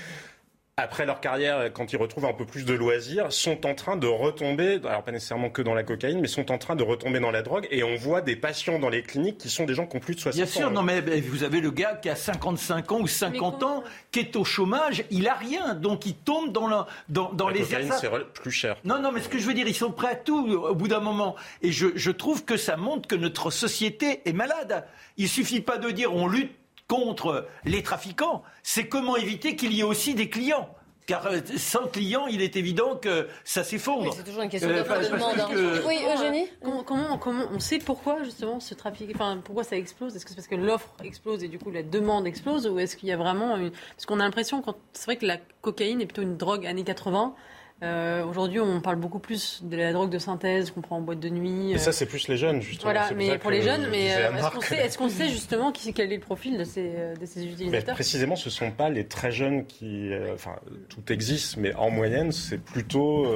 après 0.80 1.06
leur 1.06 1.20
carrière, 1.20 1.72
quand 1.72 1.92
ils 1.92 1.96
retrouvent 1.96 2.26
un 2.26 2.32
peu 2.32 2.44
plus 2.44 2.64
de 2.64 2.74
loisirs, 2.74 3.32
sont 3.32 3.66
en 3.66 3.74
train 3.74 3.96
de 3.96 4.06
retomber, 4.06 4.80
alors 4.84 5.02
pas 5.02 5.12
nécessairement 5.12 5.50
que 5.50 5.62
dans 5.62 5.74
la 5.74 5.82
cocaïne, 5.82 6.20
mais 6.20 6.28
sont 6.28 6.50
en 6.50 6.58
train 6.58 6.76
de 6.76 6.82
retomber 6.82 7.20
dans 7.20 7.30
la 7.30 7.42
drogue. 7.42 7.66
Et 7.70 7.82
on 7.82 7.96
voit 7.96 8.20
des 8.20 8.36
patients 8.36 8.78
dans 8.78 8.88
les 8.88 9.02
cliniques 9.02 9.38
qui 9.38 9.48
sont 9.48 9.64
des 9.64 9.74
gens 9.74 9.86
qui 9.86 9.96
ont 9.96 10.00
plus 10.00 10.14
de 10.14 10.20
60 10.20 10.40
ans. 10.40 10.44
Bien 10.44 10.52
sûr, 10.52 10.70
non 10.70 10.82
mais 10.82 11.00
vous 11.20 11.44
avez 11.44 11.60
le 11.60 11.70
gars 11.70 11.94
qui 11.94 12.08
a 12.08 12.16
55 12.16 12.92
ans 12.92 13.00
ou 13.00 13.06
50 13.06 13.62
ans, 13.62 13.84
qui 14.10 14.20
est 14.20 14.36
au 14.36 14.44
chômage, 14.44 15.04
il 15.10 15.28
a 15.28 15.34
rien, 15.34 15.74
donc 15.74 16.06
il 16.06 16.14
tombe 16.14 16.52
dans, 16.52 16.66
la, 16.66 16.86
dans, 17.08 17.32
dans 17.32 17.48
la 17.48 17.54
les... 17.54 17.60
cocaïne, 17.62 17.92
c'est 18.00 18.10
plus 18.34 18.50
cher. 18.50 18.76
Non, 18.84 19.00
non, 19.00 19.12
mais 19.12 19.20
ce 19.20 19.28
que 19.28 19.38
je 19.38 19.46
veux 19.46 19.54
dire, 19.54 19.66
ils 19.66 19.74
sont 19.74 19.92
prêts 19.92 20.12
à 20.12 20.16
tout 20.16 20.48
au 20.48 20.74
bout 20.74 20.88
d'un 20.88 21.00
moment. 21.00 21.36
Et 21.62 21.72
je, 21.72 21.88
je 21.94 22.10
trouve 22.10 22.44
que 22.44 22.56
ça 22.56 22.76
montre 22.76 23.08
que 23.08 23.14
notre 23.14 23.50
société 23.50 24.22
est 24.24 24.32
malade. 24.32 24.84
Il 25.16 25.28
suffit 25.28 25.60
pas 25.60 25.78
de 25.78 25.90
dire 25.90 26.14
on 26.14 26.26
lutte 26.26 26.59
contre 26.90 27.46
les 27.64 27.84
trafiquants, 27.84 28.42
c'est 28.64 28.88
comment 28.88 29.16
éviter 29.16 29.54
qu'il 29.54 29.72
y 29.72 29.80
ait 29.80 29.84
aussi 29.84 30.14
des 30.14 30.28
clients. 30.28 30.68
Car 31.06 31.26
euh, 31.26 31.38
sans 31.56 31.86
client, 31.86 32.26
il 32.26 32.42
est 32.42 32.56
évident 32.56 32.96
que 32.96 33.28
ça 33.44 33.62
s'effondre. 33.62 34.12
c'est 34.12 34.24
toujours 34.24 34.42
une 34.42 34.50
question 34.50 34.70
euh, 34.70 34.82
de 34.82 35.08
demande. 35.08 35.38
Hein. 35.38 35.80
Oui, 35.86 35.98
Eugénie? 36.12 36.48
Comment, 36.84 37.16
comment, 37.16 37.44
on 37.52 37.60
sait 37.60 37.78
pourquoi 37.78 38.24
justement 38.24 38.58
ce 38.58 38.74
trafic, 38.74 39.10
enfin 39.14 39.40
pourquoi 39.44 39.62
ça 39.62 39.76
explose? 39.76 40.16
Est-ce 40.16 40.24
que 40.24 40.30
c'est 40.30 40.36
parce 40.36 40.48
que 40.48 40.56
l'offre 40.56 40.88
explose 41.04 41.44
et 41.44 41.48
du 41.48 41.60
coup 41.60 41.70
la 41.70 41.84
demande 41.84 42.26
explose, 42.26 42.66
ou 42.66 42.80
est-ce 42.80 42.96
qu'il 42.96 43.08
y 43.08 43.12
a 43.12 43.16
vraiment 43.16 43.56
une... 43.56 43.70
parce 43.70 44.06
qu'on 44.06 44.18
a 44.18 44.24
l'impression 44.24 44.60
quand 44.60 44.76
c'est 44.92 45.04
vrai 45.04 45.16
que 45.16 45.26
la 45.26 45.38
cocaïne 45.62 46.00
est 46.00 46.06
plutôt 46.06 46.22
une 46.22 46.36
drogue 46.36 46.66
années 46.66 46.84
80 46.84 47.34
Euh, 47.82 48.24
aujourd'hui, 48.24 48.60
on 48.60 48.80
parle 48.80 48.96
beaucoup 48.96 49.18
plus 49.18 49.60
de 49.62 49.76
la 49.76 49.92
drogue 49.92 50.10
de 50.10 50.18
synthèse 50.18 50.70
qu'on 50.70 50.82
prend 50.82 50.98
en 50.98 51.00
boîte 51.00 51.20
de 51.20 51.30
nuit. 51.30 51.72
Et 51.72 51.78
ça, 51.78 51.92
c'est 51.92 52.06
plus 52.06 52.28
les 52.28 52.36
jeunes, 52.36 52.60
justement. 52.60 52.92
Voilà, 52.92 53.10
mais 53.16 53.38
pour 53.38 53.50
les 53.50 53.62
jeunes, 53.62 53.88
mais 53.90 54.06
est-ce 54.06 54.98
qu'on 54.98 55.08
sait, 55.08 55.28
justement 55.28 55.72
qui, 55.72 55.94
quel 55.94 56.12
est 56.12 56.16
le 56.16 56.20
profil 56.20 56.58
de 56.58 56.64
ces, 56.64 56.92
de 57.18 57.26
ces 57.26 57.44
utilisateurs? 57.46 57.88
mais 57.88 57.94
Précisément, 57.94 58.36
ce 58.36 58.48
ne 58.48 58.52
sont 58.52 58.70
pas 58.70 58.90
les 58.90 59.06
très 59.06 59.32
jeunes 59.32 59.64
qui. 59.66 60.10
enfin, 60.34 60.56
tout 60.88 61.12
existe, 61.12 61.56
mais 61.56 61.74
en 61.74 61.90
moyenne, 61.90 62.32
c'est 62.32 62.58
plutôt, 62.58 63.26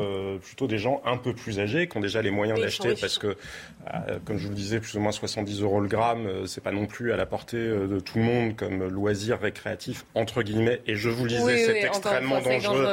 plutôt 0.43 0.67
des 0.67 0.79
gens 0.79 1.01
un 1.05 1.17
peu 1.17 1.33
plus 1.33 1.59
âgés 1.61 1.89
qui 1.89 1.97
ont 1.97 2.01
déjà 2.01 2.21
les 2.21 2.31
moyens 2.31 2.61
d'acheter 2.61 2.95
parce 3.01 3.19
que, 3.19 3.37
comme 4.25 4.39
je 4.39 4.45
vous 4.45 4.51
le 4.51 4.57
disais, 4.57 4.81
plus 4.81 4.97
ou 4.97 5.01
moins 5.01 5.13
70 5.13 5.63
euros 5.63 5.81
le 5.81 5.89
gramme, 5.89 6.47
c'est 6.47 6.63
pas 6.63 6.73
non 6.73 6.87
plus 6.87 7.13
à 7.13 7.17
la 7.17 7.27
portée 7.27 7.59
de 7.59 8.01
tout 8.01 8.19
le 8.19 8.25
monde 8.25 8.57
comme 8.57 8.89
loisir 8.89 9.41
récréatif, 9.41 10.05
entre 10.15 10.43
guillemets. 10.43 10.81
Et 10.87 10.97
je 10.97 11.09
vous 11.09 11.25
le 11.25 11.31
disais, 11.31 11.65
c'est 11.65 11.87
extrêmement 11.87 12.41
dangereux. 12.41 12.87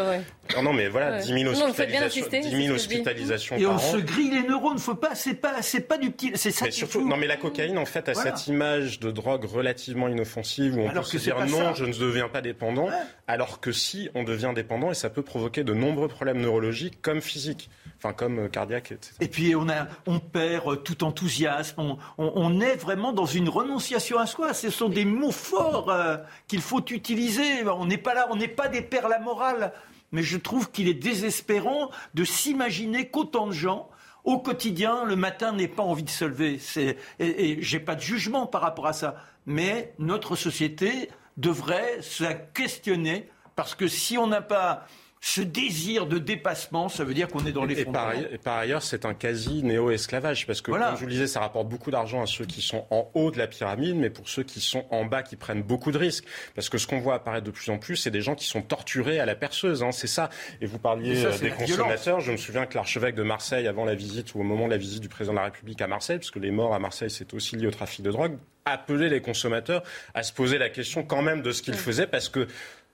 Non, 0.56 0.64
non, 0.64 0.74
mais 0.74 0.90
voilà, 0.90 1.20
10 1.20 1.44
000 1.44 2.74
hospitalisations, 2.74 3.58
Et 3.58 3.66
on 3.66 3.78
se 3.78 3.98
grille 3.98 4.32
les 4.32 4.44
neurones, 4.44 4.80
faut 4.80 4.96
pas, 4.96 5.16
c'est 5.16 5.36
pas, 5.36 5.62
c'est 5.62 5.82
pas 5.82 5.98
du 5.98 6.12
petit, 6.12 6.32
c'est 6.36 6.52
ça. 6.52 6.66
Mais 6.66 6.72
surtout, 6.72 7.08
non, 7.08 7.16
mais 7.18 7.28
la 7.28 7.38
cocaïne, 7.38 7.78
en 7.78 7.86
fait, 7.86 8.10
a 8.10 8.14
cette 8.14 8.48
image 8.48 9.00
de 9.00 9.12
drogue 9.12 9.46
relativement 9.46 10.08
inoffensive 10.08 10.78
où 10.78 10.82
on 10.82 10.90
peut 10.90 11.04
se 11.04 11.18
dire 11.18 11.38
non, 11.46 11.74
je 11.74 11.86
ne 11.86 11.94
deviens 11.94 12.28
pas 12.28 12.42
dépendant, 12.42 12.90
alors 13.32 13.62
que 13.62 13.72
si 13.72 14.10
on 14.14 14.24
devient 14.24 14.52
dépendant, 14.54 14.92
et 14.92 14.94
ça 14.94 15.10
peut 15.10 15.22
provoquer 15.22 15.64
de 15.64 15.74
nombreux 15.74 16.10
problèmes 16.10 16.42
neurologiques 16.42 17.02
comme 17.02 17.22
physiques 17.22 17.70
enfin 18.04 18.14
comme 18.14 18.40
euh, 18.40 18.48
cardiaque, 18.48 18.92
etc. 18.92 19.14
Et 19.20 19.28
puis 19.28 19.56
on, 19.56 19.70
a, 19.70 19.88
on 20.08 20.20
perd 20.20 20.68
euh, 20.68 20.76
tout 20.76 21.04
enthousiasme, 21.04 21.98
on, 22.18 22.62
est 22.62 22.76
vraiment 22.76 23.14
dans 23.14 23.26
une 23.26 23.48
renonciation 23.48 24.18
à 24.18 24.26
soi. 24.26 24.54
Ce 24.54 24.70
sont 24.70 24.90
des 24.90 25.06
mots 25.06 25.32
forts 25.32 25.90
euh, 25.90 26.18
qu'il 26.48 26.62
faut 26.62 26.84
utiliser. 26.90 27.64
On 27.68 27.86
n'est 27.86 27.98
pas 27.98 28.14
là, 28.14 28.28
on 28.32 28.36
n'est 28.36 28.48
pas 28.48 28.68
des 28.68 28.82
pères 28.82 29.08
la 29.08 29.20
morale. 29.20 29.72
Mais 30.12 30.24
je 30.24 30.38
trouve 30.38 30.72
qu'il 30.72 30.88
est 30.88 30.96
désespérant 30.96 31.92
de 32.16 32.26
s'imaginer 32.26 33.08
qu'autant 33.10 33.48
de 33.48 33.54
gens 33.54 33.90
au 34.24 34.40
quotidien, 34.40 35.06
le 35.06 35.16
matin, 35.16 35.52
n'aient 35.52 35.68
pas 35.68 35.84
envie 35.84 36.04
de 36.04 36.10
se 36.10 36.26
lever. 36.26 36.60
Et, 36.78 36.98
et 37.20 37.62
j'ai 37.62 37.80
pas 37.80 37.96
de 37.96 38.02
jugement 38.02 38.46
par 38.46 38.62
rapport 38.62 38.88
à 38.88 38.94
ça. 38.94 39.16
Mais 39.46 39.94
notre 40.00 40.36
société 40.36 41.10
devrait 41.38 42.02
se 42.02 42.26
questionner 42.54 43.30
parce 43.56 43.76
que 43.76 43.88
si 43.88 44.18
on 44.18 44.28
n'a 44.28 44.42
pas 44.42 44.86
ce 45.24 45.42
désir 45.42 46.08
de 46.08 46.18
dépassement, 46.18 46.90
ça 46.90 47.04
veut 47.04 47.14
dire 47.14 47.28
qu'on 47.28 47.46
est 47.46 47.52
dans 47.52 47.64
les 47.64 47.82
et 47.82 47.86
par, 47.86 48.12
et 48.16 48.40
par 48.40 48.58
ailleurs, 48.58 48.82
c'est 48.82 49.06
un 49.06 49.14
quasi 49.14 49.62
néo-esclavage, 49.62 50.48
parce 50.48 50.62
que, 50.62 50.72
comme 50.72 50.82
je 50.96 51.00
vous 51.00 51.06
le 51.06 51.12
disais, 51.12 51.28
ça 51.28 51.42
rapporte 51.42 51.70
beaucoup 51.70 51.92
d'argent 51.92 52.24
à 52.24 52.26
ceux 52.26 52.46
qui 52.46 52.64
sont 52.64 52.88
en 52.90 53.08
haut 53.14 53.30
de 53.30 53.38
la 53.38 53.46
pyramide, 53.46 53.96
mais 53.98 54.10
pour 54.10 54.28
ceux 54.28 54.42
qui 54.42 54.60
sont 54.60 54.84
en 54.90 55.06
bas, 55.06 55.22
qui 55.22 55.36
prennent 55.36 55.62
beaucoup 55.62 55.92
de 55.92 56.00
risques. 56.00 56.26
Parce 56.56 56.70
que 56.70 56.80
ce 56.80 56.88
qu'on 56.88 57.00
voit 57.00 57.14
apparaître 57.14 57.46
de 57.46 57.52
plus 57.52 57.70
en 57.70 57.78
plus, 57.78 57.98
c'est 57.98 58.10
des 58.10 58.22
gens 58.22 58.34
qui 58.34 58.46
sont 58.46 58.64
torturés 58.64 59.20
à 59.20 59.28
la 59.28 59.36
perceuse, 59.36 59.84
hein, 59.84 59.92
c'est 59.92 60.08
ça. 60.08 60.32
Et 60.60 60.66
vous 60.66 60.80
parliez 60.80 61.24
euh, 61.24 61.38
des 61.38 61.52
consommateurs. 61.52 62.20
Je 62.20 62.32
me 62.32 62.38
souviens 62.38 62.66
que 62.66 62.74
l'archevêque 62.74 63.14
de 63.14 63.24
Marseille, 63.24 63.68
avant 63.68 63.86
la 63.86 63.94
visite 63.94 64.34
ou 64.34 64.40
au 64.40 64.44
moment 64.44 64.66
de 64.66 64.72
la 64.72 64.78
visite 64.78 65.02
du 65.02 65.10
président 65.10 65.34
de 65.34 65.38
la 65.40 65.46
République 65.46 65.82
à 65.82 65.88
Marseille, 65.88 66.18
parce 66.18 66.32
que 66.32 66.40
les 66.40 66.50
morts 66.50 66.74
à 66.74 66.80
Marseille, 66.80 67.12
c'est 67.12 67.36
aussi 67.36 67.56
lié 67.58 67.68
au 67.68 67.72
trafic 67.72 68.04
de 68.04 68.10
drogue, 68.10 68.38
appelait 68.66 69.10
les 69.10 69.22
consommateurs 69.22 69.84
à 70.14 70.24
se 70.24 70.34
poser 70.34 70.58
la 70.58 70.70
question 70.70 71.04
quand 71.04 71.22
même 71.22 71.42
de 71.42 71.52
ce 71.52 71.62
qu'ils 71.62 71.76
faisaient, 71.76 72.08
parce 72.08 72.30
que 72.30 72.48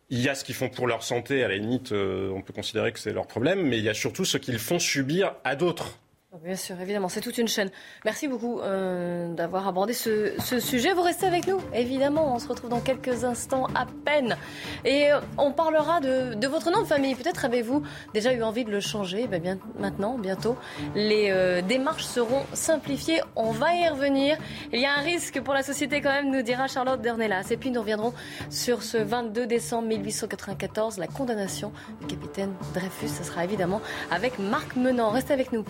il 0.10 0.22
y 0.22 0.30
a 0.30 0.36
ce 0.36 0.43
qu'ils 0.43 0.56
font 0.56 0.70
pour 0.70 0.88
leur 0.88 1.04
santé, 1.04 1.43
à 1.43 1.48
la 1.48 1.58
limite, 1.58 1.91
euh, 1.91 2.30
on 2.32 2.41
peut 2.41 2.54
considérer 2.54 2.91
que 2.91 3.00
c'est 3.00 3.13
leur 3.13 3.28
problème, 3.28 3.62
mais 3.63 3.78
il 3.78 3.84
y 3.84 3.89
a 3.89 3.93
surtout 3.93 4.26
ce 4.26 4.38
qu'ils 4.38 4.60
font 4.60 4.80
subir 4.80 5.36
à 5.43 5.56
d'autres. 5.56 6.00
Bien 6.44 6.58
sûr, 6.58 6.80
évidemment, 6.82 7.08
c'est 7.08 7.22
toute 7.22 7.38
une 7.38 7.48
chaîne. 7.48 7.70
Merci 8.04 8.28
beaucoup 8.28 8.60
euh, 8.60 9.34
d'avoir 9.34 9.66
abordé 9.66 9.94
ce, 9.94 10.34
sujet. 10.60 10.94
Vous 10.94 11.02
restez 11.02 11.26
avec 11.26 11.48
nous, 11.48 11.60
évidemment. 11.74 12.36
On 12.36 12.40
se 12.40 12.50
retrouve 12.50 12.70
dans 12.70 12.82
quelques 12.82 13.24
instants 13.24 13.68
à 13.74 13.86
peine. 14.04 14.36
Et 14.84 15.10
euh, 15.10 15.22
on 15.38 15.54
parlera 15.54 16.02
de, 16.02 16.48
votre 16.48 16.70
nom 16.70 16.82
de 16.82 16.86
famille. 16.86 17.16
Peut-être 17.16 17.46
avez-vous 17.46 17.82
déjà 18.13 18.34
eu 18.34 18.44
envie 18.44 18.66
de 18.66 18.72
le 18.72 18.82
changer? 18.82 19.26
Ben 19.28 19.42
bien, 19.42 19.58
maintenant, 19.80 20.18
bientôt, 20.18 20.58
les 20.96 21.32
euh, 21.32 21.62
démarches 21.62 22.04
seront 22.04 22.44
simplifiées. 22.52 23.22
On 23.38 23.52
va 23.52 23.74
y 23.74 23.88
revenir. 23.88 24.38
Il 24.74 24.82
y 24.82 24.86
a 24.86 24.96
un 24.98 25.02
risque 25.02 25.40
pour 25.40 25.54
la 25.54 25.63
société 25.63 26.02
quand 26.02 26.12
même, 26.12 26.30
nous 26.30 26.42
dira 26.42 26.68
Charlotte 26.68 27.02
Dornelas. 27.02 27.48
Et 27.52 27.58
puis 27.58 27.72
nous 27.72 27.80
reviendrons 27.80 28.13
sur 28.50 28.84
ce 28.84 28.98
22 28.98 29.48
décembre 29.48 29.88
1894, 29.88 30.98
la 30.98 31.08
condamnation 31.08 31.72
du 32.02 32.08
capitaine 32.08 32.54
Dreyfus. 32.74 33.08
Ce 33.08 33.24
sera 33.24 33.46
évidemment 33.46 33.82
avec 34.12 34.40
Marc 34.40 34.76
Menant. 34.76 35.12
Restez 35.12 35.34
avec 35.34 35.54
nous. 35.54 35.63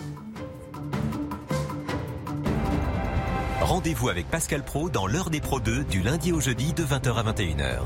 Rendez-vous 3.68 4.08
avec 4.08 4.30
Pascal 4.30 4.62
Pro 4.62 4.88
dans 4.88 5.06
l'heure 5.06 5.28
des 5.28 5.42
Pro 5.42 5.60
2 5.60 5.84
du 5.84 6.00
lundi 6.00 6.32
au 6.32 6.40
jeudi 6.40 6.72
de 6.72 6.82
20h 6.82 7.14
à 7.16 7.22
21h. 7.22 7.80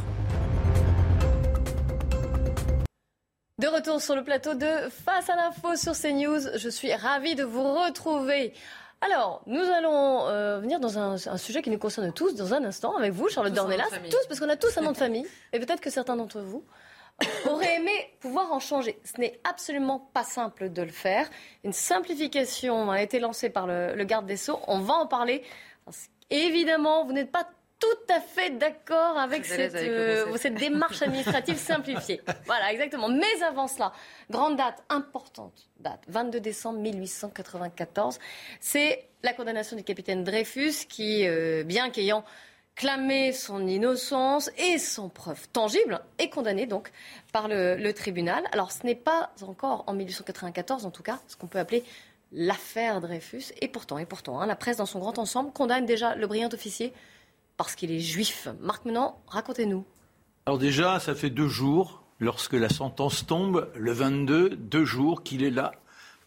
De 3.59 3.67
retour 3.67 4.01
sur 4.01 4.15
le 4.15 4.23
plateau 4.23 4.55
de 4.55 4.89
Face 5.05 5.29
à 5.29 5.35
l'info 5.35 5.75
sur 5.75 5.95
CNews, 5.95 6.57
je 6.57 6.69
suis 6.69 6.95
ravie 6.95 7.35
de 7.35 7.43
vous 7.43 7.65
retrouver. 7.65 8.53
Alors, 9.01 9.43
nous 9.47 9.61
allons 9.61 10.29
euh, 10.29 10.61
venir 10.61 10.79
dans 10.79 11.01
un, 11.01 11.37
sujet 11.37 11.63
qui 11.63 11.71
nous 11.71 11.79
concerne 11.79 12.13
tous 12.13 12.37
dans 12.37 12.55
un 12.55 12.63
instant 12.63 12.97
avec 12.97 13.11
vous, 13.11 13.29
Charlotte 13.29 13.53
Dornelas. 13.53 13.89
Tous, 14.09 14.25
parce 14.29 14.39
qu'on 14.39 14.51
a 14.51 14.57
tous 14.57 14.79
un 14.79 14.83
nom 14.83 14.93
de 14.93 14.97
famille. 15.07 15.27
Et 15.53 15.59
peut-être 15.59 15.81
que 15.81 15.91
certains 15.91 16.15
d'entre 16.15 16.43
vous 16.43 16.65
auraient 17.49 17.77
aimé 17.77 17.93
pouvoir 18.21 18.53
en 18.53 18.61
changer. 18.61 18.99
Ce 19.05 19.21
n'est 19.21 19.41
absolument 19.45 19.99
pas 20.15 20.25
simple 20.25 20.71
de 20.71 20.83
le 20.83 20.91
faire. 20.91 21.29
Une 21.65 21.73
simplification 21.73 22.91
a 22.91 23.03
été 23.03 23.19
lancée 23.19 23.51
par 23.51 23.67
le, 23.67 23.95
le 23.95 24.05
garde 24.05 24.27
des 24.27 24.37
Sceaux. 24.37 24.61
On 24.67 24.79
va 24.79 24.95
en 24.95 25.07
parler 25.07 25.43
Évidemment, 26.31 27.05
vous 27.05 27.13
n'êtes 27.13 27.31
pas 27.31 27.49
tout 27.83 28.13
à 28.15 28.21
fait 28.21 28.51
d'accord 28.51 29.19
avec 29.19 29.43
euh, 29.51 30.37
cette, 30.37 30.55
démarche 30.55 31.03
administrative 31.03 31.57
simplifiée. 31.59 32.21
Voilà, 32.47 32.73
exactement. 32.73 33.09
Mais 33.09 33.43
avant 33.43 33.67
cela, 33.67 33.93
grande 34.31 34.57
date, 34.57 34.85
importante 34.89 35.69
date, 35.81 36.01
22 36.07 36.39
décembre 36.39 36.79
1894, 36.79 38.21
c'est 38.61 39.09
la 39.25 39.33
condamnation 39.33 39.77
du 39.77 39.83
capitaine 39.83 40.23
Dreyfus 40.23 40.87
qui, 40.89 41.27
euh, 41.27 41.65
bien 41.65 41.91
qu'ayant 41.91 42.25
clamé 42.77 43.33
son 43.33 43.67
innocence 43.67 44.51
et 44.57 44.79
sans 44.79 45.09
preuve 45.09 45.49
tangible, 45.49 46.01
est 46.19 46.31
condamné 46.31 46.67
donc 46.67 46.93
par 47.33 47.49
le, 47.49 47.75
le 47.75 47.93
tribunal. 47.93 48.45
Alors 48.53 48.71
ce 48.71 48.87
n'est 48.87 48.95
pas 48.95 49.33
encore 49.43 49.83
en 49.89 49.93
1894, 49.93 50.87
en 50.87 50.91
tout 50.93 51.03
cas, 51.03 51.21
ce 51.27 51.37
qu'on 51.37 51.49
peut 51.49 51.59
appeler 51.59 51.85
l'affaire 52.33 53.01
Dreyfus. 53.01 53.53
Et 53.61 53.69
pourtant, 53.69 53.99
et 53.99 54.07
pourtant, 54.07 54.41
hein, 54.41 54.47
la 54.47 54.57
presse 54.57 54.79
dans 54.79 54.87
son 54.87 54.99
grand 54.99 55.19
ensemble 55.19 55.53
condamne 55.53 55.87
déjà 55.87 56.15
le 56.15 56.27
brillant 56.27 56.51
officier 56.53 56.93
parce 57.57 57.75
qu'il 57.75 57.93
est 57.93 58.01
juif. 58.01 58.49
Marc 58.61 58.85
Menant, 58.85 59.21
racontez-nous. 59.27 59.85
Alors 60.47 60.59
déjà, 60.59 60.99
ça 60.99 61.15
fait 61.15 61.31
deux 61.31 61.49
jours, 61.49 62.03
lorsque 62.19 62.55
la 62.55 62.69
sentence 62.69 63.27
tombe, 63.27 63.71
le 63.77 63.93
22, 63.93 64.51
deux 64.51 64.85
jours 64.85 65.23
qu'il 65.23 65.45
est 65.45 65.51
là, 65.51 65.73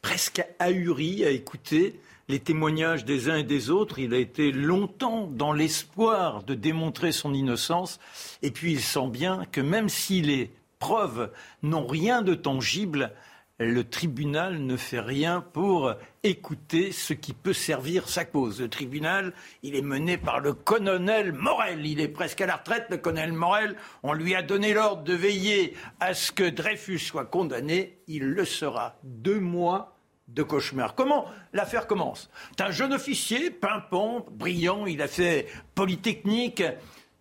presque 0.01 0.45
ahuri 0.59 1.25
à 1.25 1.31
écouter 1.31 1.99
les 2.27 2.39
témoignages 2.39 3.05
des 3.05 3.29
uns 3.29 3.37
et 3.37 3.43
des 3.43 3.69
autres. 3.69 3.99
Il 3.99 4.13
a 4.13 4.17
été 4.17 4.51
longtemps 4.51 5.27
dans 5.27 5.53
l'espoir 5.53 6.43
de 6.43 6.53
démontrer 6.53 7.11
son 7.11 7.33
innocence. 7.33 7.99
Et 8.41 8.51
puis 8.51 8.71
il 8.71 8.81
sent 8.81 9.07
bien 9.09 9.45
que 9.51 9.61
même 9.61 9.89
si 9.89 10.21
les 10.21 10.51
preuves 10.79 11.31
n'ont 11.63 11.87
rien 11.87 12.21
de 12.21 12.35
tangible, 12.35 13.11
le 13.59 13.83
tribunal 13.85 14.59
ne 14.59 14.75
fait 14.75 14.99
rien 14.99 15.41
pour 15.41 15.93
écouter 16.23 16.91
ce 16.91 17.13
qui 17.13 17.33
peut 17.33 17.53
servir 17.53 18.09
sa 18.09 18.25
cause. 18.25 18.59
Le 18.61 18.69
tribunal, 18.69 19.33
il 19.63 19.75
est 19.75 19.81
mené 19.81 20.17
par 20.17 20.41
le 20.41 20.53
colonel 20.53 21.31
Morel. 21.31 21.85
Il 21.85 22.01
est 22.01 22.09
presque 22.09 22.41
à 22.41 22.47
la 22.47 22.57
retraite, 22.57 22.87
le 22.89 22.97
colonel 22.97 23.31
Morel. 23.31 23.77
On 24.03 24.11
lui 24.11 24.35
a 24.35 24.41
donné 24.41 24.73
l'ordre 24.73 25.03
de 25.03 25.13
veiller 25.13 25.73
à 26.01 26.13
ce 26.13 26.31
que 26.31 26.49
Dreyfus 26.49 26.99
soit 26.99 27.25
condamné. 27.25 27.99
Il 28.07 28.25
le 28.25 28.43
sera. 28.43 28.99
Deux 29.03 29.39
mois 29.39 29.97
de 30.27 30.43
cauchemar. 30.43 30.95
Comment? 30.95 31.25
L'affaire 31.53 31.87
commence 31.87 32.29
C'est 32.57 32.63
un 32.63 32.71
jeune 32.71 32.93
officier, 32.93 33.51
pimpant, 33.51 34.25
brillant, 34.31 34.85
il 34.85 35.01
a 35.01 35.07
fait 35.07 35.47
Polytechnique, 35.75 36.63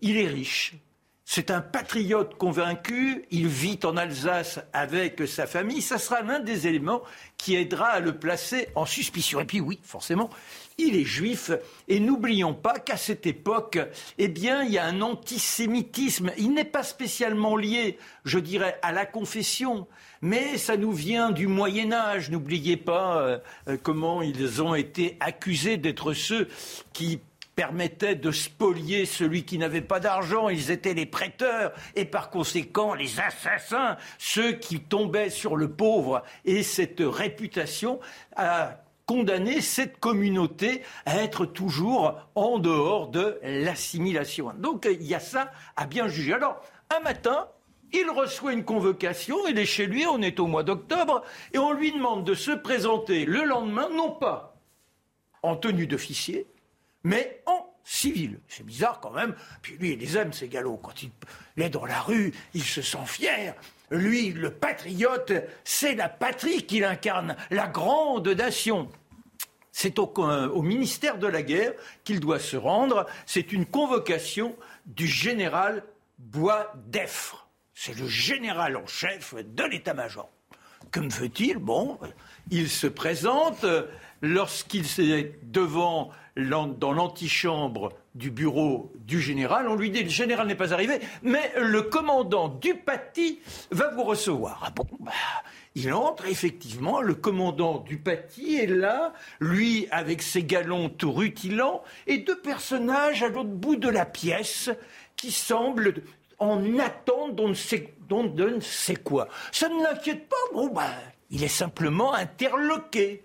il 0.00 0.16
est 0.16 0.26
riche, 0.26 0.74
c'est 1.24 1.50
un 1.50 1.62
patriote 1.62 2.36
convaincu, 2.36 3.24
il 3.30 3.48
vit 3.48 3.78
en 3.84 3.96
Alsace 3.96 4.60
avec 4.74 5.26
sa 5.26 5.46
famille, 5.46 5.80
ça 5.80 5.96
sera 5.96 6.20
l'un 6.20 6.38
des 6.38 6.66
éléments 6.66 7.02
qui 7.38 7.56
aidera 7.56 7.88
à 7.88 8.00
le 8.00 8.18
placer 8.18 8.68
en 8.74 8.84
suspicion. 8.84 9.40
Et 9.40 9.46
puis 9.46 9.60
oui, 9.60 9.78
forcément, 9.82 10.28
il 10.76 10.96
est 10.96 11.04
juif, 11.04 11.50
et 11.88 11.98
n'oublions 11.98 12.52
pas 12.52 12.78
qu'à 12.78 12.96
cette 12.96 13.26
époque, 13.26 13.78
eh 14.18 14.28
bien, 14.28 14.64
il 14.64 14.72
y 14.72 14.78
a 14.78 14.84
un 14.84 15.00
antisémitisme. 15.00 16.30
Il 16.36 16.52
n'est 16.52 16.64
pas 16.64 16.82
spécialement 16.82 17.56
lié, 17.56 17.98
je 18.24 18.38
dirais, 18.38 18.78
à 18.82 18.92
la 18.92 19.06
confession, 19.06 19.86
mais 20.20 20.58
ça 20.58 20.76
nous 20.76 20.92
vient 20.92 21.30
du 21.30 21.46
Moyen 21.46 21.92
Âge. 21.92 22.30
N'oubliez 22.30 22.76
pas 22.76 23.18
euh, 23.18 23.38
euh, 23.68 23.76
comment 23.82 24.20
ils 24.20 24.62
ont 24.62 24.74
été 24.74 25.16
accusés 25.20 25.76
d'être 25.76 26.12
ceux 26.12 26.48
qui 26.92 27.20
permettait 27.54 28.14
de 28.14 28.30
spolier 28.30 29.06
celui 29.06 29.44
qui 29.44 29.58
n'avait 29.58 29.80
pas 29.80 30.00
d'argent. 30.00 30.48
Ils 30.48 30.70
étaient 30.70 30.94
les 30.94 31.06
prêteurs 31.06 31.72
et 31.94 32.04
par 32.04 32.30
conséquent 32.30 32.94
les 32.94 33.20
assassins, 33.20 33.96
ceux 34.18 34.52
qui 34.52 34.80
tombaient 34.80 35.30
sur 35.30 35.56
le 35.56 35.70
pauvre. 35.70 36.22
Et 36.44 36.62
cette 36.62 37.00
réputation 37.00 38.00
a 38.36 38.80
condamné 39.06 39.60
cette 39.60 40.00
communauté 40.00 40.82
à 41.06 41.18
être 41.22 41.44
toujours 41.44 42.14
en 42.34 42.58
dehors 42.58 43.08
de 43.08 43.38
l'assimilation. 43.42 44.52
Donc 44.58 44.88
il 44.90 45.02
y 45.02 45.14
a 45.14 45.20
ça 45.20 45.52
à 45.76 45.86
bien 45.86 46.08
juger. 46.08 46.34
Alors, 46.34 46.60
un 46.94 47.00
matin, 47.00 47.48
il 47.92 48.08
reçoit 48.10 48.52
une 48.52 48.64
convocation, 48.64 49.36
il 49.46 49.58
est 49.58 49.66
chez 49.66 49.86
lui, 49.86 50.06
on 50.06 50.20
est 50.22 50.40
au 50.40 50.46
mois 50.46 50.64
d'octobre, 50.64 51.22
et 51.52 51.58
on 51.58 51.72
lui 51.72 51.92
demande 51.92 52.24
de 52.24 52.34
se 52.34 52.50
présenter 52.50 53.24
le 53.24 53.44
lendemain, 53.44 53.88
non 53.90 54.10
pas 54.10 54.56
en 55.42 55.56
tenue 55.56 55.86
d'officier, 55.86 56.46
mais 57.04 57.42
en 57.46 57.70
civil. 57.84 58.40
C'est 58.48 58.64
bizarre 58.64 58.98
quand 59.00 59.12
même. 59.12 59.34
Puis 59.62 59.76
lui, 59.76 59.92
il 59.92 59.98
les 59.98 60.16
aime, 60.16 60.32
ces 60.32 60.48
galops. 60.48 60.80
Quand 60.82 61.02
il 61.02 61.10
est 61.62 61.68
dans 61.68 61.84
la 61.84 62.00
rue, 62.00 62.32
il 62.54 62.64
se 62.64 62.82
sent 62.82 63.06
fier. 63.06 63.54
Lui, 63.90 64.32
le 64.32 64.50
patriote, 64.50 65.32
c'est 65.62 65.94
la 65.94 66.08
patrie 66.08 66.66
qu'il 66.66 66.84
incarne, 66.84 67.36
la 67.50 67.68
grande 67.68 68.28
nation. 68.28 68.90
C'est 69.70 69.98
au, 69.98 70.06
au, 70.06 70.62
ministère 70.62 71.18
de 71.18 71.26
la 71.26 71.42
guerre 71.42 71.72
qu'il 72.04 72.20
doit 72.20 72.38
se 72.38 72.56
rendre. 72.56 73.06
C'est 73.26 73.52
une 73.52 73.66
convocation 73.66 74.56
du 74.86 75.06
général 75.06 75.84
Bois-d'Effre. 76.18 77.48
C'est 77.74 77.96
le 77.98 78.06
général 78.06 78.76
en 78.76 78.86
chef 78.86 79.34
de 79.34 79.64
l'état-major. 79.64 80.30
Que 80.90 81.00
me 81.00 81.10
fait-il 81.10 81.58
Bon, 81.58 81.98
il 82.50 82.70
se 82.70 82.86
présente 82.86 83.64
lorsqu'il 84.22 84.84
est 85.00 85.38
devant 85.42 86.10
dans 86.36 86.92
l'antichambre 86.92 87.92
du 88.14 88.30
bureau 88.30 88.92
du 88.96 89.20
général. 89.20 89.68
On 89.68 89.76
lui 89.76 89.90
dit 89.90 90.02
le 90.02 90.08
général 90.08 90.46
n'est 90.46 90.54
pas 90.54 90.72
arrivé, 90.72 91.00
mais 91.22 91.52
le 91.56 91.82
commandant 91.82 92.48
du 92.48 92.74
Paty 92.74 93.40
va 93.70 93.90
vous 93.90 94.04
recevoir. 94.04 94.62
Ah 94.66 94.70
bon, 94.70 94.86
bah, 95.00 95.12
il 95.74 95.92
entre, 95.92 96.26
effectivement, 96.26 97.00
le 97.00 97.14
commandant 97.14 97.78
du 97.78 97.98
Paty 97.98 98.56
est 98.56 98.66
là, 98.66 99.12
lui 99.40 99.88
avec 99.90 100.22
ses 100.22 100.44
galons 100.44 100.88
tout 100.88 101.12
rutilants, 101.12 101.82
et 102.06 102.18
deux 102.18 102.38
personnages 102.38 103.22
à 103.22 103.28
l'autre 103.28 103.50
bout 103.50 103.76
de 103.76 103.88
la 103.88 104.06
pièce 104.06 104.70
qui 105.16 105.32
semblent 105.32 105.94
en 106.38 106.78
attente 106.78 107.34
d'on 107.34 107.48
ne 107.48 107.54
sait, 107.54 107.94
ne 108.10 108.60
sait 108.60 108.96
quoi. 108.96 109.28
Ça 109.50 109.68
ne 109.68 109.82
l'inquiète 109.82 110.28
pas, 110.28 110.36
bon, 110.52 110.68
bah, 110.68 110.90
il 111.30 111.42
est 111.42 111.48
simplement 111.48 112.12
interloqué. 112.12 113.24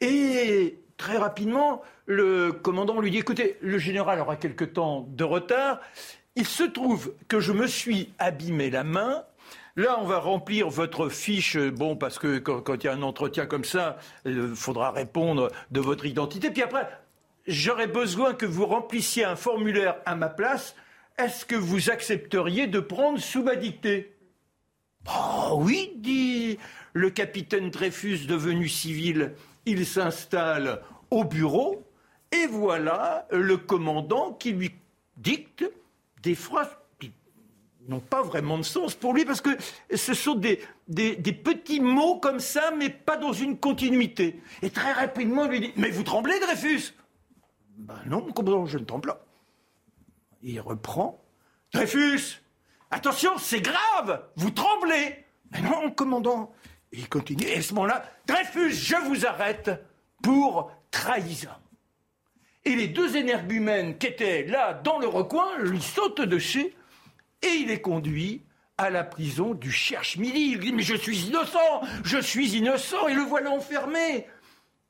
Et 0.00 0.78
très 0.96 1.16
rapidement, 1.16 1.82
le 2.06 2.52
commandant 2.52 3.00
lui 3.00 3.10
dit 3.10 3.18
écoutez, 3.18 3.56
le 3.60 3.78
général 3.78 4.20
aura 4.20 4.36
quelque 4.36 4.64
temps 4.64 5.06
de 5.10 5.24
retard. 5.24 5.80
Il 6.36 6.46
se 6.46 6.62
trouve 6.64 7.14
que 7.26 7.40
je 7.40 7.52
me 7.52 7.66
suis 7.66 8.12
abîmé 8.18 8.70
la 8.70 8.84
main. 8.84 9.24
Là, 9.76 9.98
on 10.00 10.04
va 10.04 10.18
remplir 10.18 10.68
votre 10.68 11.08
fiche, 11.08 11.56
bon, 11.56 11.96
parce 11.96 12.18
que 12.18 12.38
quand, 12.38 12.74
il 12.74 12.84
y 12.84 12.88
a 12.88 12.92
un 12.92 13.02
entretien 13.02 13.46
comme 13.46 13.64
ça, 13.64 13.98
il 14.24 14.54
faudra 14.54 14.90
répondre 14.90 15.50
de 15.70 15.80
votre 15.80 16.04
identité. 16.04 16.50
Puis 16.50 16.62
après, 16.62 16.88
j'aurais 17.46 17.86
besoin 17.86 18.34
que 18.34 18.46
vous 18.46 18.66
remplissiez 18.66 19.24
un 19.24 19.36
formulaire 19.36 19.96
à 20.04 20.16
ma 20.16 20.28
place. 20.28 20.74
Est-ce 21.16 21.44
que 21.44 21.54
vous 21.54 21.90
accepteriez 21.90 22.66
de 22.66 22.80
prendre 22.80 23.18
sous 23.18 23.42
ma 23.42 23.56
dictée? 23.56 24.16
Oh 25.08 25.60
oui, 25.62 25.92
dit 25.96 26.58
le 26.92 27.10
capitaine 27.10 27.70
Dreyfus 27.70 28.26
devenu 28.26 28.68
civil 28.68 29.32
il 29.68 29.86
s'installe 29.86 30.82
au 31.10 31.24
bureau 31.24 31.84
et 32.32 32.46
voilà 32.46 33.26
le 33.30 33.56
commandant 33.56 34.32
qui 34.32 34.52
lui 34.52 34.72
dicte 35.16 35.64
des 36.22 36.34
phrases 36.34 36.76
qui 36.98 37.12
n'ont 37.86 38.00
pas 38.00 38.22
vraiment 38.22 38.58
de 38.58 38.62
sens 38.62 38.94
pour 38.94 39.14
lui 39.14 39.24
parce 39.24 39.40
que 39.40 39.50
ce 39.94 40.14
sont 40.14 40.34
des, 40.34 40.60
petits 40.86 41.80
mots 41.80 42.18
comme 42.18 42.40
ça 42.40 42.70
mais 42.76 42.88
pas 42.90 43.16
dans 43.16 43.32
une 43.32 43.58
continuité. 43.58 44.40
Et 44.62 44.70
très 44.70 44.92
rapidement 44.92 45.44
il 45.44 45.50
lui 45.50 45.60
dit 45.60 45.72
Mais 45.76 45.90
vous 45.90 46.02
tremblez 46.02 46.38
Dreyfus? 46.40 46.94
Ben 47.76 48.00
non, 48.06 48.22
commandant, 48.32 48.66
je 48.66 48.78
ne 48.78 48.84
tremble 48.84 49.08
pas. 49.08 49.24
Il 50.42 50.60
reprend 50.60 51.22
Dreyfus 51.72 52.42
Attention, 52.90 53.36
c'est 53.38 53.60
grave 53.60 54.24
Vous 54.36 54.50
tremblez 54.50 55.24
Mais 55.52 55.60
non, 55.60 55.90
commandant 55.90 56.52
il 56.92 57.08
continue. 57.08 57.44
Et 57.44 57.58
à 57.58 57.62
ce 57.62 57.74
moment-là, 57.74 58.04
Dreyfus, 58.26 58.72
je 58.72 58.96
vous 59.06 59.26
arrête 59.26 59.70
pour 60.22 60.72
trahison. 60.90 61.50
Et 62.64 62.74
les 62.74 62.88
deux 62.88 63.16
énergumènes 63.16 63.98
qui 63.98 64.08
étaient 64.08 64.44
là 64.44 64.74
dans 64.74 64.98
le 64.98 65.06
recoin 65.06 65.58
lui 65.58 65.80
sautent 65.80 66.20
dessus 66.20 66.72
et 67.42 67.48
il 67.48 67.70
est 67.70 67.80
conduit 67.80 68.42
à 68.76 68.90
la 68.90 69.04
prison 69.04 69.54
du 69.54 69.70
Cherche-Midi. 69.70 70.52
Il 70.52 70.60
dit 70.60 70.72
Mais 70.72 70.82
je 70.82 70.94
suis 70.94 71.26
innocent, 71.26 71.82
je 72.04 72.18
suis 72.18 72.56
innocent, 72.56 73.08
et 73.08 73.14
le 73.14 73.22
voilà 73.22 73.50
enfermé. 73.50 74.26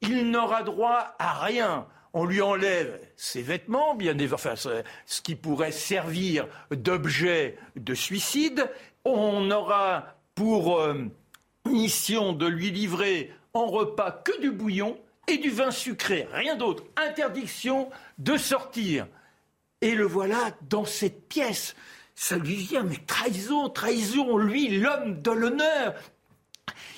Il 0.01 0.31
n'aura 0.31 0.63
droit 0.63 1.17
à 1.19 1.41
rien. 1.41 1.87
On 2.15 2.25
lui 2.25 2.41
enlève 2.41 3.01
ses 3.17 3.43
vêtements, 3.43 3.95
bien 3.95 4.17
enfin, 4.33 4.55
ce 4.57 5.21
qui 5.21 5.35
pourrait 5.35 5.73
servir 5.73 6.47
d'objet 6.71 7.59
de 7.77 7.95
suicide. 7.95 8.71
On 9.05 9.51
aura 9.51 10.17
pour 10.35 10.81
euh, 10.81 11.11
mission 11.69 12.33
de 12.33 12.47
lui 12.47 12.71
livrer 12.71 13.33
en 13.55 13.67
repas 13.67 14.11
que 14.11 14.41
du 14.41 14.51
bouillon 14.51 14.99
et 15.27 15.39
du 15.39 15.51
vin 15.51 15.71
sucré, 15.71 16.27
rien 16.33 16.57
d'autre. 16.57 16.85
Interdiction 16.97 17.91
de 18.19 18.37
sortir. 18.37 19.07
Et 19.81 19.95
le 19.95 20.05
voilà 20.05 20.53
dans 20.69 20.85
cette 20.85 21.29
pièce. 21.29 21.77
Ça 22.15 22.37
lui 22.37 22.57
vient, 22.57 22.83
mais 22.83 22.97
trahison, 23.07 23.69
trahison, 23.69 24.39
lui, 24.39 24.69
l'homme 24.79 25.23
de 25.23 25.31
l'honneur. 25.31 25.95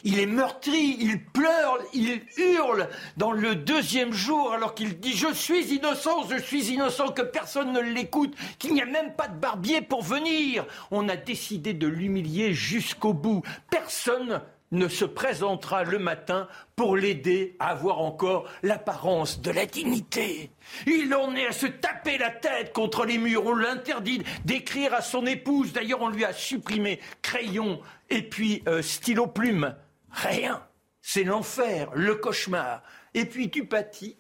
Il 0.03 0.19
est 0.19 0.27
meurtri, 0.27 0.97
il 0.99 1.23
pleure, 1.23 1.79
il 1.93 2.23
hurle 2.39 2.89
dans 3.17 3.33
le 3.33 3.55
deuxième 3.55 4.13
jour 4.13 4.53
alors 4.53 4.75
qu'il 4.75 4.99
dit 4.99 5.13
Je 5.13 5.33
suis 5.35 5.75
innocent, 5.75 6.27
je 6.29 6.41
suis 6.41 6.73
innocent, 6.73 7.09
que 7.09 7.23
personne 7.23 7.73
ne 7.73 7.81
l'écoute, 7.81 8.35
qu'il 8.59 8.73
n'y 8.73 8.83
a 8.83 8.87
même 8.87 9.15
pas 9.15 9.29
de 9.29 9.39
barbier 9.39 9.83
pour 9.83 10.03
venir. 10.03 10.67
On 10.91 11.09
a 11.09 11.17
décidé 11.17 11.75
de 11.75 11.87
l'humilier 11.87 12.55
jusqu'au 12.55 13.13
bout. 13.13 13.43
Personne 13.71 14.41
ne 14.73 14.89
se 14.89 15.05
présentera 15.05 15.85
le 15.85 15.99
matin 15.99 16.49
pour 16.77 16.97
l'aider 16.97 17.57
à 17.59 17.71
avoir 17.71 18.01
encore 18.01 18.49
l'apparence 18.63 19.41
de 19.41 19.51
la 19.51 19.67
dignité. 19.67 20.51
Il 20.87 21.13
en 21.15 21.35
est 21.35 21.47
à 21.47 21.53
se 21.53 21.67
taper 21.67 22.19
la 22.19 22.31
tête 22.31 22.73
contre 22.73 23.05
les 23.05 23.19
murs. 23.19 23.47
On 23.47 23.55
l'interdit 23.55 24.23
d'écrire 24.45 24.95
à 24.95 25.03
son 25.03 25.27
épouse. 25.27 25.73
D'ailleurs, 25.73 26.03
on 26.03 26.09
lui 26.09 26.25
a 26.25 26.33
supprimé 26.33 27.01
crayon 27.23 27.81
et 28.09 28.23
puis 28.23 28.63
euh, 28.69 28.83
stylo 28.83 29.27
plume. 29.27 29.75
Rien. 30.11 30.65
C'est 31.03 31.25
l'enfer, 31.25 31.91
le 31.95 32.15
cauchemar. 32.15 32.83
Et 33.15 33.25
puis 33.25 33.49
Dupaty 33.49 34.17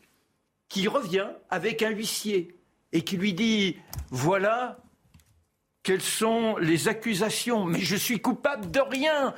qui 0.68 0.88
revient 0.88 1.28
avec 1.50 1.82
un 1.82 1.90
huissier 1.90 2.56
et 2.92 3.02
qui 3.02 3.16
lui 3.16 3.34
dit 3.34 3.76
Voilà 4.10 4.78
quelles 5.82 6.02
sont 6.02 6.56
les 6.58 6.88
accusations, 6.88 7.64
mais 7.64 7.80
je 7.80 7.96
suis 7.96 8.20
coupable 8.20 8.70
de 8.70 8.80
rien 8.80 9.34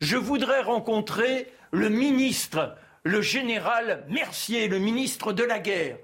je 0.00 0.16
voudrais 0.16 0.62
rencontrer 0.62 1.52
le 1.72 1.88
ministre, 1.88 2.74
le 3.04 3.20
général 3.20 4.04
Mercier, 4.08 4.68
le 4.68 4.78
ministre 4.78 5.32
de 5.32 5.44
la 5.44 5.58
guerre. 5.58 5.98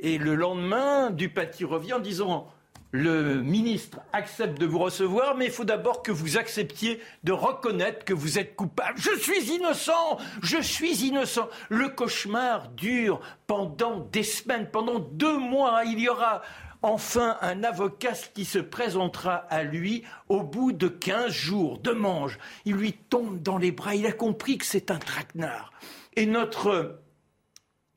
Et 0.00 0.18
le 0.18 0.34
lendemain, 0.34 1.10
Dupaty 1.10 1.64
revient 1.64 1.94
en 1.94 1.98
disant 1.98 2.48
le 2.90 3.42
ministre 3.42 3.98
accepte 4.14 4.58
de 4.58 4.64
vous 4.64 4.78
recevoir, 4.78 5.36
mais 5.36 5.46
il 5.46 5.50
faut 5.50 5.64
d'abord 5.64 6.02
que 6.02 6.10
vous 6.10 6.38
acceptiez 6.38 7.02
de 7.22 7.32
reconnaître 7.32 8.04
que 8.06 8.14
vous 8.14 8.38
êtes 8.38 8.56
coupable. 8.56 8.98
Je 8.98 9.14
suis 9.18 9.52
innocent, 9.52 10.16
je 10.42 10.58
suis 10.62 11.04
innocent. 11.04 11.48
Le 11.68 11.90
cauchemar 11.90 12.68
dure 12.70 13.20
pendant 13.46 13.98
des 13.98 14.22
semaines, 14.22 14.70
pendant 14.70 15.00
deux 15.00 15.36
mois. 15.36 15.82
Il 15.84 15.98
y 15.98 16.08
aura 16.08 16.40
enfin 16.82 17.36
un 17.40 17.64
avocat 17.64 18.14
qui 18.34 18.44
se 18.44 18.58
présentera 18.58 19.34
à 19.34 19.62
lui 19.62 20.04
au 20.28 20.42
bout 20.42 20.72
de 20.72 20.88
15 20.88 21.32
jours 21.32 21.78
de 21.78 21.92
mange. 21.92 22.38
Il 22.64 22.74
lui 22.74 22.92
tombe 22.92 23.42
dans 23.42 23.58
les 23.58 23.72
bras, 23.72 23.94
il 23.94 24.06
a 24.06 24.12
compris 24.12 24.58
que 24.58 24.66
c'est 24.66 24.90
un 24.90 24.98
traquenard. 24.98 25.72
Et 26.16 26.26
notre 26.26 27.00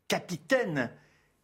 capitaine, 0.07 0.91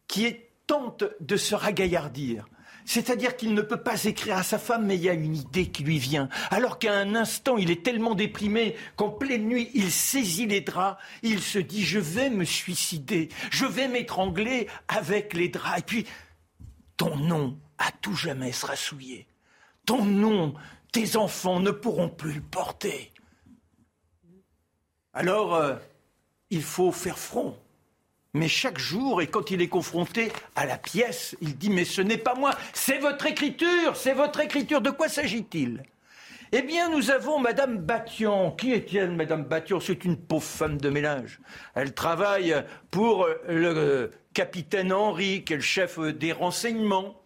qui 0.06 0.26
est 0.26 0.50
tente 0.66 1.04
de 1.20 1.36
se 1.36 1.54
ragaillardir, 1.54 2.46
c'est-à-dire 2.88 3.36
qu'il 3.36 3.52
ne 3.52 3.60
peut 3.60 3.82
pas 3.82 4.04
écrire 4.04 4.38
à 4.38 4.42
sa 4.42 4.58
femme, 4.58 4.86
mais 4.86 4.96
il 4.96 5.02
y 5.02 5.10
a 5.10 5.12
une 5.12 5.36
idée 5.36 5.66
qui 5.66 5.84
lui 5.84 5.98
vient. 5.98 6.30
Alors 6.50 6.78
qu'à 6.78 6.94
un 6.94 7.14
instant, 7.14 7.58
il 7.58 7.70
est 7.70 7.84
tellement 7.84 8.14
déprimé 8.14 8.76
qu'en 8.96 9.10
pleine 9.10 9.46
nuit, 9.46 9.70
il 9.74 9.90
saisit 9.90 10.46
les 10.46 10.62
draps, 10.62 10.98
il 11.22 11.42
se 11.42 11.58
dit, 11.58 11.84
je 11.84 11.98
vais 11.98 12.30
me 12.30 12.44
suicider, 12.44 13.28
je 13.50 13.66
vais 13.66 13.88
m'étrangler 13.88 14.68
avec 14.88 15.34
les 15.34 15.50
draps. 15.50 15.80
Et 15.80 15.82
puis, 15.82 16.06
ton 16.98 17.16
nom 17.16 17.56
à 17.78 17.90
tout 18.02 18.14
jamais 18.14 18.52
sera 18.52 18.76
souillé. 18.76 19.26
Ton 19.86 20.04
nom, 20.04 20.52
tes 20.92 21.16
enfants 21.16 21.60
ne 21.60 21.70
pourront 21.70 22.10
plus 22.10 22.34
le 22.34 22.42
porter. 22.42 23.12
Alors, 25.14 25.54
euh, 25.54 25.76
il 26.50 26.62
faut 26.62 26.92
faire 26.92 27.18
front. 27.18 27.56
Mais 28.34 28.48
chaque 28.48 28.78
jour, 28.78 29.22
et 29.22 29.26
quand 29.26 29.50
il 29.50 29.62
est 29.62 29.68
confronté 29.68 30.30
à 30.54 30.66
la 30.66 30.76
pièce, 30.76 31.34
il 31.40 31.56
dit 31.56 31.70
Mais 31.70 31.86
ce 31.86 32.02
n'est 32.02 32.18
pas 32.18 32.34
moi, 32.34 32.50
c'est 32.74 32.98
votre 32.98 33.24
écriture, 33.24 33.96
c'est 33.96 34.12
votre 34.12 34.40
écriture. 34.40 34.82
De 34.82 34.90
quoi 34.90 35.08
s'agit-il? 35.08 35.82
Eh 36.52 36.62
bien, 36.62 36.90
nous 36.90 37.10
avons 37.10 37.38
Madame 37.38 37.78
Bathian. 37.78 38.52
Qui 38.52 38.72
est-elle, 38.72 39.12
Madame 39.12 39.44
Bathian? 39.44 39.80
C'est 39.80 40.04
une 40.04 40.16
pauvre 40.16 40.44
femme 40.44 40.78
de 40.78 40.88
ménage. 40.88 41.40
Elle 41.74 41.94
travaille 41.94 42.64
pour 42.90 43.26
le 43.46 44.10
capitaine 44.38 44.92
Henri, 44.92 45.42
qui 45.42 45.54
est 45.54 45.56
le 45.56 45.62
chef 45.62 45.98
des 45.98 46.30
renseignements. 46.30 47.20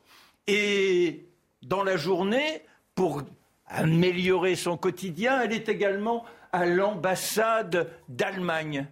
Et 0.46 1.26
dans 1.60 1.84
la 1.84 1.98
journée, 1.98 2.62
pour 2.94 3.22
améliorer 3.66 4.54
son 4.54 4.78
quotidien. 4.78 5.42
Elle 5.42 5.52
est 5.52 5.68
également 5.68 6.24
à 6.52 6.64
l'ambassade 6.64 7.90
d'Allemagne. 8.08 8.86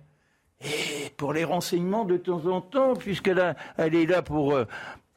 Et 0.63 1.09
pour 1.17 1.33
les 1.33 1.45
renseignements 1.45 2.05
de 2.05 2.19
temps 2.19 2.45
en 2.45 2.61
temps, 2.61 2.95
puisqu'elle 2.95 3.57
elle 3.79 3.95
est 3.95 4.05
là 4.05 4.21
pour 4.21 4.53
euh, 4.55 4.67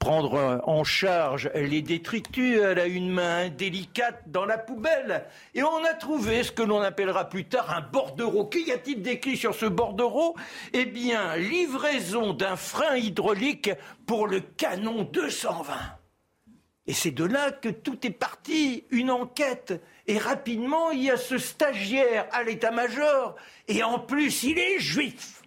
prendre 0.04 0.62
en 0.66 0.84
charge 0.84 1.50
les 1.56 1.82
détritus, 1.82 2.60
elle 2.62 2.80
a 2.80 2.88
une 2.88 3.10
main 3.10 3.48
délicate 3.48 4.24
dans 4.26 4.44
la 4.44 4.58
poubelle. 4.58 5.24
Et 5.56 5.64
on 5.64 5.82
a 5.86 5.94
trouvé 5.94 6.44
ce 6.44 6.52
que 6.52 6.62
l'on 6.62 6.82
appellera 6.82 7.30
plus 7.30 7.46
tard 7.46 7.74
un 7.74 7.80
bordereau. 7.80 8.44
Qu'y 8.44 8.70
a-t-il 8.74 9.02
décrit 9.02 9.38
sur 9.38 9.56
ce 9.56 9.66
bordereau? 9.66 10.36
Eh 10.74 10.84
bien, 10.84 11.38
livraison 11.38 12.34
d'un 12.34 12.58
frein 12.58 12.98
hydraulique 12.98 13.72
pour 14.06 14.28
le 14.28 14.42
canon 14.42 15.04
220. 15.04 15.74
Et 16.86 16.94
c'est 16.94 17.12
de 17.12 17.24
là 17.24 17.54
que 17.54 17.70
tout 17.70 18.06
est 18.06 18.10
parti, 18.10 18.84
une 18.92 19.10
enquête. 19.10 19.82
Et 20.08 20.18
rapidement, 20.18 20.92
il 20.92 21.04
y 21.04 21.12
a 21.12 21.18
ce 21.18 21.38
stagiaire 21.38 22.28
à 22.34 22.44
l'état-major. 22.44 23.38
Et 23.70 23.84
en 23.84 24.00
plus, 24.00 24.44
il 24.44 24.60
est 24.60 24.80
juif. 24.80 25.43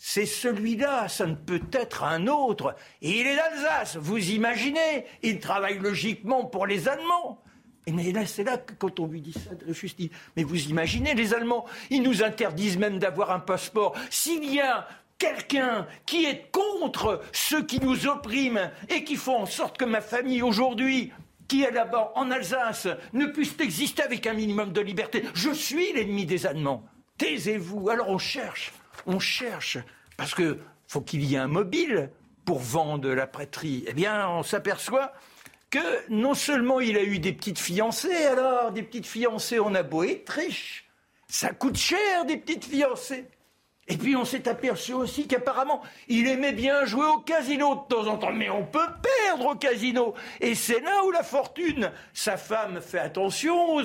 C'est 0.00 0.26
celui-là, 0.26 1.08
ça 1.08 1.26
ne 1.26 1.34
peut 1.34 1.60
être 1.72 2.04
un 2.04 2.28
autre. 2.28 2.76
Il 3.02 3.26
est 3.26 3.34
d'Alsace, 3.34 3.96
vous 3.96 4.30
imaginez 4.30 5.04
Il 5.22 5.40
travaille 5.40 5.78
logiquement 5.78 6.44
pour 6.44 6.66
les 6.66 6.88
Allemands. 6.88 7.42
Et 7.86 7.92
mais 7.92 8.12
là, 8.12 8.24
c'est 8.24 8.44
là 8.44 8.58
que 8.58 8.74
quand 8.74 9.00
on 9.00 9.06
lui 9.06 9.20
dit 9.20 9.32
ça, 9.32 9.54
Dreyfus 9.54 9.90
dit 9.98 10.10
Mais 10.36 10.44
vous 10.44 10.68
imaginez, 10.68 11.14
les 11.14 11.34
Allemands, 11.34 11.64
ils 11.90 12.02
nous 12.02 12.22
interdisent 12.22 12.78
même 12.78 13.00
d'avoir 13.00 13.32
un 13.32 13.40
passeport. 13.40 13.96
S'il 14.08 14.44
y 14.52 14.60
a 14.60 14.86
quelqu'un 15.18 15.86
qui 16.06 16.26
est 16.26 16.48
contre 16.52 17.20
ceux 17.32 17.64
qui 17.64 17.80
nous 17.80 18.06
oppriment 18.06 18.70
et 18.88 19.02
qui 19.02 19.16
font 19.16 19.38
en 19.38 19.46
sorte 19.46 19.78
que 19.78 19.84
ma 19.84 20.00
famille 20.00 20.42
aujourd'hui 20.42 21.12
qui 21.48 21.64
est 21.64 21.72
là-bas 21.72 22.12
en 22.14 22.30
Alsace 22.30 22.86
ne 23.14 23.26
puisse 23.26 23.54
exister 23.58 24.02
avec 24.02 24.26
un 24.26 24.34
minimum 24.34 24.72
de 24.72 24.80
liberté. 24.80 25.24
Je 25.34 25.50
suis 25.50 25.92
l'ennemi 25.92 26.24
des 26.24 26.46
Allemands. 26.46 26.84
Taisez-vous. 27.16 27.88
Alors 27.88 28.10
on 28.10 28.18
cherche, 28.18 28.72
on 29.06 29.18
cherche, 29.18 29.78
parce 30.16 30.34
que 30.34 30.58
faut 30.86 31.00
qu'il 31.00 31.24
y 31.24 31.34
ait 31.34 31.38
un 31.38 31.48
mobile 31.48 32.10
pour 32.44 32.58
vendre 32.58 33.10
la 33.10 33.26
prêterie. 33.26 33.84
Eh 33.86 33.92
bien, 33.92 34.28
on 34.28 34.42
s'aperçoit 34.42 35.12
que 35.70 36.10
non 36.10 36.34
seulement 36.34 36.80
il 36.80 36.96
a 36.96 37.02
eu 37.02 37.18
des 37.18 37.32
petites 37.32 37.58
fiancées, 37.58 38.24
alors 38.24 38.72
des 38.72 38.82
petites 38.82 39.06
fiancées, 39.06 39.60
on 39.60 39.74
a 39.74 39.82
beau 39.82 40.02
être 40.02 40.30
riche, 40.30 40.88
ça 41.28 41.50
coûte 41.50 41.76
cher 41.76 42.24
des 42.24 42.38
petites 42.38 42.64
fiancées. 42.64 43.26
Et 43.90 43.96
puis 43.96 44.16
on 44.16 44.24
s'est 44.26 44.48
aperçu 44.48 44.92
aussi 44.92 45.26
qu'apparemment, 45.26 45.82
il 46.08 46.28
aimait 46.28 46.52
bien 46.52 46.84
jouer 46.84 47.06
au 47.06 47.20
casino 47.20 47.74
de 47.74 47.94
temps 47.94 48.06
en 48.06 48.18
temps. 48.18 48.32
Mais 48.32 48.50
on 48.50 48.64
peut 48.64 48.86
perdre 49.02 49.46
au 49.46 49.54
casino. 49.54 50.14
Et 50.40 50.54
c'est 50.54 50.80
là 50.80 51.04
où 51.06 51.10
la 51.10 51.22
fortune, 51.22 51.90
sa 52.12 52.36
femme 52.36 52.82
fait 52.82 52.98
attention 52.98 53.76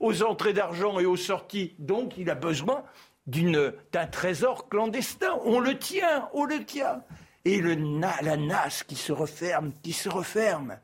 aux, 0.00 0.22
entrées 0.22 0.52
d'argent 0.52 0.98
et 1.00 1.06
aux 1.06 1.16
sorties. 1.16 1.74
Donc 1.78 2.18
il 2.18 2.28
a 2.28 2.34
besoin 2.34 2.84
d'un 3.26 4.06
trésor 4.06 4.68
clandestin. 4.68 5.38
On 5.44 5.60
le 5.60 5.78
tient, 5.78 6.28
on 6.32 6.44
le 6.44 6.64
tient. 6.64 7.02
Et 7.44 7.60
le, 7.60 7.74
la 8.00 8.36
nasse 8.36 8.82
qui 8.82 8.96
se 8.96 9.12
referme, 9.12 9.72
qui 9.82 9.92
se 9.92 10.08
referme 10.08 10.78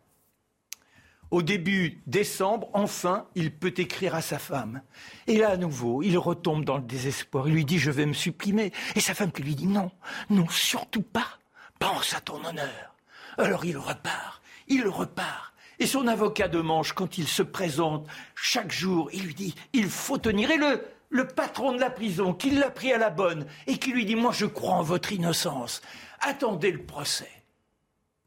au 1.32 1.40
début 1.40 2.03
décembre, 2.07 2.68
enfin, 2.74 3.26
il 3.34 3.53
peut 3.57 3.72
écrire 3.78 4.14
à 4.14 4.20
sa 4.20 4.38
femme. 4.38 4.82
Et 5.26 5.38
là, 5.38 5.49
à 5.49 5.57
nouveau, 5.57 6.03
il 6.03 6.18
retombe 6.18 6.62
dans 6.62 6.76
le 6.76 6.82
désespoir. 6.82 7.49
Il 7.49 7.55
lui 7.55 7.64
dit, 7.64 7.78
je 7.78 7.90
vais 7.90 8.05
me 8.05 8.12
supprimer. 8.12 8.70
Et 8.97 9.01
sa 9.01 9.14
femme 9.14 9.32
qui 9.32 9.43
lui 9.43 9.55
dit, 9.55 9.66
non, 9.66 9.90
non, 10.28 10.47
surtout 10.51 11.03
pas. 11.03 11.38
Pense 11.78 12.12
à 12.14 12.20
ton 12.20 12.45
honneur. 12.45 12.95
Alors 13.38 13.64
il 13.64 13.78
repart, 13.78 14.43
il 14.68 14.86
repart. 14.86 15.55
Et 15.78 15.86
son 15.86 16.07
avocat 16.07 16.49
de 16.49 16.61
manche, 16.61 16.93
quand 16.93 17.16
il 17.16 17.26
se 17.26 17.43
présente 17.43 18.07
chaque 18.34 18.70
jour, 18.70 19.09
il 19.14 19.24
lui 19.24 19.34
dit, 19.34 19.55
il 19.72 19.88
faut 19.88 20.18
tenir. 20.18 20.51
Et 20.51 20.59
le, 20.59 20.84
le 21.13 21.29
patron 21.29 21.73
de 21.73 21.81
la 21.81 21.91
prison, 21.91 22.33
qui 22.33 22.51
l'a 22.51 22.71
pris 22.71 22.93
à 22.93 22.99
la 22.99 23.11
bonne, 23.11 23.47
et 23.67 23.77
qui 23.79 23.93
lui 23.93 24.07
dit, 24.07 24.17
moi 24.17 24.33
je 24.33 24.47
crois 24.47 24.75
en 24.75 24.83
votre 24.83 25.13
innocence. 25.13 25.83
Attendez 26.21 26.73
le 26.73 26.83
procès. 26.83 27.31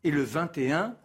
Et 0.03 0.11
le 0.11 0.21
21, 0.21 0.95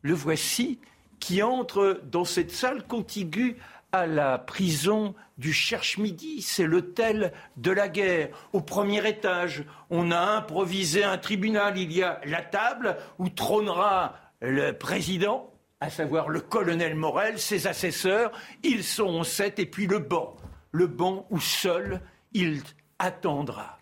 le 0.00 0.14
voici, 0.14 0.80
qui 1.20 1.42
entre 1.42 2.00
dans 2.04 2.24
cette 2.24 2.50
salle 2.50 2.86
contiguë 2.86 3.58
à 3.92 4.06
la 4.06 4.38
prison 4.38 5.14
du 5.36 5.52
Cherche-Midi. 5.52 6.40
C'est 6.40 6.66
l'hôtel 6.66 7.32
de 7.58 7.70
la 7.70 7.88
guerre. 7.88 8.28
Au 8.52 8.62
premier 8.62 9.06
étage, 9.06 9.64
on 9.90 10.10
a 10.10 10.20
improvisé 10.20 11.04
un 11.04 11.18
tribunal. 11.18 11.76
Il 11.76 11.92
y 11.92 12.02
a 12.02 12.20
la 12.24 12.42
table 12.42 12.96
où 13.18 13.28
trônera 13.28 14.14
le 14.40 14.72
président, 14.72 15.52
à 15.80 15.90
savoir 15.90 16.28
le 16.28 16.40
colonel 16.40 16.94
Morel, 16.94 17.38
ses 17.38 17.66
assesseurs. 17.66 18.32
Ils 18.62 18.84
sont 18.84 19.22
sept. 19.24 19.58
Et 19.58 19.66
puis 19.66 19.86
le 19.86 19.98
banc. 19.98 20.36
Le 20.72 20.86
banc 20.86 21.26
où 21.30 21.40
seul 21.40 22.00
il 22.32 22.62
attendra. 22.98 23.78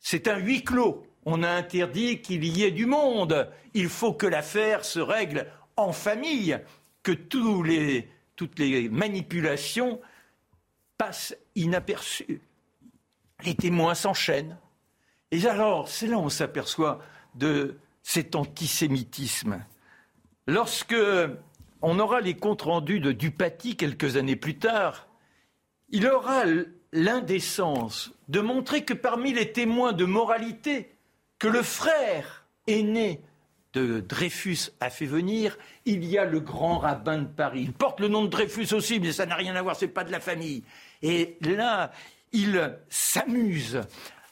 C'est 0.00 0.28
un 0.28 0.38
huis 0.38 0.64
clos. 0.64 1.06
On 1.24 1.42
a 1.42 1.50
interdit 1.50 2.22
qu'il 2.22 2.44
y 2.44 2.62
ait 2.62 2.70
du 2.70 2.86
monde. 2.86 3.50
Il 3.74 3.88
faut 3.88 4.12
que 4.12 4.26
l'affaire 4.26 4.84
se 4.84 5.00
règle 5.00 5.48
en 5.76 5.92
famille 5.92 6.58
que 7.02 7.12
toutes 7.12 8.58
les 8.58 8.88
manipulations 8.88 10.00
passent 10.96 11.36
inaperçues. 11.54 12.40
Les 13.44 13.54
témoins 13.54 13.94
s'enchaînent. 13.94 14.56
Et 15.30 15.46
alors, 15.46 15.88
c'est 15.88 16.06
là 16.06 16.16
où 16.16 16.22
on 16.22 16.28
s'aperçoit 16.28 17.00
de 17.34 17.76
cet 18.02 18.34
antisémitisme. 18.36 19.64
Lorsque 20.46 20.96
on 21.82 21.98
aura 21.98 22.20
les 22.20 22.34
comptes 22.34 22.62
rendus 22.62 23.00
de 23.00 23.12
Dupaty 23.12 23.76
quelques 23.76 24.16
années 24.16 24.36
plus 24.36 24.56
tard, 24.56 25.05
il 25.90 26.06
aura 26.06 26.44
l'indécence 26.92 28.12
de 28.28 28.40
montrer 28.40 28.84
que 28.84 28.94
parmi 28.94 29.32
les 29.32 29.52
témoins 29.52 29.92
de 29.92 30.04
moralité 30.04 30.90
que 31.38 31.48
le 31.48 31.62
frère 31.62 32.46
aîné 32.66 33.20
de 33.72 34.00
Dreyfus 34.00 34.70
a 34.80 34.88
fait 34.88 35.06
venir, 35.06 35.58
il 35.84 36.04
y 36.04 36.16
a 36.16 36.24
le 36.24 36.40
grand 36.40 36.78
rabbin 36.78 37.18
de 37.18 37.26
Paris. 37.26 37.62
Il 37.62 37.72
porte 37.72 38.00
le 38.00 38.08
nom 38.08 38.24
de 38.24 38.28
Dreyfus 38.28 38.74
aussi, 38.74 39.00
mais 39.00 39.12
ça 39.12 39.26
n'a 39.26 39.34
rien 39.34 39.54
à 39.54 39.62
voir, 39.62 39.76
c'est 39.76 39.88
pas 39.88 40.04
de 40.04 40.10
la 40.10 40.20
famille. 40.20 40.62
Et 41.02 41.36
là, 41.42 41.92
il 42.32 42.78
s'amuse 42.88 43.82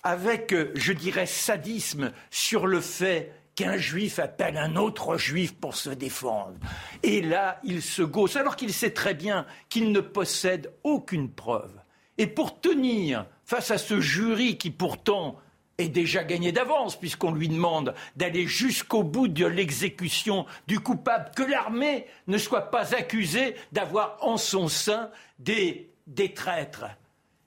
avec, 0.03 0.55
je 0.75 0.93
dirais, 0.93 1.27
sadisme 1.27 2.13
sur 2.31 2.67
le 2.67 2.81
fait 2.81 3.33
qu'un 3.55 3.77
juif 3.77 4.19
appelle 4.19 4.57
un 4.57 4.77
autre 4.77 5.17
juif 5.17 5.55
pour 5.55 5.77
se 5.77 5.91
défendre. 5.91 6.55
Et 7.03 7.21
là, 7.21 7.61
il 7.65 7.83
se 7.83 8.03
gausse, 8.03 8.37
alors 8.37 8.57
qu'il 8.57 8.73
sait 8.73 8.93
très 8.93 9.15
bien 9.15 9.47
qu'il 9.69 9.93
ne 9.93 10.01
possède 10.01 10.73
aucune 10.83 11.31
preuve. 11.31 11.73
Et 12.19 12.27
pour 12.27 12.61
tenir 12.61 13.27
face 13.45 13.71
à 13.71 13.79
ce 13.79 14.01
jury 14.01 14.59
qui 14.59 14.71
pourtant 14.71 15.39
est 15.79 15.89
déjà 15.89 16.23
gagné 16.23 16.53
d'avance, 16.53 16.99
puisqu'on 16.99 17.33
lui 17.33 17.49
demande 17.49 17.95
d'aller 18.17 18.47
jusqu'au 18.47 19.03
bout 19.03 19.29
de 19.29 19.47
l'exécution 19.47 20.47
du 20.67 20.79
coupable, 20.79 21.33
que 21.35 21.43
l'armée 21.43 22.07
ne 22.29 22.39
soit 22.39 22.71
pas 22.71 22.95
accusée 22.95 23.57
d'avoir 23.73 24.19
en 24.21 24.37
son 24.37 24.69
sein 24.69 25.11
des, 25.39 25.91
des 26.07 26.33
traîtres. 26.33 26.87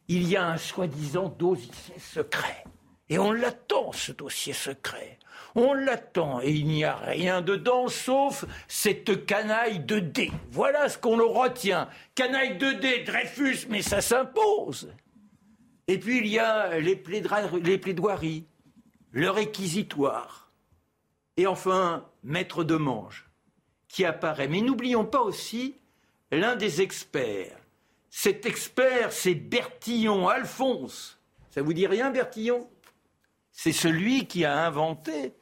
Il 0.09 0.27
y 0.27 0.35
a 0.35 0.45
un 0.45 0.57
soi-disant 0.57 1.29
dossier 1.29 1.99
secret. 1.99 2.65
Et 3.09 3.17
on 3.19 3.31
l'attend, 3.31 3.93
ce 3.93 4.11
dossier 4.11 4.53
secret. 4.53 5.17
On 5.59 5.73
l'attend 5.73 6.39
et 6.39 6.51
il 6.51 6.67
n'y 6.67 6.83
a 6.83 6.95
rien 6.95 7.41
dedans 7.41 7.87
sauf 7.87 8.45
cette 8.67 9.25
canaille 9.25 9.79
de 9.79 9.97
D. 9.97 10.31
Voilà 10.51 10.87
ce 10.87 10.99
qu'on 10.99 11.17
le 11.17 11.25
retient. 11.25 11.89
Canaille 12.13 12.59
de 12.59 12.73
D, 12.73 12.99
Dreyfus, 12.99 13.65
mais 13.67 13.81
ça 13.81 13.99
s'impose. 13.99 14.93
Et 15.87 15.97
puis 15.97 16.19
il 16.19 16.27
y 16.27 16.37
a 16.37 16.77
les, 16.77 16.95
plaidoiries, 16.95 18.45
le 19.09 19.31
réquisitoire. 19.31 20.51
Et 21.37 21.47
enfin, 21.47 22.05
maître 22.21 22.63
de 22.63 22.75
mange, 22.75 23.27
qui 23.87 24.05
apparaît. 24.05 24.47
Mais 24.47 24.61
n'oublions 24.61 25.05
pas 25.05 25.21
aussi 25.21 25.73
l'un 26.31 26.55
des 26.55 26.83
experts. 26.83 27.57
Cet 28.11 28.45
expert, 28.45 29.11
c'est 29.11 29.33
Bertillon, 29.33 30.27
Alphonse. 30.27 31.19
Ça 31.49 31.63
vous 31.63 31.73
dit 31.73 31.87
rien, 31.87 32.11
Bertillon? 32.11 32.69
C'est 33.51 33.71
celui 33.71 34.27
qui 34.27 34.45
a 34.45 34.67
inventé 34.67 35.33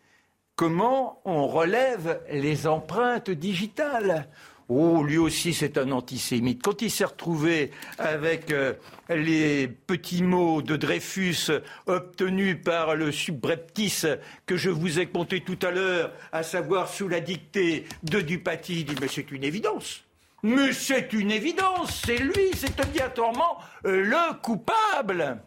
comment 0.56 1.22
on 1.26 1.48
relève 1.48 2.22
les 2.32 2.68
empreintes 2.68 3.30
digitales. 3.30 4.28
Oh, 4.68 5.04
lui 5.04 5.18
aussi, 5.18 5.54
c'est 5.54 5.78
un 5.78 5.92
antisémite. 5.92 6.64
Quand 6.64 6.82
il 6.82 6.90
s'est 6.90 7.06
retrouvé 7.06 7.70
avec 8.00 8.52
euh, 8.52 8.74
les 9.10 9.68
petits 9.68 10.24
mots 10.24 10.64
de 10.64 10.76
Dreyfus 10.76 11.52
obtenus 11.86 12.58
par 12.64 12.96
le 12.96 13.12
subreptice 13.12 14.08
que 14.48 14.58
je 14.58 14.72
vous 14.72 15.00
ai 15.00 15.06
conté 15.06 15.42
tout 15.42 15.60
à 15.62 15.70
l'heure, 15.70 16.12
à 16.32 16.42
savoir 16.42 16.90
sous 16.90 17.08
la 17.08 17.20
dictée 17.20 17.86
de 18.02 18.22
Dupaty, 18.22 18.80
il 18.80 18.86
dit 18.86 18.96
Mais 19.00 19.08
c'est 19.08 19.32
une 19.32 19.44
évidence. 19.44 20.04
Mais 20.42 20.74
c'est 20.74 21.14
une 21.14 21.32
évidence, 21.32 22.02
c'est 22.06 22.18
lui, 22.18 22.52
c'est 22.56 22.80
obligatoirement 22.80 23.60
le 23.84 24.34
coupable. 24.42 25.42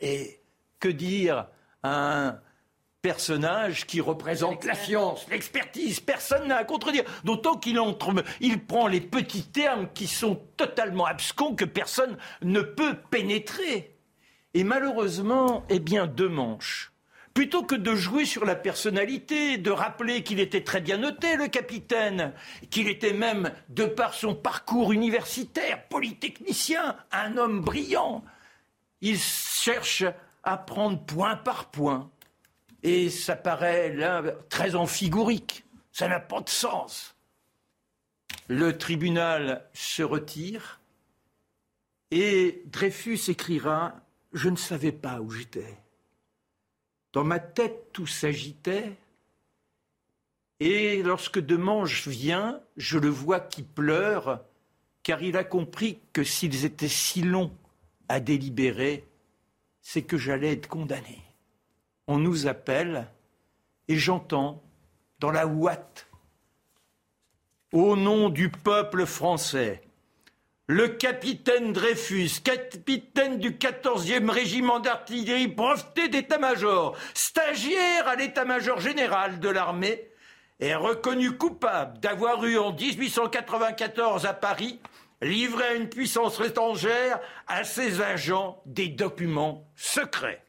Et 0.00 0.40
que 0.78 0.88
dire 0.88 1.46
à 1.82 2.26
un 2.28 2.40
personnage 3.04 3.84
qui 3.84 4.00
représente 4.00 4.64
la 4.64 4.74
science, 4.74 5.26
l'expertise. 5.30 6.00
Personne 6.00 6.48
n'a 6.48 6.56
à 6.56 6.64
contredire. 6.64 7.04
D'autant 7.22 7.58
qu'il 7.58 7.78
entre, 7.78 8.14
il 8.40 8.64
prend 8.64 8.86
les 8.86 9.02
petits 9.02 9.44
termes 9.44 9.88
qui 9.92 10.06
sont 10.06 10.40
totalement 10.56 11.04
abscons 11.04 11.54
que 11.54 11.66
personne 11.66 12.16
ne 12.40 12.62
peut 12.62 12.96
pénétrer. 13.10 13.94
Et 14.54 14.64
malheureusement, 14.64 15.66
eh 15.68 15.80
bien, 15.80 16.06
deux 16.06 16.30
manches. 16.30 16.92
Plutôt 17.34 17.62
que 17.62 17.74
de 17.74 17.94
jouer 17.94 18.24
sur 18.24 18.46
la 18.46 18.54
personnalité, 18.54 19.58
de 19.58 19.70
rappeler 19.70 20.22
qu'il 20.22 20.40
était 20.40 20.64
très 20.64 20.80
bien 20.80 20.96
noté, 20.96 21.36
le 21.36 21.48
capitaine, 21.48 22.32
qu'il 22.70 22.88
était 22.88 23.12
même, 23.12 23.50
de 23.68 23.84
par 23.84 24.14
son 24.14 24.34
parcours 24.34 24.94
universitaire, 24.94 25.86
polytechnicien, 25.88 26.96
un 27.12 27.36
homme 27.36 27.60
brillant, 27.60 28.24
il 29.02 29.18
cherche 29.18 30.04
à 30.42 30.56
prendre 30.56 31.04
point 31.04 31.36
par 31.36 31.66
point 31.66 32.10
et 32.84 33.08
ça 33.08 33.34
paraît 33.34 33.92
là 33.94 34.22
très 34.50 34.76
amphigorique. 34.76 35.64
Ça 35.90 36.06
n'a 36.06 36.20
pas 36.20 36.42
de 36.42 36.50
sens. 36.50 37.16
Le 38.46 38.76
tribunal 38.76 39.66
se 39.72 40.02
retire 40.02 40.80
et 42.10 42.62
Dreyfus 42.66 43.30
écrira 43.30 43.94
Je 44.32 44.50
ne 44.50 44.56
savais 44.56 44.92
pas 44.92 45.20
où 45.20 45.30
j'étais. 45.30 45.78
Dans 47.14 47.24
ma 47.24 47.38
tête, 47.38 47.90
tout 47.92 48.06
s'agitait. 48.06 48.92
Et 50.60 51.02
lorsque 51.02 51.40
Demange 51.40 52.06
vient, 52.06 52.60
je 52.76 52.98
le 52.98 53.08
vois 53.08 53.40
qui 53.40 53.62
pleure, 53.62 54.44
car 55.02 55.22
il 55.22 55.36
a 55.36 55.44
compris 55.44 56.00
que 56.12 56.22
s'ils 56.22 56.64
étaient 56.64 56.88
si 56.88 57.22
longs 57.22 57.56
à 58.08 58.20
délibérer, 58.20 59.06
c'est 59.80 60.02
que 60.02 60.18
j'allais 60.18 60.52
être 60.52 60.68
condamné 60.68 61.23
on 62.06 62.18
nous 62.18 62.46
appelle 62.46 63.06
et 63.88 63.96
j'entends 63.96 64.62
dans 65.18 65.30
la 65.30 65.46
ouate, 65.46 66.06
au 67.72 67.96
nom 67.96 68.28
du 68.28 68.50
peuple 68.50 69.06
français, 69.06 69.82
le 70.66 70.88
capitaine 70.88 71.72
Dreyfus, 71.72 72.40
capitaine 72.42 73.38
du 73.38 73.50
14e 73.52 74.30
régiment 74.30 74.80
d'artillerie, 74.80 75.48
breveté 75.48 76.08
d'état-major, 76.08 76.96
stagiaire 77.12 78.08
à 78.08 78.16
l'état-major 78.16 78.80
général 78.80 79.40
de 79.40 79.48
l'armée, 79.48 80.08
est 80.60 80.74
reconnu 80.74 81.32
coupable 81.36 81.98
d'avoir 82.00 82.44
eu 82.44 82.58
en 82.58 82.72
1894 82.72 84.24
à 84.24 84.32
Paris 84.32 84.78
livré 85.20 85.64
à 85.64 85.74
une 85.74 85.88
puissance 85.88 86.40
étrangère 86.40 87.20
à 87.46 87.64
ses 87.64 88.00
agents 88.00 88.62
des 88.66 88.88
documents 88.88 89.66
secrets. 89.76 90.42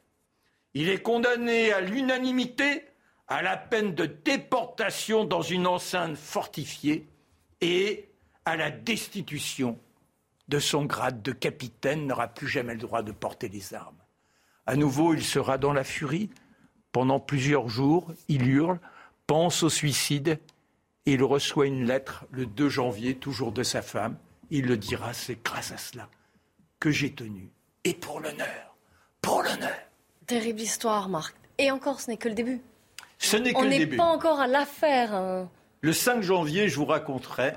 Il 0.76 0.89
est 0.89 1.01
condamné 1.01 1.71
à 1.71 1.80
l'unanimité 1.80 2.84
à 3.28 3.41
la 3.41 3.57
peine 3.57 3.95
de 3.95 4.05
déportation 4.05 5.23
dans 5.23 5.41
une 5.41 5.67
enceinte 5.67 6.17
fortifiée 6.17 7.07
et 7.61 8.09
à 8.43 8.55
la 8.55 8.69
destitution 8.69 9.80
de 10.47 10.59
son 10.59 10.86
grade 10.86 11.23
de 11.23 11.32
capitaine, 11.32 12.05
n'aura 12.05 12.28
plus 12.28 12.47
jamais 12.47 12.73
le 12.73 12.80
droit 12.80 13.01
de 13.01 13.11
porter 13.11 13.47
les 13.47 13.73
armes. 13.73 13.97
À 14.67 14.76
nouveau, 14.76 15.13
il 15.13 15.23
sera 15.23 15.57
dans 15.57 15.73
la 15.73 15.84
furie. 15.84 16.30
Pendant 16.91 17.19
plusieurs 17.19 17.67
jours, 17.67 18.13
il 18.28 18.47
hurle, 18.47 18.80
pense 19.26 19.63
au 19.63 19.69
suicide, 19.69 20.39
et 21.07 21.13
il 21.13 21.23
reçoit 21.23 21.67
une 21.67 21.86
lettre 21.86 22.26
le 22.32 22.45
2 22.45 22.69
janvier, 22.69 23.15
toujours 23.15 23.51
de 23.51 23.63
sa 23.63 23.82
femme. 23.82 24.17
Il 24.51 24.65
le 24.65 24.78
dira, 24.78 25.13
c'est 25.13 25.41
grâce 25.41 25.71
à 25.71 25.78
cela 25.78 26.09
que 26.80 26.91
j'ai 26.91 27.13
tenu. 27.13 27.49
Et 27.84 27.93
pour 27.93 28.19
l'honneur, 28.19 28.76
pour 29.21 29.41
l'honneur. 29.41 29.84
Terrible 30.28 30.61
histoire, 30.61 31.09
Marc. 31.09 31.36
Et 31.57 31.71
encore, 31.71 31.99
ce 32.01 32.09
n'est 32.09 32.17
que 32.17 32.28
le 32.30 32.36
début. 32.36 32.61
Ce 33.19 33.38
n'est 33.38 33.53
que 33.53 33.59
On 33.59 33.61
le 33.63 33.69
n'est 33.69 33.80
début. 33.80 33.97
pas 33.97 34.05
encore 34.05 34.39
à 34.39 34.47
l'affaire. 34.47 35.13
hein. 35.13 35.49
Le 35.82 35.93
5 35.93 36.21
janvier, 36.21 36.67
je 36.67 36.76
vous 36.78 36.86
raconterai 36.86 37.53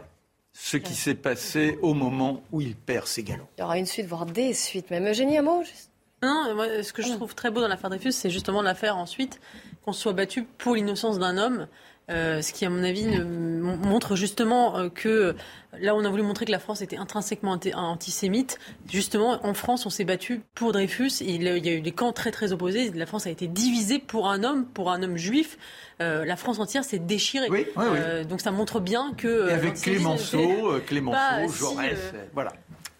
ce 0.52 0.76
qui 0.76 0.94
s'est 0.94 1.14
passé 1.14 1.78
au 1.82 1.94
moment 1.94 2.42
où 2.52 2.60
il 2.60 2.74
perd 2.76 3.06
ses 3.06 3.22
galons. 3.22 3.46
Il 3.56 3.60
y 3.60 3.64
aura 3.64 3.78
une 3.78 3.86
suite, 3.86 4.06
voire 4.06 4.26
des 4.26 4.52
suites. 4.54 4.90
Même 4.90 5.06
Eugénie, 5.08 5.38
un 5.38 5.42
mot 5.42 5.62
juste? 5.62 5.90
Non, 6.22 6.52
moi, 6.54 6.82
ce 6.82 6.92
que 6.92 7.00
je 7.02 7.12
trouve 7.12 7.34
très 7.34 7.50
beau 7.50 7.60
dans 7.60 7.68
l'affaire 7.68 7.90
Dreyfus, 7.90 8.12
c'est 8.12 8.28
justement 8.30 8.60
l'affaire 8.60 8.96
ensuite 8.96 9.40
qu'on 9.84 9.92
se 9.92 10.00
soit 10.02 10.12
battu 10.14 10.42
pour 10.42 10.74
l'innocence 10.74 11.18
d'un 11.18 11.38
homme. 11.38 11.68
Euh, 12.11 12.40
ce 12.42 12.52
qui, 12.52 12.64
à 12.64 12.70
mon 12.70 12.82
avis, 12.84 13.04
ne- 13.06 13.24
montre 13.24 14.16
justement 14.16 14.78
euh, 14.78 14.88
que 14.88 15.34
là, 15.78 15.94
on 15.94 16.04
a 16.04 16.09
voulu 16.09 16.22
montrer 16.22 16.46
que 16.46 16.50
la 16.52 16.59
France 16.59 16.80
était 16.80 16.96
intrinsèquement 16.96 17.52
anti- 17.52 17.74
antisémite. 17.74 18.59
Justement, 18.90 19.44
en 19.46 19.52
France, 19.54 19.84
on 19.84 19.90
s'est 19.90 20.04
battu 20.04 20.40
pour 20.54 20.72
Dreyfus. 20.72 21.11
Il, 21.20 21.42
il 21.46 21.66
y 21.66 21.68
a 21.68 21.72
eu 21.74 21.80
des 21.80 21.92
camps 21.92 22.12
très 22.12 22.30
très 22.30 22.52
opposés. 22.52 22.90
La 22.94 23.06
France 23.06 23.26
a 23.26 23.30
été 23.30 23.46
divisée 23.46 23.98
pour 23.98 24.28
un 24.28 24.42
homme, 24.44 24.64
pour 24.66 24.90
un 24.90 25.02
homme 25.02 25.16
juif. 25.16 25.59
Euh, 26.00 26.24
la 26.24 26.36
France 26.36 26.59
entière 26.61 26.84
s'est 26.84 26.98
déchirée. 26.98 27.48
Oui, 27.50 27.66
oui, 27.76 27.84
oui. 27.90 27.98
Euh, 28.00 28.24
donc 28.24 28.40
ça 28.40 28.52
montre 28.52 28.80
bien 28.80 29.12
que. 29.16 29.26
Et 29.28 29.52
euh, 29.52 29.54
avec 29.54 29.74
Clémenceau, 29.74 30.72
euh, 30.72 30.80
Clémenceau, 30.86 31.52
Jaurès, 31.52 31.92
euh, 31.92 32.16
euh, 32.16 32.24
voilà. 32.32 32.52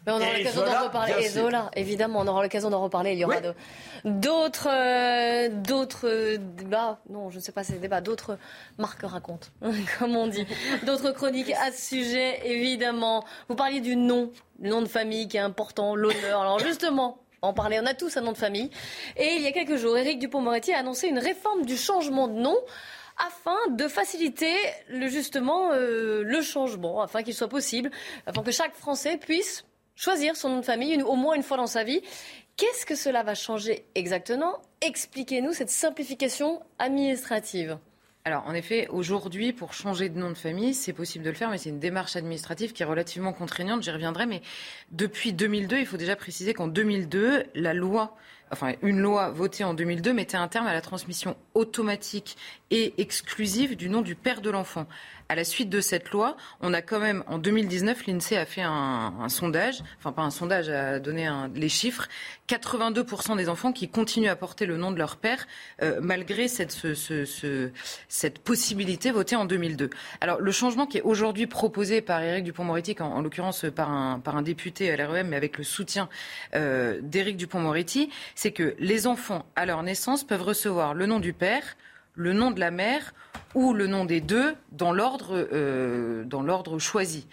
Mais 0.07 0.13
on 0.13 0.17
aura 0.17 0.33
l'occasion 0.39 0.65
d'en 0.65 0.85
reparler. 0.85 1.15
Et. 1.21 1.29
Zola, 1.29 1.71
évidemment, 1.75 2.21
on 2.21 2.27
aura 2.27 2.43
l'occasion 2.43 2.71
d'en 2.71 2.83
reparler. 2.83 3.13
Il 3.13 3.19
y 3.19 3.25
aura 3.25 3.37
Oui. 3.37 3.53
d'autres, 4.05 4.69
euh, 4.71 5.49
d'autres 5.51 6.09
euh, 6.09 6.37
débats. 6.39 6.99
Non, 7.11 7.31
je 7.31 7.37
ne 7.37 7.41
sais 7.43 7.53
pas 7.53 7.63
si 7.63 7.69
c'est 7.69 7.75
des 7.75 7.83
débats. 7.83 8.01
D'autres 8.01 8.39
marques 8.79 9.03
racontent, 9.03 9.49
comme 9.99 10.17
on 10.17 10.27
dit. 10.29 10.47
D'autres 10.87 11.11
chroniques 11.11 11.53
à 11.53 11.73
ce 11.73 11.97
sujet, 11.97 12.41
évidemment. 12.47 13.25
Vous 13.49 13.55
parliez 13.57 13.81
du 13.81 13.97
nom, 13.97 14.33
le 14.61 14.71
nom 14.71 14.83
de 14.83 14.89
famille 14.89 15.29
qui 15.29 15.37
est 15.37 15.41
important, 15.41 15.95
l'honneur. 15.95 16.41
Alors 16.41 16.59
justement. 16.59 17.19
En 17.41 17.53
parler, 17.53 17.79
on 17.81 17.87
a 17.87 17.95
tous 17.95 18.17
un 18.17 18.21
nom 18.23 18.33
de 18.33 18.37
famille. 18.37 18.69
Et 19.17 19.35
il 19.37 19.43
y 19.43 19.47
a 19.47 19.53
quelques 19.53 19.77
jours, 19.77 19.97
Éric 19.97 20.19
Dupont-Moretti 20.19 20.73
a 20.73 20.79
annoncé 20.81 21.07
une 21.07 21.21
réforme 21.21 21.65
du 21.65 21.77
changement 21.77 22.27
de 22.27 22.33
nom 22.33 22.57
afin 23.25 23.57
de 23.71 23.87
faciliter 23.87 24.53
le, 24.89 25.07
justement 25.07 25.71
euh, 25.73 26.25
le 26.25 26.43
changement, 26.43 27.01
afin 27.01 27.23
qu'il 27.23 27.35
soit 27.35 27.47
possible, 27.49 27.93
afin 28.27 28.43
que 28.43 28.51
chaque 28.51 28.75
Français 28.75 29.19
puisse 29.19 29.65
choisir 29.99 30.37
son 30.37 30.49
nom 30.51 30.61
de 30.61 30.65
famille 30.65 30.93
une- 30.95 31.03
au 31.03 31.17
moins 31.17 31.35
une 31.35 31.43
fois 31.43 31.57
dans 31.57 31.67
sa 31.67 31.83
vie. 31.85 32.01
Qu'est-ce 32.57 32.87
que 32.87 32.95
cela 32.95 33.23
va 33.23 33.35
changer 33.35 33.85
exactement? 33.95 34.63
Expliquez-nous 34.81 35.53
cette 35.53 35.71
simplification 35.71 36.63
administrative. 36.79 37.79
Alors, 38.25 38.45
en 38.47 38.53
effet, 38.53 38.89
aujourd'hui, 38.91 39.53
pour 39.53 39.73
changer 39.73 40.09
de 40.09 40.19
nom 40.19 40.29
de 40.31 40.37
famille, 40.37 40.75
c'est 40.75 40.93
possible 40.93 41.25
de 41.25 41.31
le 41.31 41.37
faire, 41.37 41.51
mais 41.51 41.57
c'est 41.59 41.71
une 41.71 41.79
démarche 41.79 42.15
administrative 42.15 42.73
qui 42.73 42.83
est 42.83 42.87
relativement 42.87 43.33
contraignante. 43.33 43.83
J'y 43.83 43.91
reviendrai, 43.91 44.27
mais 44.27 44.43
depuis 44.91 45.33
2002, 45.33 45.79
il 45.79 45.87
faut 45.87 45.97
déjà 45.97 46.15
préciser 46.15 46.53
qu'en 46.53 46.69
2002, 46.69 47.45
la 47.55 47.75
loi, 47.75 48.17
enfin, 48.53 48.75
une 48.83 49.01
loi 49.01 49.31
votée 49.31 49.65
en 49.65 49.75
2002 49.75 50.13
mettait 50.13 50.37
un 50.37 50.49
terme 50.49 50.67
à 50.67 50.73
la 50.73 50.81
transmission 50.81 51.37
automatique 51.55 52.37
et 52.71 52.95
exclusive 52.99 53.77
du 53.77 53.89
nom 53.89 54.03
du 54.03 54.15
père 54.15 54.41
de 54.41 54.51
l'enfant. 54.51 54.87
À 55.31 55.35
la 55.35 55.45
suite 55.45 55.69
de 55.69 55.81
cette 55.83 56.11
loi, 56.11 56.37
on 56.63 56.73
a 56.73 56.81
quand 56.81 57.01
même, 57.01 57.23
en 57.27 57.37
2019, 57.37 58.07
l'INSEE 58.07 58.37
a 58.39 58.47
fait 58.47 58.63
un, 58.63 59.29
sondage, 59.29 59.83
enfin 59.99 60.11
pas 60.13 60.23
un 60.23 60.31
sondage, 60.31 60.71
a 60.71 60.99
donné 61.01 61.29
les 61.55 61.69
chiffres, 61.69 62.09
82% 62.49 63.37
des 63.37 63.51
enfants 63.51 63.73
qui 63.73 63.89
continuent 63.91 64.31
à 64.31 64.37
porter 64.37 64.65
le 64.65 64.79
nom 64.79 64.91
de 64.91 64.97
leur 64.97 65.17
père, 65.17 65.47
euh, 65.83 65.99
malgré 66.01 66.49
cette, 66.49 66.73
ce- 66.73 66.95
ce- 66.95 67.27
ce- 67.27 67.71
cette 68.09 68.39
possibilité 68.39 69.11
votée 69.11 69.37
en 69.37 69.45
2002. 69.45 69.91
Alors 70.23 70.41
le 70.41 70.51
changement 70.53 70.87
qui 70.87 70.97
est 70.99 71.03
aujourd'hui 71.03 71.47
proposé 71.47 72.01
par 72.01 72.23
Éric 72.23 72.45
Dupont-Moretti, 72.45 72.97
en, 73.01 73.07
en 73.09 73.21
l'occurrence 73.21 73.67
par 73.75 73.91
un, 73.91 74.19
par 74.21 74.35
un 74.37 74.43
député 74.43 74.91
à 74.91 74.97
l'REM, 74.97 75.29
mais 75.29 75.37
avec 75.37 75.59
le 75.59 75.65
soutien 75.65 76.09
euh, 76.55 77.01
d'Éric 77.03 77.37
Dupont-Moretti, 77.37 78.09
c'est 78.39 78.53
que 78.53 78.77
les 78.79 79.09
enfants, 79.09 79.45
à 79.57 79.67
leur 79.67 79.83
naissance, 79.83 80.23
peuvent 80.23 80.43
recevoir 80.45 80.95
le 80.95 81.07
nom 81.07 81.19
du 81.19 81.33
père, 81.33 81.77
le 82.15 82.33
nom 82.33 82.53
de 82.53 82.61
la 82.61 82.71
mère 82.71 83.13
ou 83.57 83.73
le 83.73 83.89
nom 83.89 84.05
des 84.05 84.21
deux 84.21 84.55
dans 84.71 84.93
l'ordre 84.93 85.49
euh, 85.53 86.79
choisi. 86.79 87.27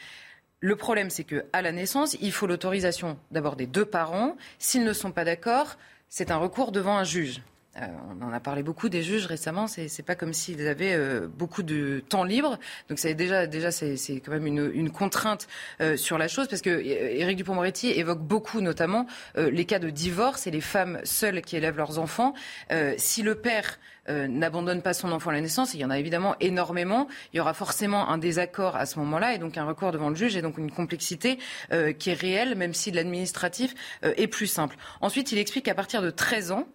Le 0.62 0.76
problème, 0.76 1.12
c'est 1.12 1.24
que 1.24 1.46
à 1.54 1.62
la 1.62 1.72
naissance, 1.72 2.18
il 2.22 2.32
faut 2.32 2.48
l'autorisation 2.48 3.20
d'abord 3.30 3.56
des 3.56 3.68
deux 3.68 3.86
parents. 3.86 4.36
S'ils 4.58 4.84
ne 4.84 4.94
sont 4.94 5.12
pas 5.12 5.26
d'accord, 5.26 5.76
c'est 6.10 6.32
un 6.32 6.38
recours 6.38 6.72
devant 6.72 6.98
un 6.98 7.04
juge. 7.04 7.44
Euh, 7.78 7.88
on 8.10 8.26
en 8.26 8.32
a 8.32 8.40
parlé 8.40 8.64
beaucoup 8.64 8.90
des 8.90 9.04
juges 9.04 9.26
récemment. 9.26 9.68
C'est, 9.68 9.88
c'est 9.88 10.04
pas 10.04 10.16
comme 10.16 10.34
s'ils 10.34 10.68
avaient 10.68 10.94
euh, 10.94 11.28
beaucoup 11.28 11.64
de 11.64 12.04
temps 12.08 12.24
libre. 12.24 12.58
Donc 12.90 13.00
c'est 13.00 13.14
déjà, 13.14 13.48
déjà 13.48 13.72
c'est, 13.72 13.98
quand 14.24 14.32
même 14.32 14.48
une, 14.48 14.72
une 14.74 14.92
contrainte 14.92 15.48
euh, 15.82 15.98
sur 15.98 16.18
la 16.18 16.28
chose 16.28 16.48
parce 16.48 16.62
que 16.62 16.70
euh, 16.70 16.82
Éric 16.82 17.38
Dupond-Moretti 17.38 17.90
évoque 17.92 18.22
beaucoup, 18.22 18.62
notamment 18.62 19.08
euh, 19.38 19.50
les 19.50 19.66
cas 19.66 19.80
de 19.80 19.90
divorce 19.90 20.48
et 20.48 20.52
les 20.52 20.62
femmes 20.62 21.00
seules 21.04 21.42
qui 21.42 21.58
élèvent 21.58 21.78
leurs 21.78 22.00
enfants. 22.00 22.34
Euh, 22.72 22.94
si 22.98 23.24
le 23.24 23.36
père 23.36 23.78
euh, 24.08 24.28
n'abandonne 24.28 24.82
pas 24.82 24.94
son 24.94 25.12
enfant 25.12 25.32
à 25.32 25.34
la 25.34 25.42
naissance, 25.42 25.74
il 25.74 25.80
y 25.80 25.86
en 25.86 25.90
a 25.90 25.98
évidemment 25.98 26.36
énormément, 26.40 27.08
il 27.34 27.38
y 27.38 27.40
aura 27.40 27.54
forcément 27.54 28.08
un 28.10 28.20
désaccord 28.20 28.76
à 28.76 28.86
ce 28.86 29.00
moment-là 29.00 29.34
et 29.34 29.40
donc 29.40 29.58
un 29.58 29.66
recours 29.66 29.92
devant 29.92 30.10
le 30.10 30.16
juge 30.16 30.36
et 30.38 30.44
donc 30.44 30.58
une 30.60 30.72
complexité 30.72 31.40
euh, 31.72 31.92
qui 31.92 32.12
est 32.12 32.14
réelle, 32.14 32.56
même 32.56 32.74
si 32.74 32.92
l'administratif 32.92 33.74
euh, 34.04 34.14
est 34.18 34.28
plus 34.28 34.48
simple. 34.48 34.76
Ensuite, 35.02 35.32
il 35.32 35.40
explique 35.40 35.66
qu'à 35.66 35.74
partir 35.74 36.04
de 36.04 36.12
13 36.12 36.52
ans, 36.52 36.68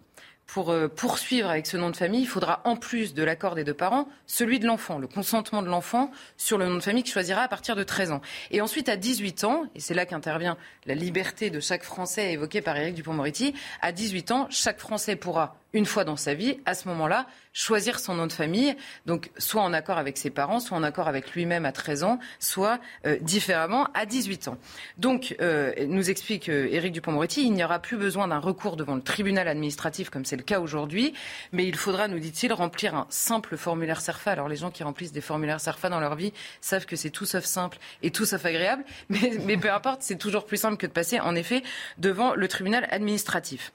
pour 0.51 0.71
euh, 0.71 0.89
poursuivre 0.89 1.49
avec 1.49 1.65
ce 1.65 1.77
nom 1.77 1.89
de 1.89 1.95
famille, 1.95 2.23
il 2.23 2.27
faudra 2.27 2.59
en 2.65 2.75
plus 2.75 3.13
de 3.13 3.23
l'accord 3.23 3.55
des 3.55 3.63
deux 3.63 3.73
parents, 3.73 4.09
celui 4.27 4.59
de 4.59 4.67
l'enfant, 4.67 4.99
le 4.99 5.07
consentement 5.07 5.61
de 5.61 5.69
l'enfant 5.69 6.11
sur 6.35 6.57
le 6.57 6.67
nom 6.67 6.75
de 6.75 6.81
famille 6.81 7.03
qu'il 7.03 7.13
choisira 7.13 7.41
à 7.41 7.47
partir 7.47 7.77
de 7.77 7.83
13 7.83 8.11
ans. 8.11 8.21
Et 8.51 8.59
ensuite, 8.59 8.89
à 8.89 8.97
18 8.97 9.45
ans, 9.45 9.63
et 9.75 9.79
c'est 9.79 9.93
là 9.93 10.05
qu'intervient 10.05 10.57
la 10.85 10.93
liberté 10.93 11.51
de 11.51 11.61
chaque 11.61 11.83
Français 11.83 12.33
évoquée 12.33 12.61
par 12.61 12.75
Éric 12.75 12.95
Dupond-Moretti, 12.95 13.53
à 13.81 13.93
18 13.93 14.31
ans, 14.31 14.47
chaque 14.49 14.79
Français 14.79 15.15
pourra 15.15 15.55
une 15.73 15.85
fois 15.85 16.03
dans 16.03 16.17
sa 16.17 16.33
vie, 16.33 16.59
à 16.65 16.73
ce 16.73 16.87
moment-là, 16.89 17.27
choisir 17.53 17.99
son 17.99 18.15
nom 18.15 18.27
de 18.27 18.31
famille, 18.31 18.75
donc 19.05 19.31
soit 19.37 19.61
en 19.61 19.73
accord 19.73 19.97
avec 19.97 20.17
ses 20.17 20.29
parents, 20.29 20.59
soit 20.59 20.77
en 20.77 20.83
accord 20.83 21.07
avec 21.07 21.31
lui-même 21.33 21.65
à 21.65 21.71
13 21.71 22.03
ans, 22.03 22.19
soit 22.39 22.79
euh, 23.05 23.17
différemment 23.21 23.87
à 23.93 24.05
18 24.05 24.47
ans. 24.47 24.57
Donc, 24.97 25.35
euh, 25.41 25.73
nous 25.87 26.09
explique 26.09 26.49
euh, 26.49 26.67
Éric 26.71 26.93
Dupont-Moretti, 26.93 27.43
il 27.43 27.53
n'y 27.53 27.63
aura 27.63 27.79
plus 27.79 27.97
besoin 27.97 28.27
d'un 28.27 28.39
recours 28.39 28.77
devant 28.77 28.95
le 28.95 29.01
tribunal 29.01 29.47
administratif 29.47 30.09
comme 30.09 30.25
c'est 30.25 30.37
le 30.37 30.43
cas 30.43 30.59
aujourd'hui, 30.59 31.13
mais 31.51 31.67
il 31.67 31.75
faudra, 31.75 32.07
nous 32.07 32.19
dit-il, 32.19 32.53
remplir 32.53 32.95
un 32.95 33.07
simple 33.09 33.57
formulaire 33.57 34.01
SERFA. 34.01 34.31
Alors, 34.31 34.47
les 34.47 34.55
gens 34.55 34.71
qui 34.71 34.83
remplissent 34.83 35.11
des 35.11 35.21
formulaires 35.21 35.59
SERFA 35.59 35.89
dans 35.89 35.99
leur 35.99 36.15
vie 36.15 36.33
savent 36.61 36.85
que 36.85 36.95
c'est 36.95 37.09
tout 37.09 37.25
sauf 37.25 37.43
simple 37.43 37.77
et 38.01 38.11
tout 38.11 38.25
sauf 38.25 38.45
agréable, 38.45 38.83
mais, 39.09 39.33
mais 39.45 39.57
peu 39.57 39.71
importe, 39.71 40.01
c'est 40.03 40.17
toujours 40.17 40.45
plus 40.45 40.57
simple 40.57 40.77
que 40.77 40.87
de 40.87 40.91
passer, 40.91 41.19
en 41.19 41.35
effet, 41.35 41.63
devant 41.97 42.33
le 42.35 42.47
tribunal 42.47 42.87
administratif. 42.91 43.71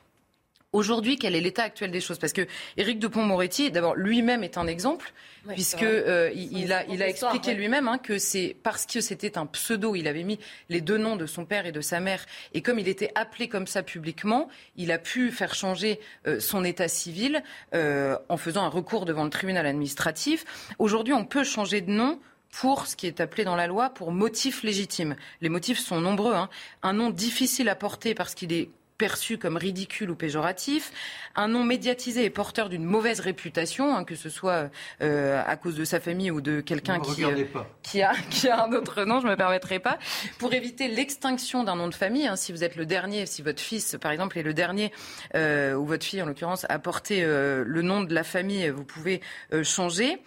Aujourd'hui, 0.76 1.16
quel 1.16 1.34
est 1.34 1.40
l'état 1.40 1.62
actuel 1.62 1.90
des 1.90 2.02
choses 2.02 2.18
Parce 2.18 2.34
que 2.34 2.46
Éric 2.76 2.98
Dupont-Moretti, 2.98 3.70
d'abord, 3.70 3.94
lui-même 3.94 4.44
est 4.44 4.58
un 4.58 4.66
exemple, 4.66 5.14
puisque 5.48 5.82
euh, 5.82 6.30
il, 6.34 6.70
a, 6.70 6.84
il 6.84 7.02
a 7.02 7.08
expliqué 7.08 7.54
lui-même 7.54 7.88
hein, 7.88 7.96
que 7.96 8.18
c'est 8.18 8.54
parce 8.62 8.84
que 8.84 9.00
c'était 9.00 9.38
un 9.38 9.46
pseudo, 9.46 9.94
il 9.94 10.06
avait 10.06 10.22
mis 10.22 10.38
les 10.68 10.82
deux 10.82 10.98
noms 10.98 11.16
de 11.16 11.24
son 11.24 11.46
père 11.46 11.64
et 11.64 11.72
de 11.72 11.80
sa 11.80 11.98
mère, 11.98 12.26
et 12.52 12.60
comme 12.60 12.78
il 12.78 12.88
était 12.88 13.10
appelé 13.14 13.48
comme 13.48 13.66
ça 13.66 13.82
publiquement, 13.82 14.50
il 14.76 14.92
a 14.92 14.98
pu 14.98 15.30
faire 15.30 15.54
changer 15.54 15.98
euh, 16.26 16.40
son 16.40 16.62
état 16.62 16.88
civil 16.88 17.42
euh, 17.74 18.18
en 18.28 18.36
faisant 18.36 18.62
un 18.62 18.68
recours 18.68 19.06
devant 19.06 19.24
le 19.24 19.30
tribunal 19.30 19.64
administratif. 19.64 20.44
Aujourd'hui, 20.78 21.14
on 21.14 21.24
peut 21.24 21.44
changer 21.44 21.80
de 21.80 21.90
nom 21.90 22.20
pour 22.50 22.86
ce 22.86 22.96
qui 22.96 23.06
est 23.06 23.22
appelé 23.22 23.44
dans 23.44 23.56
la 23.56 23.66
loi 23.66 23.88
pour 23.88 24.12
motif 24.12 24.62
légitime. 24.62 25.16
Les 25.40 25.48
motifs 25.48 25.78
sont 25.78 26.02
nombreux. 26.02 26.34
Hein. 26.34 26.50
Un 26.82 26.92
nom 26.92 27.08
difficile 27.08 27.70
à 27.70 27.76
porter 27.76 28.14
parce 28.14 28.34
qu'il 28.34 28.52
est 28.52 28.68
perçu 28.98 29.38
comme 29.38 29.56
ridicule 29.56 30.10
ou 30.10 30.14
péjoratif, 30.14 30.92
un 31.34 31.48
nom 31.48 31.64
médiatisé 31.64 32.24
et 32.24 32.30
porteur 32.30 32.68
d'une 32.68 32.84
mauvaise 32.84 33.20
réputation, 33.20 33.94
hein, 33.94 34.04
que 34.04 34.14
ce 34.14 34.28
soit 34.28 34.70
euh, 35.02 35.42
à 35.46 35.56
cause 35.56 35.76
de 35.76 35.84
sa 35.84 36.00
famille 36.00 36.30
ou 36.30 36.40
de 36.40 36.60
quelqu'un 36.60 37.00
qui, 37.00 37.24
euh, 37.24 37.44
qui, 37.82 38.02
a, 38.02 38.14
qui 38.30 38.48
a 38.48 38.64
un 38.64 38.72
autre 38.72 39.04
nom, 39.04 39.20
je 39.20 39.26
ne 39.26 39.32
me 39.32 39.36
permettrai 39.36 39.78
pas, 39.78 39.98
pour 40.38 40.54
éviter 40.54 40.88
l'extinction 40.88 41.64
d'un 41.64 41.76
nom 41.76 41.88
de 41.88 41.94
famille. 41.94 42.26
Hein, 42.26 42.36
si 42.36 42.52
vous 42.52 42.64
êtes 42.64 42.76
le 42.76 42.86
dernier, 42.86 43.26
si 43.26 43.42
votre 43.42 43.60
fils, 43.60 43.96
par 44.00 44.12
exemple, 44.12 44.38
est 44.38 44.42
le 44.42 44.54
dernier, 44.54 44.92
euh, 45.34 45.74
ou 45.74 45.84
votre 45.84 46.04
fille, 46.04 46.22
en 46.22 46.26
l'occurrence, 46.26 46.66
a 46.68 46.78
porté 46.78 47.24
le 47.24 47.82
nom 47.82 48.02
de 48.02 48.14
la 48.14 48.24
famille, 48.24 48.68
vous 48.70 48.84
pouvez 48.84 49.20
changer 49.62 50.18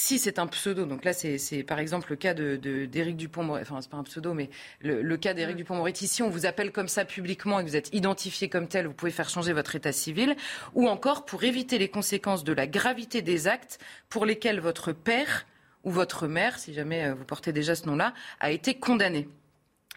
si 0.00 0.18
c'est 0.18 0.38
un 0.38 0.46
pseudo, 0.46 0.86
donc 0.86 1.04
là 1.04 1.12
c'est 1.12 1.62
par 1.62 1.78
exemple 1.78 2.08
le 2.10 2.16
cas 2.16 2.32
d'Éric 2.32 3.16
de, 3.16 3.20
Dupont-Moretti, 3.20 3.70
enfin 3.70 3.82
c'est 3.82 3.90
pas 3.90 3.98
un 3.98 4.02
pseudo, 4.02 4.32
mais 4.32 4.48
le, 4.80 5.16
cas 5.18 5.34
d'Éric. 5.34 5.56
Dupont-Moretti, 5.56 6.08
si 6.08 6.22
on 6.22 6.30
vous 6.30 6.46
appelle 6.46 6.72
comme 6.72 6.88
ça 6.88 7.04
publiquement 7.04 7.60
et 7.60 7.64
que 7.64 7.68
vous 7.68 7.76
êtes 7.76 7.94
identifié 7.94 8.48
comme 8.48 8.66
tel, 8.66 8.86
vous 8.86 8.94
pouvez 8.94 9.10
faire 9.10 9.28
changer 9.28 9.52
votre 9.52 9.76
état 9.76 9.92
civil, 9.92 10.36
ou 10.74 10.88
encore 10.88 11.26
pour 11.26 11.44
éviter 11.44 11.76
les 11.76 11.88
conséquences 11.88 12.44
de 12.44 12.54
la 12.54 12.66
gravité 12.66 13.20
des 13.20 13.46
actes 13.46 13.78
pour 14.08 14.24
lesquels 14.24 14.60
votre 14.60 14.92
père 14.92 15.46
ou 15.84 15.90
votre 15.90 16.26
mère, 16.26 16.58
si 16.58 16.72
jamais 16.72 17.04
euh, 17.04 17.14
vous 17.14 17.24
portez 17.24 17.52
déjà 17.52 17.74
ce 17.74 17.86
nom-là, 17.86 18.14
a 18.40 18.50
été 18.50 18.74
condamné. 18.74 19.28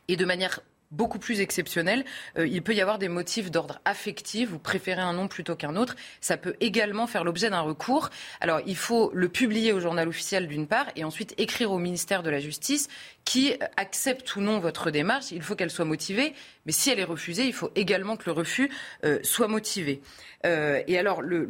Et 0.09 0.17
de 0.17 0.25
manière 0.25 0.59
beaucoup 0.93 1.19
plus 1.19 1.41
exceptionnel. 1.41 2.05
Euh, 2.37 2.47
il 2.47 2.61
peut 2.61 2.73
y 2.73 2.81
avoir 2.81 2.99
des 2.99 3.09
motifs 3.09 3.51
d'ordre 3.51 3.81
affectif. 3.83 4.49
Vous 4.49 4.59
préférez 4.59 5.01
un 5.01 5.13
nom 5.13 5.27
plutôt 5.27 5.55
qu'un 5.55 5.75
autre. 5.75 5.95
Ça 6.21 6.37
peut 6.37 6.55
également 6.61 7.07
faire 7.07 7.23
l'objet 7.23 7.49
d'un 7.49 7.61
recours. 7.61 8.09
Alors, 8.39 8.61
il 8.65 8.77
faut 8.77 9.11
le 9.13 9.27
publier 9.27 9.73
au 9.73 9.79
journal 9.79 10.07
officiel 10.07 10.47
d'une 10.47 10.67
part 10.67 10.85
et 10.95 11.03
ensuite 11.03 11.33
écrire 11.37 11.71
au 11.71 11.79
ministère 11.79 12.23
de 12.23 12.29
la 12.29 12.39
Justice 12.39 12.87
qui 13.25 13.53
accepte 13.77 14.35
ou 14.35 14.41
non 14.41 14.59
votre 14.59 14.91
démarche. 14.91 15.31
Il 15.31 15.41
faut 15.41 15.55
qu'elle 15.55 15.71
soit 15.71 15.85
motivée. 15.85 16.33
Mais 16.65 16.71
si 16.71 16.89
elle 16.89 16.99
est 16.99 17.03
refusée, 17.03 17.45
il 17.45 17.53
faut 17.53 17.71
également 17.75 18.15
que 18.15 18.23
le 18.25 18.31
refus 18.31 18.69
euh, 19.03 19.19
soit 19.23 19.47
motivé. 19.47 20.01
Euh, 20.45 20.81
et 20.87 20.97
alors, 20.97 21.21
le, 21.21 21.45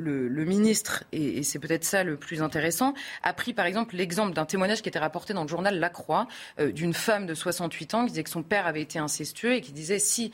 ministre, 0.46 1.04
et, 1.12 1.44
c'est 1.44 1.60
peut-être 1.60 1.84
ça 1.84 2.04
le 2.04 2.18
plus 2.18 2.42
intéressant, 2.42 2.94
a 3.22 3.34
pris 3.34 3.54
par 3.54 3.66
exemple 3.66 3.96
l'exemple 3.96 4.34
d'un 4.34 4.46
témoignage 4.46 4.82
qui 4.82 4.90
était 4.90 5.00
rapporté 5.00 5.34
dans 5.34 5.44
le 5.44 5.48
journal 5.48 5.80
La 5.80 5.90
Croix 5.90 6.28
euh, 6.60 6.72
d'une 6.72 6.94
femme 6.94 7.26
de 7.26 7.34
68 7.34 7.94
ans 7.94 8.06
qui 8.06 8.12
disait 8.12 8.24
que 8.24 8.30
son 8.30 8.44
père 8.44 8.68
avait 8.68 8.82
été 8.82 9.00
incestueux 9.00 9.54
et 9.54 9.62
qui 9.62 9.72
disait 9.72 10.00
si 10.00 10.32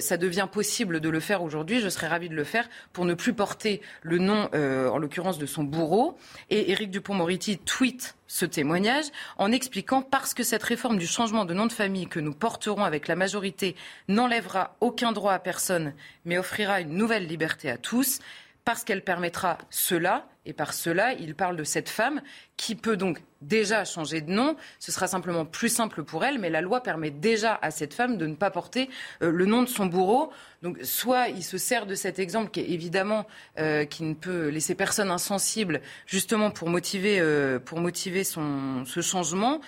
ça 0.00 0.16
devient 0.16 0.48
possible 0.50 1.00
de 1.00 1.08
le 1.08 1.20
faire 1.20 1.42
aujourd'hui, 1.42 1.80
je 1.80 1.88
serais 1.88 2.06
ravie 2.06 2.28
de 2.28 2.34
le 2.34 2.44
faire 2.44 2.68
pour 2.92 3.04
ne 3.04 3.14
plus 3.14 3.32
porter 3.32 3.80
le 4.02 4.18
nom, 4.18 4.48
en 4.52 4.98
l'occurrence, 4.98 5.38
de 5.38 5.46
son 5.46 5.64
bourreau. 5.64 6.16
Et 6.50 6.70
Éric 6.70 6.90
Dupont-Moretti 6.90 7.58
tweet 7.58 8.14
ce 8.32 8.46
témoignage 8.46 9.04
en 9.36 9.52
expliquant 9.52 10.00
parce 10.00 10.32
que 10.32 10.42
cette 10.42 10.62
réforme 10.62 10.96
du 10.96 11.06
changement 11.06 11.44
de 11.44 11.52
nom 11.52 11.66
de 11.66 11.72
famille 11.72 12.06
que 12.06 12.18
nous 12.18 12.32
porterons 12.32 12.82
avec 12.82 13.06
la 13.06 13.14
majorité 13.14 13.76
n'enlèvera 14.08 14.74
aucun 14.80 15.12
droit 15.12 15.34
à 15.34 15.38
personne, 15.38 15.92
mais 16.24 16.38
offrira 16.38 16.80
une 16.80 16.94
nouvelle 16.94 17.26
liberté 17.26 17.70
à 17.70 17.76
tous, 17.76 18.20
parce 18.64 18.84
qu'elle 18.84 19.02
permettra 19.02 19.58
cela, 19.70 20.28
et 20.44 20.52
par 20.52 20.72
cela, 20.72 21.12
il 21.14 21.34
parle 21.34 21.56
de 21.56 21.64
cette 21.64 21.88
femme 21.88 22.20
qui 22.56 22.74
peut 22.74 22.96
donc 22.96 23.22
déjà 23.40 23.84
changer 23.84 24.20
de 24.20 24.30
nom. 24.30 24.56
Ce 24.78 24.90
sera 24.90 25.06
simplement 25.06 25.44
plus 25.44 25.68
simple 25.68 26.02
pour 26.02 26.24
elle, 26.24 26.38
mais 26.38 26.50
la 26.50 26.60
loi 26.60 26.82
permet 26.82 27.10
déjà 27.10 27.58
à 27.62 27.70
cette 27.70 27.94
femme 27.94 28.18
de 28.18 28.26
ne 28.26 28.34
pas 28.34 28.50
porter 28.50 28.90
euh, 29.22 29.30
le 29.30 29.46
nom 29.46 29.62
de 29.62 29.68
son 29.68 29.86
bourreau. 29.86 30.32
Donc, 30.62 30.78
soit 30.82 31.28
il 31.28 31.44
se 31.44 31.58
sert 31.58 31.86
de 31.86 31.94
cet 31.94 32.18
exemple 32.18 32.50
qui 32.50 32.60
est 32.60 32.70
évidemment 32.70 33.26
euh, 33.58 33.84
qui 33.84 34.02
ne 34.02 34.14
peut 34.14 34.48
laisser 34.48 34.74
personne 34.74 35.10
insensible, 35.10 35.80
justement 36.06 36.50
pour 36.50 36.68
motiver, 36.68 37.20
euh, 37.20 37.58
pour 37.58 37.80
motiver 37.80 38.24
son, 38.24 38.84
ce 38.84 39.00
changement 39.00 39.60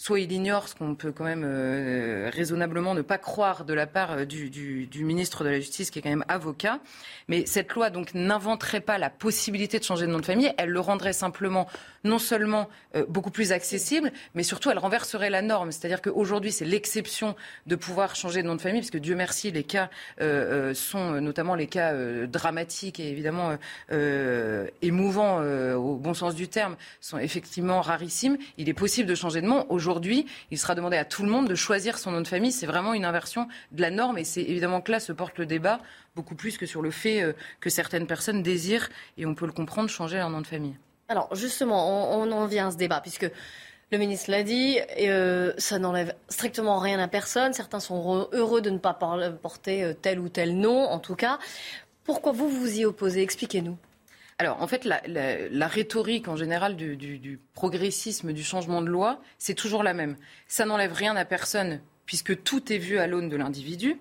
soit 0.00 0.20
il 0.20 0.30
ignore 0.30 0.68
ce 0.68 0.76
qu'on 0.76 0.94
peut 0.94 1.10
quand 1.10 1.24
même 1.24 1.42
euh, 1.44 2.30
raisonnablement 2.32 2.94
ne 2.94 3.02
pas 3.02 3.18
croire 3.18 3.64
de 3.64 3.74
la 3.74 3.88
part 3.88 4.12
euh, 4.12 4.24
du, 4.24 4.88
ministre 5.04 5.42
de 5.42 5.48
la 5.48 5.58
Justice, 5.58 5.90
qui 5.90 5.98
est 5.98 6.02
quand 6.02 6.08
même 6.08 6.24
avocat. 6.28 6.78
Mais 7.26 7.46
cette 7.46 7.72
loi 7.72 7.90
donc 7.90 8.14
n'inventerait 8.14 8.80
pas 8.80 8.96
la 8.96 9.10
possibilité 9.10 9.80
de 9.80 9.84
changer 9.84 10.06
de 10.06 10.12
nom 10.12 10.20
de 10.20 10.24
famille, 10.24 10.52
elle 10.56 10.70
le 10.70 10.78
rendrait 10.78 11.12
simplement 11.12 11.66
non 12.04 12.20
seulement 12.20 12.68
euh, 12.94 13.04
beaucoup 13.08 13.32
plus 13.32 13.50
accessible, 13.50 14.12
mais 14.34 14.44
surtout 14.44 14.70
elle 14.70 14.78
renverserait 14.78 15.30
la 15.30 15.42
norme. 15.42 15.72
C'est-à-dire 15.72 16.00
qu'aujourd'hui 16.00 16.52
c'est 16.52 16.64
l'exception 16.64 17.34
de 17.66 17.74
pouvoir 17.74 18.14
changer 18.14 18.42
de 18.42 18.46
nom 18.46 18.54
de 18.54 18.60
famille, 18.60 18.80
parce 18.80 18.92
que 18.92 18.98
Dieu 18.98 19.16
merci, 19.16 19.50
les 19.50 19.64
cas 19.64 19.90
sont 20.74 21.20
notamment 21.20 21.56
les 21.56 21.66
cas 21.66 21.92
dramatiques 22.26 23.00
et 23.00 23.10
évidemment 23.10 23.56
émouvants 24.82 25.40
au 25.74 25.96
bon 25.96 26.14
sens 26.14 26.34
du 26.34 26.48
terme, 26.48 26.76
sont 27.00 27.18
effectivement 27.18 27.80
rarissimes. 27.80 28.38
Il 28.58 28.68
est 28.68 28.74
possible 28.74 29.08
de 29.08 29.14
changer 29.14 29.40
de 29.40 29.46
nom 29.46 29.66
aujourd'hui 29.68 29.87
aujourd'hui, 29.88 30.26
il 30.50 30.58
sera 30.58 30.74
demandé 30.74 30.96
à 30.96 31.04
tout 31.04 31.22
le 31.22 31.30
monde 31.30 31.48
de 31.48 31.54
choisir 31.54 31.98
son 31.98 32.12
nom 32.12 32.20
de 32.20 32.28
famille. 32.28 32.52
C'est 32.52 32.66
vraiment 32.66 32.92
une 32.92 33.04
inversion 33.04 33.48
de 33.72 33.80
la 33.80 33.90
norme 33.90 34.18
et 34.18 34.24
c'est 34.24 34.42
évidemment 34.42 34.80
que 34.80 34.92
là 34.92 35.00
se 35.00 35.12
porte 35.12 35.38
le 35.38 35.46
débat 35.46 35.80
beaucoup 36.14 36.34
plus 36.34 36.58
que 36.58 36.66
sur 36.66 36.82
le 36.82 36.90
fait 36.90 37.22
euh, 37.22 37.32
que 37.60 37.70
certaines 37.70 38.06
personnes 38.06 38.42
désirent, 38.42 38.88
et 39.16 39.24
on 39.24 39.34
peut 39.34 39.46
le 39.46 39.52
comprendre, 39.52 39.88
changer 39.88 40.18
leur 40.18 40.30
nom 40.30 40.40
de 40.40 40.46
famille. 40.46 40.76
Alors 41.08 41.34
justement, 41.34 42.18
on, 42.18 42.30
en 42.30 42.46
vient 42.46 42.68
à 42.68 42.70
ce 42.70 42.76
débat 42.76 43.00
puisque 43.00 43.30
le 43.90 43.98
ministre 43.98 44.30
l'a 44.30 44.42
dit, 44.42 44.78
euh, 45.00 45.54
ça 45.56 45.78
n'enlève 45.78 46.14
strictement 46.28 46.78
rien 46.78 46.98
à 46.98 47.08
personne. 47.08 47.54
Certains 47.54 47.80
sont 47.80 48.28
heureux 48.32 48.60
de 48.60 48.68
ne 48.68 48.78
pas 48.78 48.92
porter 48.92 49.84
euh, 49.84 49.94
tel 49.94 50.18
ou 50.18 50.28
tel 50.28 50.58
nom, 50.58 50.84
en 50.84 50.98
tout 50.98 51.14
cas. 51.14 51.38
Pourquoi 52.04 52.32
vous 52.32 52.48
vous 52.48 52.80
y 52.80 52.84
opposez? 52.84 53.22
Expliquez-nous. 53.22 53.78
Alors, 54.40 54.62
en 54.62 54.68
fait, 54.68 54.84
la, 54.84 55.68
rhétorique 55.68 56.28
en 56.28 56.36
général 56.36 56.76
du, 56.76 57.40
progressisme, 57.54 58.32
du 58.32 58.44
changement 58.44 58.82
de 58.82 58.86
loi, 58.86 59.20
c'est 59.36 59.54
toujours 59.54 59.82
la 59.82 59.94
même. 59.94 60.16
Ça 60.46 60.64
n'enlève 60.64 60.92
rien 60.92 61.16
à 61.16 61.24
personne, 61.24 61.80
puisque 62.06 62.42
tout 62.44 62.72
est 62.72 62.78
vu 62.78 62.98
à 62.98 63.08
l'aune 63.08 63.28
de 63.28 63.36
l'individu. 63.36 64.00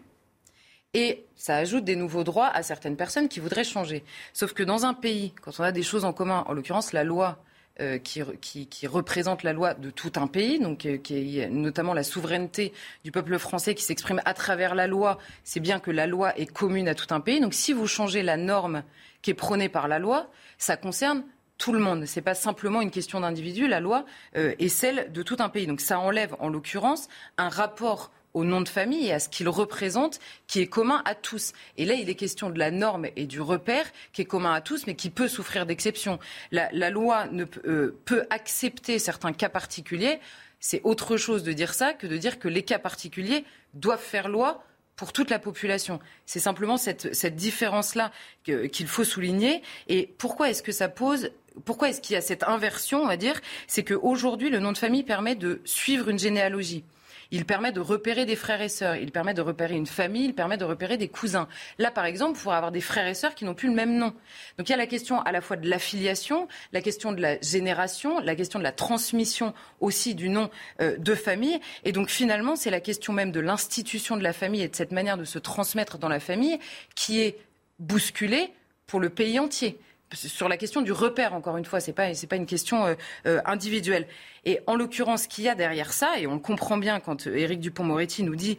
Et 0.93 1.25
ça 1.35 1.57
ajoute 1.57 1.83
des 1.85 1.95
nouveaux 1.95 2.23
droits 2.23 2.47
à 2.47 2.61
certaines 2.63 2.95
personnes 2.95 3.29
qui 3.29 3.39
voudraient 3.39 3.63
changer. 3.63 4.03
Sauf 4.31 4.53
que 4.53 4.63
dans 4.63 4.85
un 4.85 4.93
pays, 4.93 5.33
quand 5.41 5.59
on 5.59 5.63
a 5.63 5.71
des 5.71 5.83
choses 5.83 6.05
en 6.05 6.13
commun, 6.13 6.43
en 6.47 6.53
l'occurrence 6.53 6.93
la 6.93 7.03
loi 7.03 7.43
euh, 7.79 7.99
qui, 7.99 8.87
représente 8.87 9.43
la 9.43 9.53
loi 9.53 9.73
de 9.73 9.89
tout 9.91 10.13
un 10.15 10.27
pays, 10.27 10.59
donc 10.59 10.85
euh, 10.85 11.47
notamment 11.49 11.93
la 11.93 12.03
souveraineté 12.03 12.73
du 13.03 13.11
peuple 13.11 13.37
français 13.37 13.75
qui 13.75 13.83
s'exprime 13.83 14.21
à 14.25 14.33
travers 14.33 14.73
la 14.73 14.87
loi, 14.87 15.19
c'est 15.43 15.59
bien 15.59 15.79
que 15.79 15.91
la 15.91 16.07
loi 16.07 16.37
est 16.39 16.47
commune 16.47 16.87
à 16.87 16.95
tout 16.95 17.13
un 17.13 17.19
pays. 17.19 17.39
Donc 17.39 17.53
si 17.53 17.73
vous 17.73 17.87
changez 17.87 18.23
la 18.23 18.37
norme 18.37 18.83
qui 19.21 19.31
est 19.31 19.35
prônée 19.35 19.69
par 19.69 19.87
la 19.87 19.99
loi, 19.99 20.31
ça 20.57 20.77
concerne 20.77 21.23
tout 21.57 21.73
le 21.73 21.79
monde. 21.79 22.05
Ce 22.05 22.19
n'est 22.19 22.23
pas 22.23 22.35
simplement 22.35 22.81
une 22.81 22.91
question 22.91 23.19
d'individu. 23.19 23.67
La 23.67 23.79
loi 23.79 24.05
euh, 24.35 24.53
est 24.59 24.69
celle 24.69 25.11
de 25.11 25.23
tout 25.23 25.37
un 25.39 25.49
pays. 25.49 25.67
Donc 25.67 25.81
ça 25.81 25.99
enlève, 25.99 26.35
en 26.39 26.49
l'occurrence, 26.49 27.07
un 27.37 27.49
rapport 27.49 28.11
au 28.33 28.43
nom 28.43 28.61
de 28.61 28.69
famille 28.69 29.07
et 29.07 29.13
à 29.13 29.19
ce 29.19 29.29
qu'il 29.29 29.49
représente, 29.49 30.19
qui 30.47 30.59
est 30.59 30.67
commun 30.67 31.01
à 31.05 31.15
tous. 31.15 31.53
Et 31.77 31.85
là, 31.85 31.93
il 31.95 32.09
est 32.09 32.15
question 32.15 32.49
de 32.49 32.59
la 32.59 32.71
norme 32.71 33.07
et 33.15 33.25
du 33.25 33.41
repère 33.41 33.85
qui 34.13 34.21
est 34.21 34.25
commun 34.25 34.53
à 34.53 34.61
tous, 34.61 34.87
mais 34.87 34.95
qui 34.95 35.09
peut 35.09 35.27
souffrir 35.27 35.65
d'exceptions. 35.65 36.19
La, 36.51 36.89
loi 36.89 37.27
ne, 37.27 37.45
euh, 37.65 37.97
peut 38.05 38.25
accepter 38.29 38.99
certains 38.99 39.33
cas 39.33 39.49
particuliers. 39.49 40.19
C'est 40.59 40.81
autre 40.83 41.17
chose 41.17 41.43
de 41.43 41.53
dire 41.53 41.73
ça 41.73 41.93
que 41.93 42.07
de 42.07 42.17
dire 42.17 42.39
que 42.39 42.47
les 42.47 42.63
cas 42.63 42.79
particuliers 42.79 43.45
doivent 43.73 44.01
faire 44.01 44.27
loi 44.27 44.63
pour 44.95 45.13
toute 45.13 45.29
la 45.29 45.39
population. 45.39 45.99
C'est 46.25 46.39
simplement 46.39 46.77
cette, 46.77 47.35
différence-là 47.35 48.11
qu'il 48.43 48.87
faut 48.87 49.03
souligner. 49.03 49.61
Et 49.87 50.13
pourquoi 50.17 50.49
est-ce 50.49 50.63
que 50.63 50.71
ça 50.71 50.89
pose 50.89 51.31
pourquoi 51.65 51.89
est-ce 51.89 52.01
qu'il 52.01 52.13
y 52.13 52.17
a 52.17 52.21
cette 52.21 52.43
inversion, 52.43 53.01
on 53.01 53.07
va 53.07 53.17
dire? 53.17 53.41
C'est 53.65 53.83
qu'aujourd'hui, 53.83 54.51
le 54.51 54.59
nom 54.59 54.71
de 54.71 54.77
famille 54.77 55.03
permet 55.03 55.35
de 55.35 55.61
suivre 55.65 56.09
une 56.09 56.19
généalogie. 56.19 56.83
Il 57.31 57.45
permet 57.45 57.71
de 57.71 57.79
repérer 57.79 58.25
des 58.25 58.35
frères 58.35 58.61
et 58.61 58.69
sœurs, 58.69 58.95
il 58.95 59.11
permet 59.11 59.33
de 59.33 59.41
repérer 59.41 59.75
une 59.75 59.85
famille, 59.85 60.25
il 60.25 60.33
permet 60.33 60.57
de 60.57 60.63
repérer 60.63 60.97
des 60.97 61.07
cousins. 61.07 61.47
Là, 61.77 61.91
par 61.91 62.05
exemple, 62.05 62.37
vous 62.37 62.43
pourrez 62.43 62.55
avoir 62.55 62.71
des 62.71 62.81
frères 62.81 63.07
et 63.07 63.13
sœurs 63.13 63.35
qui 63.35 63.45
n'ont 63.45 63.53
plus 63.53 63.69
le 63.69 63.75
même 63.75 63.97
nom. 63.97 64.13
Donc 64.57 64.69
il 64.69 64.71
y 64.71 64.73
a 64.73 64.77
la 64.77 64.87
question 64.87 65.21
à 65.21 65.31
la 65.31 65.41
fois 65.41 65.57
de 65.57 65.69
l'affiliation, 65.69 66.47
la 66.73 66.81
question 66.81 67.11
de 67.11 67.21
la 67.21 67.39
génération, 67.41 68.19
la 68.19 68.35
question 68.35 68.59
de 68.59 68.63
la 68.63 68.71
transmission 68.71 69.53
aussi 69.79 70.15
du 70.15 70.29
nom 70.29 70.49
euh, 70.81 70.97
de 70.97 71.15
famille. 71.15 71.59
Et 71.83 71.91
donc 71.91 72.09
finalement, 72.09 72.55
c'est 72.55 72.71
la 72.71 72.81
question 72.81 73.13
même 73.13 73.31
de 73.31 73.39
l'institution 73.39 74.17
de 74.17 74.23
la 74.23 74.33
famille 74.33 74.61
et 74.61 74.67
de 74.67 74.75
cette 74.75 74.91
manière 74.91 75.17
de 75.17 75.25
se 75.25 75.39
transmettre 75.39 75.97
dans 75.97 76.09
la 76.09 76.19
famille 76.19 76.59
qui 76.95 77.21
est 77.21 77.37
bousculée 77.79 78.51
pour 78.87 78.99
le 78.99 79.09
pays 79.09 79.39
entier 79.39 79.79
sur 80.13 80.47
la 80.47 80.57
question 80.57 80.81
du 80.81 80.91
repère, 80.91 81.33
encore 81.33 81.57
une 81.57 81.65
fois, 81.65 81.79
ce 81.79 81.87
n'est 81.87 81.93
pas, 81.93 82.09
pas 82.29 82.35
une 82.35 82.45
question 82.45 82.85
euh, 82.85 82.95
euh, 83.25 83.41
individuelle. 83.45 84.07
Et 84.45 84.59
en 84.67 84.75
l'occurrence, 84.75 85.23
ce 85.23 85.27
qu'il 85.27 85.43
y 85.43 85.49
a 85.49 85.55
derrière 85.55 85.91
ça, 85.91 86.19
et 86.19 86.27
on 86.27 86.33
le 86.33 86.39
comprend 86.39 86.77
bien 86.77 86.99
quand 86.99 87.27
euh, 87.27 87.35
Éric 87.35 87.59
Dupont-Moretti 87.59 88.23
nous 88.23 88.35
dit 88.35 88.57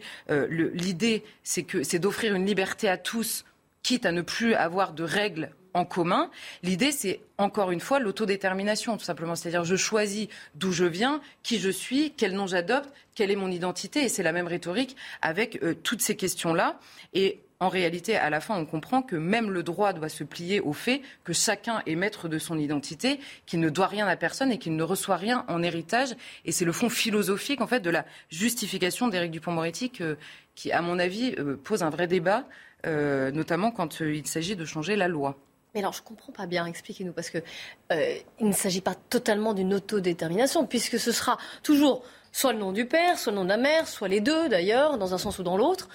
l'idée, 0.49 1.23
c'est, 1.43 1.63
que, 1.63 1.83
c'est 1.83 1.99
d'offrir 1.99 2.35
une 2.35 2.45
liberté 2.45 2.87
à 2.87 2.97
tous, 2.97 3.45
quitte 3.81 4.05
à 4.05 4.11
ne 4.11 4.21
plus 4.21 4.53
avoir 4.53 4.93
de 4.93 5.03
règles 5.03 5.51
en 5.73 5.85
commun. 5.85 6.29
L'idée, 6.63 6.91
c'est 6.91 7.21
encore 7.37 7.71
une 7.71 7.79
fois 7.79 7.99
l'autodétermination, 7.99 8.97
tout 8.97 9.05
simplement. 9.05 9.35
C'est-à-dire, 9.35 9.63
je 9.63 9.75
choisis 9.75 10.27
d'où 10.55 10.71
je 10.71 10.85
viens, 10.85 11.21
qui 11.43 11.59
je 11.59 11.69
suis, 11.69 12.13
quel 12.15 12.33
nom 12.33 12.47
j'adopte, 12.47 12.89
quelle 13.15 13.31
est 13.31 13.35
mon 13.35 13.51
identité. 13.51 14.03
Et 14.03 14.09
c'est 14.09 14.23
la 14.23 14.31
même 14.31 14.47
rhétorique 14.47 14.95
avec 15.21 15.59
toutes 15.83 16.01
ces 16.01 16.15
questions-là. 16.15 16.79
Et 17.13 17.39
en 17.61 17.67
réalité, 17.67 18.15
à 18.15 18.29
la 18.29 18.39
fin, 18.39 18.57
on 18.57 18.65
comprend 18.65 19.01
que 19.01 19.17
même 19.17 19.51
le 19.51 19.63
droit 19.63 19.91
doit 19.91 20.07
se 20.07 20.23
plier 20.23 20.61
au 20.61 20.71
fait 20.71 21.01
que 21.25 21.33
chacun 21.33 21.83
est 21.85 21.95
maître 21.95 22.29
de 22.29 22.39
son 22.39 22.57
identité, 22.57 23.19
qu'il 23.45 23.59
ne 23.59 23.69
doit 23.69 23.87
rien 23.87 24.07
à 24.07 24.15
personne 24.15 24.49
et 24.49 24.57
qu'il 24.57 24.77
ne 24.77 24.83
reçoit 24.83 25.17
rien 25.17 25.43
en 25.49 25.61
héritage. 25.61 26.15
Et 26.45 26.53
c'est 26.53 26.63
le 26.63 26.71
fond 26.71 26.87
philosophique, 26.87 27.59
en 27.59 27.67
fait, 27.67 27.81
de 27.81 27.89
la 27.89 28.05
justification 28.29 29.09
d'Éric 29.09 29.31
Dupond-Moretti 29.31 29.91
qui, 30.55 30.71
à 30.71 30.81
mon 30.81 30.99
avis, 30.99 31.35
euh, 31.37 31.57
pose 31.61 31.83
un 31.83 31.89
vrai 31.89 32.07
débat, 32.07 32.45
euh, 32.85 33.29
notamment 33.31 33.71
quand 33.71 34.01
euh, 34.01 34.15
il 34.15 34.25
s'agit 34.25 34.55
de 34.55 34.63
changer 34.63 34.95
la 34.95 35.09
loi. 35.09 35.37
Mais 35.73 35.81
alors, 35.81 35.91
je 35.91 36.01
ne 36.01 36.05
comprends 36.05 36.31
pas 36.31 36.45
bien, 36.45 36.65
expliquez-nous, 36.65 37.11
parce 37.11 37.29
qu'il 37.29 37.43
ne 38.39 38.53
s'agit 38.53 38.81
pas 38.81 38.95
totalement 38.95 39.53
d'une 39.53 39.73
autodétermination, 39.73 40.65
puisque 40.65 40.97
ce 40.97 41.11
sera 41.11 41.37
toujours 41.61 42.05
soit 42.31 42.53
le 42.53 42.59
nom 42.59 42.71
du 42.71 42.85
père, 42.85 43.19
soit 43.19 43.33
le 43.33 43.37
nom 43.37 43.43
de 43.43 43.49
la 43.49 43.57
mère, 43.57 43.87
soit 43.87 44.07
les 44.07 44.21
deux 44.21 44.47
d'ailleurs, 44.47 44.97
dans 44.97 45.13
un 45.13 45.17
sens 45.17 45.39
ou 45.39 45.43
dans 45.43 45.57
l'autre. 45.57 45.89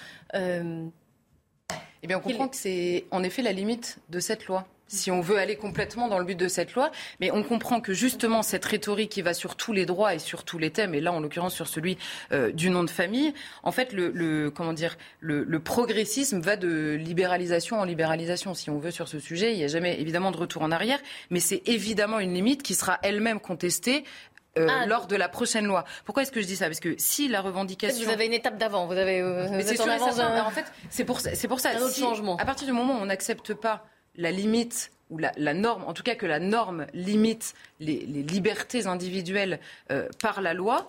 Eh 2.05 2.07
bien, 2.07 2.17
on 2.17 2.19
comprend 2.19 2.47
que 2.47 2.55
c'est 2.55 3.05
en 3.09 3.23
effet 3.23 3.41
la 3.41 3.51
limite 3.51 3.97
de 4.11 4.19
cette 4.19 4.45
loi 4.45 4.67
si 4.87 5.09
on 5.09 5.19
veut 5.21 5.39
aller 5.39 5.55
complètement 5.55 6.07
dans 6.07 6.19
le 6.19 6.25
but 6.25 6.37
de 6.37 6.47
cette 6.47 6.75
loi. 6.75 6.91
Mais 7.19 7.31
on 7.31 7.41
comprend 7.41 7.81
que 7.81 7.95
justement 7.95 8.43
cette 8.43 8.63
rhétorique 8.63 9.09
qui 9.09 9.23
va 9.23 9.33
sur 9.33 9.55
tous 9.55 9.73
les 9.73 9.87
droits 9.87 10.13
et 10.13 10.19
sur 10.19 10.43
tous 10.43 10.59
les 10.59 10.69
thèmes, 10.69 10.93
et 10.93 11.01
là 11.01 11.11
en 11.11 11.19
l'occurrence 11.19 11.55
sur 11.55 11.67
celui 11.67 11.97
euh, 12.31 12.51
du 12.51 12.69
nom 12.69 12.83
de 12.83 12.91
famille, 12.91 13.33
en 13.63 13.71
fait 13.71 13.91
le, 13.91 14.51
comment 14.51 14.73
dire 14.73 14.99
le, 15.19 15.59
progressisme 15.59 16.41
va 16.41 16.57
de 16.57 16.93
libéralisation 16.93 17.79
en 17.79 17.85
libéralisation, 17.85 18.53
si 18.53 18.69
on 18.69 18.77
veut 18.77 18.91
sur 18.91 19.07
ce 19.07 19.17
sujet. 19.17 19.53
Il 19.53 19.57
n'y 19.57 19.63
a 19.63 19.67
jamais 19.67 19.99
évidemment 19.99 20.29
de 20.29 20.37
retour 20.37 20.61
en 20.61 20.69
arrière, 20.69 20.99
mais 21.31 21.39
c'est 21.39 21.63
évidemment 21.67 22.19
une 22.19 22.35
limite 22.35 22.61
qui 22.61 22.75
sera 22.75 22.99
elle-même 23.01 23.39
contestée 23.39 24.03
euh, 24.57 24.67
ah, 24.69 24.85
lors 24.85 25.07
de 25.07 25.15
la 25.15 25.27
prochaine 25.27 25.65
loi. 25.65 25.83
Pourquoi 26.05 26.23
est-ce 26.23 26.31
que 26.31 26.41
je 26.41 26.45
dis 26.45 26.55
ça? 26.55 26.67
Parce 26.67 26.79
que 26.79 26.95
si 26.97 27.27
la 27.27 27.41
revendication... 27.41 28.05
Vous 28.05 28.11
avez 28.11 28.25
une 28.25 28.33
étape 28.33 28.57
d'avant, 28.57 28.85
vous 28.85 28.93
avez... 28.93 29.19
Euh, 29.19 29.47
c'est 29.61 29.79
en, 29.81 30.49
fait, 30.49 30.65
c'est 30.89 31.03
pour, 31.03 31.19
ça. 31.19 31.71
Un 31.71 31.81
autre 31.81 31.95
changement. 31.95 32.37
À 32.37 32.45
partir 32.45 32.65
du 32.65 32.73
moment 32.73 32.97
où 32.97 33.01
on 33.01 33.05
n'accepte 33.05 33.53
pas 33.53 33.85
la 34.15 34.31
limite 34.31 34.91
ou 35.09 35.17
la, 35.17 35.53
norme, 35.53 35.83
en 35.83 35.93
tout 35.93 36.03
cas 36.03 36.15
que 36.15 36.25
la 36.25 36.39
norme 36.39 36.87
limite 36.93 37.53
les, 37.79 38.05
libertés 38.05 38.87
individuelles 38.87 39.59
euh, 39.91 40.07
par 40.21 40.41
la 40.41 40.53
loi, 40.53 40.85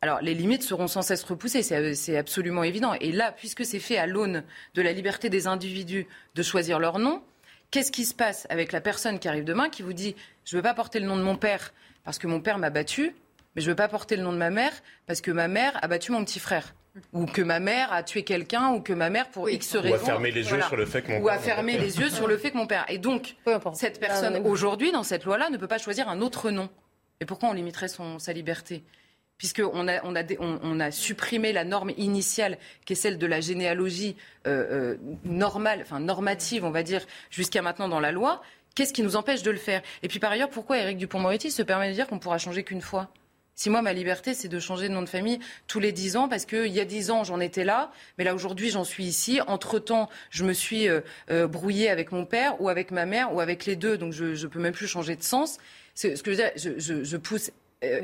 alors 0.00 0.20
les 0.22 0.34
limites 0.34 0.62
seront 0.62 0.86
sans 0.86 1.02
cesse 1.02 1.24
repoussées, 1.24 1.62
c'est 1.62 2.16
absolument 2.16 2.62
évident. 2.62 2.94
Et 2.94 3.10
là, 3.10 3.32
puisque 3.32 3.64
c'est 3.64 3.80
fait 3.80 3.98
à 3.98 4.06
l'aune 4.06 4.44
de 4.74 4.82
la 4.82 4.92
liberté 4.92 5.28
des 5.28 5.48
individus 5.48 6.06
de 6.36 6.42
choisir 6.42 6.78
leur 6.78 6.98
nom, 7.00 7.20
qu'est-ce 7.72 7.90
qui 7.90 8.04
se 8.04 8.14
passe 8.14 8.46
avec 8.48 8.70
la 8.72 8.80
personne 8.80 9.18
qui 9.18 9.28
arrive 9.28 9.44
demain 9.44 9.68
qui 9.68 9.82
vous 9.82 9.92
dit 9.92 10.14
je 10.44 10.56
ne 10.56 10.60
veux 10.60 10.62
pas 10.62 10.74
porter 10.74 11.00
le 11.00 11.06
nom 11.06 11.16
de 11.16 11.22
mon 11.22 11.36
père 11.36 11.72
parce 12.08 12.18
que 12.18 12.26
mon 12.26 12.40
père 12.40 12.56
m'a 12.56 12.70
battu, 12.70 13.14
mais 13.54 13.60
je 13.60 13.66
ne 13.66 13.72
veux 13.72 13.76
pas 13.76 13.86
porter 13.86 14.16
le 14.16 14.22
nom 14.22 14.32
de 14.32 14.38
ma 14.38 14.48
mère 14.48 14.72
parce 15.06 15.20
que 15.20 15.30
ma 15.30 15.46
mère 15.46 15.78
a 15.82 15.88
battu 15.88 16.10
mon 16.10 16.24
petit 16.24 16.38
frère. 16.38 16.74
Ou 17.12 17.26
que 17.26 17.42
ma 17.42 17.60
mère 17.60 17.92
a 17.92 18.02
tué 18.02 18.22
quelqu'un, 18.22 18.70
ou 18.70 18.80
que 18.80 18.94
ma 18.94 19.10
mère, 19.10 19.28
pour 19.28 19.50
X 19.50 19.76
raisons. 19.76 19.94
Ou 19.94 19.94
a 19.94 19.98
fermé 19.98 20.30
les 20.30 20.50
yeux 20.50 20.62
sur 20.62 20.76
le 20.76 20.86
fait 20.86 21.02
que 21.02 21.12
mon 21.12 21.20
Ou 21.20 21.28
a 21.28 21.36
fermé 21.36 21.76
les 21.76 22.00
yeux 22.00 22.08
sur 22.08 22.26
le 22.26 22.38
fait 22.38 22.50
que 22.50 22.56
mon 22.56 22.66
père. 22.66 22.86
Et 22.88 22.96
donc, 22.96 23.36
cette 23.74 24.00
personne, 24.00 24.40
ah, 24.42 24.48
aujourd'hui, 24.48 24.90
dans 24.90 25.02
cette 25.02 25.26
loi-là, 25.26 25.50
ne 25.50 25.58
peut 25.58 25.66
pas 25.66 25.76
choisir 25.76 26.08
un 26.08 26.22
autre 26.22 26.50
nom. 26.50 26.70
Et 27.20 27.26
pourquoi 27.26 27.50
on 27.50 27.52
limiterait 27.52 27.88
son, 27.88 28.18
sa 28.18 28.32
liberté? 28.32 28.84
Puisqu'on 29.36 29.86
a, 29.86 30.02
on 30.02 30.16
a, 30.16 30.22
on, 30.40 30.80
a, 30.80 30.90
supprimé 30.90 31.52
la 31.52 31.64
norme 31.64 31.90
initiale, 31.98 32.56
qui 32.86 32.94
est 32.94 32.96
celle 32.96 33.18
de 33.18 33.26
la 33.26 33.42
généalogie 33.42 34.16
euh, 34.46 34.94
euh, 34.94 34.96
normale, 35.24 35.80
enfin 35.82 36.00
normative, 36.00 36.64
on 36.64 36.70
va 36.70 36.82
dire, 36.82 37.02
jusqu'à 37.30 37.60
maintenant 37.60 37.88
dans 37.88 38.00
la 38.00 38.12
loi, 38.12 38.40
Qu'est-ce 38.74 38.92
qui 38.92 39.02
nous 39.02 39.16
empêche 39.16 39.42
de 39.42 39.50
le 39.50 39.58
faire? 39.58 39.82
Et 40.02 40.08
puis 40.08 40.18
par 40.18 40.30
ailleurs, 40.30 40.50
pourquoi 40.50 40.78
Éric 40.78 40.98
Dupont-Moretti 40.98 41.50
se 41.50 41.62
permet 41.62 41.88
de 41.88 41.94
dire 41.94 42.06
qu'on 42.06 42.18
pourra 42.18 42.38
changer 42.38 42.62
qu'une 42.62 42.80
fois? 42.80 43.10
Si 43.58 43.70
moi, 43.70 43.82
ma 43.82 43.92
liberté, 43.92 44.34
c'est 44.34 44.46
de 44.46 44.60
changer 44.60 44.88
de 44.88 44.94
nom 44.94 45.02
de 45.02 45.08
famille 45.08 45.40
tous 45.66 45.80
les 45.80 45.90
dix 45.90 46.16
ans, 46.16 46.28
parce 46.28 46.46
qu'il 46.46 46.68
y 46.68 46.78
a 46.78 46.84
dix 46.84 47.10
ans, 47.10 47.24
j'en 47.24 47.40
étais 47.40 47.64
là, 47.64 47.90
mais 48.16 48.22
là, 48.22 48.32
aujourd'hui, 48.32 48.70
j'en 48.70 48.84
suis 48.84 49.04
ici. 49.04 49.40
Entre-temps, 49.48 50.08
je 50.30 50.44
me 50.44 50.52
suis 50.52 50.88
euh, 50.88 51.00
euh, 51.32 51.48
brouillée 51.48 51.90
avec 51.90 52.12
mon 52.12 52.24
père, 52.24 52.60
ou 52.60 52.68
avec 52.68 52.92
ma 52.92 53.04
mère, 53.04 53.34
ou 53.34 53.40
avec 53.40 53.66
les 53.66 53.74
deux, 53.74 53.98
donc 53.98 54.12
je 54.12 54.26
ne 54.26 54.46
peux 54.46 54.60
même 54.60 54.72
plus 54.72 54.86
changer 54.86 55.16
de 55.16 55.24
sens. 55.24 55.58
Ce 55.96 56.06
que 56.06 56.30
je 56.30 56.30
veux 56.30 56.36
dire, 56.36 56.52
je 56.54 57.16
pousse 57.16 57.50
euh, 57.84 58.00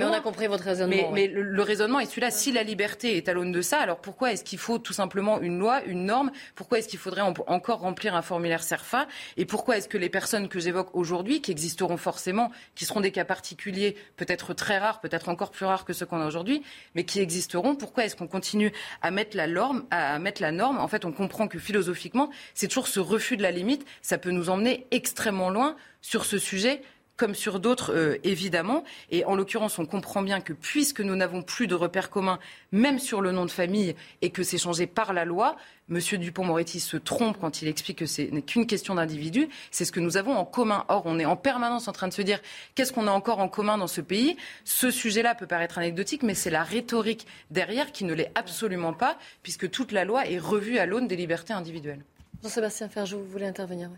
on 0.00 0.12
a 0.12 0.20
compris 0.20 0.46
votre 0.46 0.64
raisonnement. 0.64 1.10
Mais, 1.12 1.26
le, 1.26 1.62
raisonnement 1.62 2.00
est 2.00 2.06
celui-là. 2.06 2.30
Si 2.30 2.50
la 2.50 2.62
liberté 2.62 3.18
est 3.18 3.28
à 3.28 3.34
l'aune 3.34 3.52
de 3.52 3.60
ça, 3.60 3.78
alors 3.78 3.98
pourquoi 3.98 4.32
est-ce 4.32 4.42
qu'il 4.42 4.58
faut 4.58 4.78
tout 4.78 4.94
simplement 4.94 5.38
une 5.40 5.58
loi, 5.58 5.82
une 5.84 6.06
norme? 6.06 6.32
Pourquoi 6.54 6.78
est-ce 6.78 6.88
qu'il 6.88 6.98
faudrait 6.98 7.20
encore 7.20 7.80
remplir 7.80 8.14
un 8.14 8.22
formulaire 8.22 8.62
CERFA? 8.62 9.06
Et 9.36 9.44
pourquoi 9.44 9.76
est-ce 9.76 9.88
que 9.88 9.98
les 9.98 10.08
personnes 10.08 10.48
que 10.48 10.60
j'évoque 10.60 10.94
aujourd'hui, 10.94 11.42
qui 11.42 11.50
existeront 11.50 11.98
forcément, 11.98 12.50
qui 12.74 12.86
seront 12.86 13.00
des 13.00 13.12
cas 13.12 13.26
particuliers, 13.26 13.96
peut-être 14.16 14.54
très 14.54 14.78
rares, 14.78 15.00
peut-être 15.00 15.28
encore 15.28 15.50
plus 15.50 15.66
rares 15.66 15.84
que 15.84 15.92
ceux 15.92 16.06
qu'on 16.06 16.22
a 16.22 16.26
aujourd'hui, 16.26 16.62
mais 16.94 17.04
qui 17.04 17.20
existeront, 17.20 17.76
pourquoi 17.76 18.06
est-ce 18.06 18.16
qu'on 18.16 18.28
continue 18.28 18.72
à 19.02 19.10
mettre 19.10 19.36
la 19.36 19.46
norme, 19.46 19.84
à 19.90 20.18
mettre 20.18 20.40
la 20.40 20.52
norme? 20.52 20.78
En 20.78 20.88
fait, 20.88 21.04
on 21.04 21.12
comprend 21.12 21.48
que 21.48 21.58
philosophiquement, 21.58 22.30
c'est 22.54 22.68
toujours 22.68 22.88
ce 22.88 23.00
refus 23.00 23.36
de 23.36 23.42
la 23.42 23.50
limite. 23.50 23.84
Ça 24.00 24.16
peut 24.16 24.30
nous 24.30 24.48
emmener 24.48 24.86
extrêmement 24.90 25.50
loin 25.50 25.76
sur 26.00 26.24
ce 26.24 26.38
sujet 26.38 26.80
comme 27.18 27.34
sur 27.34 27.60
d'autres, 27.60 27.92
euh, 27.92 28.16
évidemment. 28.24 28.84
Et 29.10 29.26
en 29.26 29.34
l'occurrence, 29.34 29.78
on 29.78 29.84
comprend 29.84 30.22
bien 30.22 30.40
que 30.40 30.54
puisque 30.54 31.00
nous 31.00 31.16
n'avons 31.16 31.42
plus 31.42 31.66
de 31.66 31.74
repères 31.74 32.08
communs, 32.08 32.38
même 32.72 32.98
sur 32.98 33.20
le 33.20 33.32
nom 33.32 33.44
de 33.44 33.50
famille, 33.50 33.94
et 34.22 34.30
que 34.30 34.42
c'est 34.42 34.56
changé 34.56 34.86
par 34.86 35.12
la 35.12 35.26
loi, 35.26 35.56
M. 35.90 35.98
Dupont-Moretti 35.98 36.80
se 36.80 36.96
trompe 36.96 37.38
quand 37.40 37.60
il 37.60 37.68
explique 37.68 37.98
que 37.98 38.06
ce 38.06 38.22
n'est 38.22 38.42
qu'une 38.42 38.66
question 38.66 38.94
d'individu. 38.94 39.48
C'est 39.70 39.84
ce 39.84 39.92
que 39.92 40.00
nous 40.00 40.16
avons 40.16 40.36
en 40.36 40.44
commun. 40.44 40.84
Or, 40.88 41.02
on 41.06 41.18
est 41.18 41.24
en 41.24 41.36
permanence 41.36 41.88
en 41.88 41.92
train 41.92 42.08
de 42.08 42.12
se 42.12 42.22
dire 42.22 42.40
qu'est-ce 42.74 42.92
qu'on 42.92 43.08
a 43.08 43.10
encore 43.10 43.40
en 43.40 43.48
commun 43.48 43.78
dans 43.78 43.86
ce 43.86 44.00
pays? 44.00 44.36
Ce 44.64 44.90
sujet-là 44.90 45.34
peut 45.34 45.46
paraître 45.46 45.78
anecdotique, 45.78 46.22
mais 46.22 46.34
c'est 46.34 46.50
la 46.50 46.62
rhétorique 46.62 47.26
derrière 47.50 47.90
qui 47.90 48.04
ne 48.04 48.14
l'est 48.14 48.30
absolument 48.36 48.92
pas, 48.92 49.18
puisque 49.42 49.70
toute 49.70 49.92
la 49.92 50.04
loi 50.04 50.26
est 50.26 50.38
revue 50.38 50.78
à 50.78 50.86
l'aune 50.86 51.08
des 51.08 51.16
libertés 51.16 51.52
individuelles. 51.52 52.04
Jean-Sébastien 52.42 52.88
Ferjou, 52.88 53.18
vous 53.18 53.26
voulez 53.26 53.46
intervenir 53.46 53.90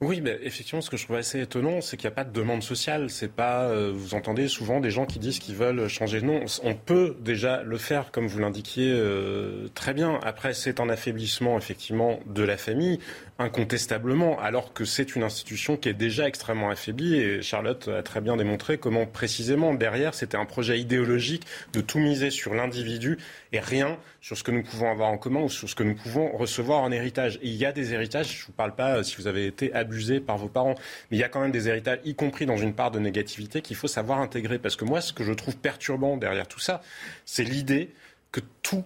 mais 0.00 0.38
effectivement, 0.42 0.80
ce 0.80 0.90
que 0.90 0.96
je 0.96 1.04
trouve 1.04 1.16
assez 1.16 1.40
étonnant, 1.40 1.80
c'est 1.80 1.96
qu'il 1.96 2.08
n'y 2.08 2.12
a 2.12 2.14
pas 2.14 2.24
de 2.24 2.32
demande 2.32 2.62
sociale. 2.62 3.10
C'est 3.10 3.32
pas, 3.32 3.64
euh, 3.64 3.92
vous 3.92 4.14
entendez 4.14 4.46
souvent 4.46 4.78
des 4.78 4.92
gens 4.92 5.06
qui 5.06 5.18
disent 5.18 5.40
qu'ils 5.40 5.56
veulent 5.56 5.88
changer 5.88 6.20
de 6.20 6.26
nom. 6.26 6.44
On 6.62 6.74
peut 6.74 7.16
déjà 7.20 7.62
le 7.64 7.78
faire, 7.78 8.12
comme 8.12 8.28
vous 8.28 8.38
l'indiquiez 8.38 8.92
euh, 8.92 9.66
très 9.74 9.94
bien. 9.94 10.20
Après, 10.22 10.54
c'est 10.54 10.78
un 10.78 10.88
affaiblissement 10.88 11.58
effectivement 11.58 12.20
de 12.26 12.44
la 12.44 12.56
famille 12.56 13.00
incontestablement, 13.38 14.40
alors 14.40 14.72
que 14.72 14.84
c'est 14.84 15.14
une 15.14 15.22
institution 15.22 15.76
qui 15.76 15.88
est 15.88 15.94
déjà 15.94 16.26
extrêmement 16.26 16.70
affaiblie. 16.70 17.14
Et 17.14 17.40
Charlotte 17.40 17.86
a 17.88 18.02
très 18.02 18.20
bien 18.20 18.36
démontré 18.36 18.78
comment 18.78 19.06
précisément 19.06 19.74
derrière, 19.74 20.14
c'était 20.14 20.36
un 20.36 20.44
projet 20.44 20.80
idéologique 20.80 21.46
de 21.72 21.80
tout 21.80 22.00
miser 22.00 22.30
sur 22.30 22.54
l'individu 22.54 23.18
et 23.52 23.60
rien 23.60 23.96
sur 24.20 24.36
ce 24.36 24.42
que 24.42 24.50
nous 24.50 24.64
pouvons 24.64 24.90
avoir 24.90 25.10
en 25.10 25.18
commun 25.18 25.42
ou 25.42 25.48
sur 25.48 25.68
ce 25.68 25.76
que 25.76 25.84
nous 25.84 25.94
pouvons 25.94 26.36
recevoir 26.36 26.80
en 26.80 26.90
héritage. 26.90 27.36
Et 27.36 27.48
il 27.48 27.54
y 27.54 27.64
a 27.64 27.72
des 27.72 27.94
héritages, 27.94 28.36
je 28.36 28.42
ne 28.42 28.46
vous 28.46 28.52
parle 28.52 28.74
pas 28.74 28.96
euh, 28.96 29.02
si 29.04 29.16
vous 29.16 29.28
avez 29.28 29.46
été 29.46 29.72
abusé 29.72 30.18
par 30.18 30.36
vos 30.36 30.48
parents, 30.48 30.74
mais 31.10 31.16
il 31.16 31.20
y 31.20 31.24
a 31.24 31.28
quand 31.28 31.40
même 31.40 31.52
des 31.52 31.68
héritages, 31.68 32.00
y 32.04 32.16
compris 32.16 32.44
dans 32.44 32.56
une 32.56 32.74
part 32.74 32.90
de 32.90 32.98
négativité, 32.98 33.62
qu'il 33.62 33.76
faut 33.76 33.88
savoir 33.88 34.18
intégrer. 34.18 34.58
Parce 34.58 34.74
que 34.74 34.84
moi, 34.84 35.00
ce 35.00 35.12
que 35.12 35.22
je 35.22 35.32
trouve 35.32 35.56
perturbant 35.56 36.16
derrière 36.16 36.48
tout 36.48 36.60
ça, 36.60 36.82
c'est 37.24 37.44
l'idée 37.44 37.90
que 38.32 38.40
tout 38.62 38.84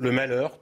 le 0.00 0.12
malheur, 0.12 0.58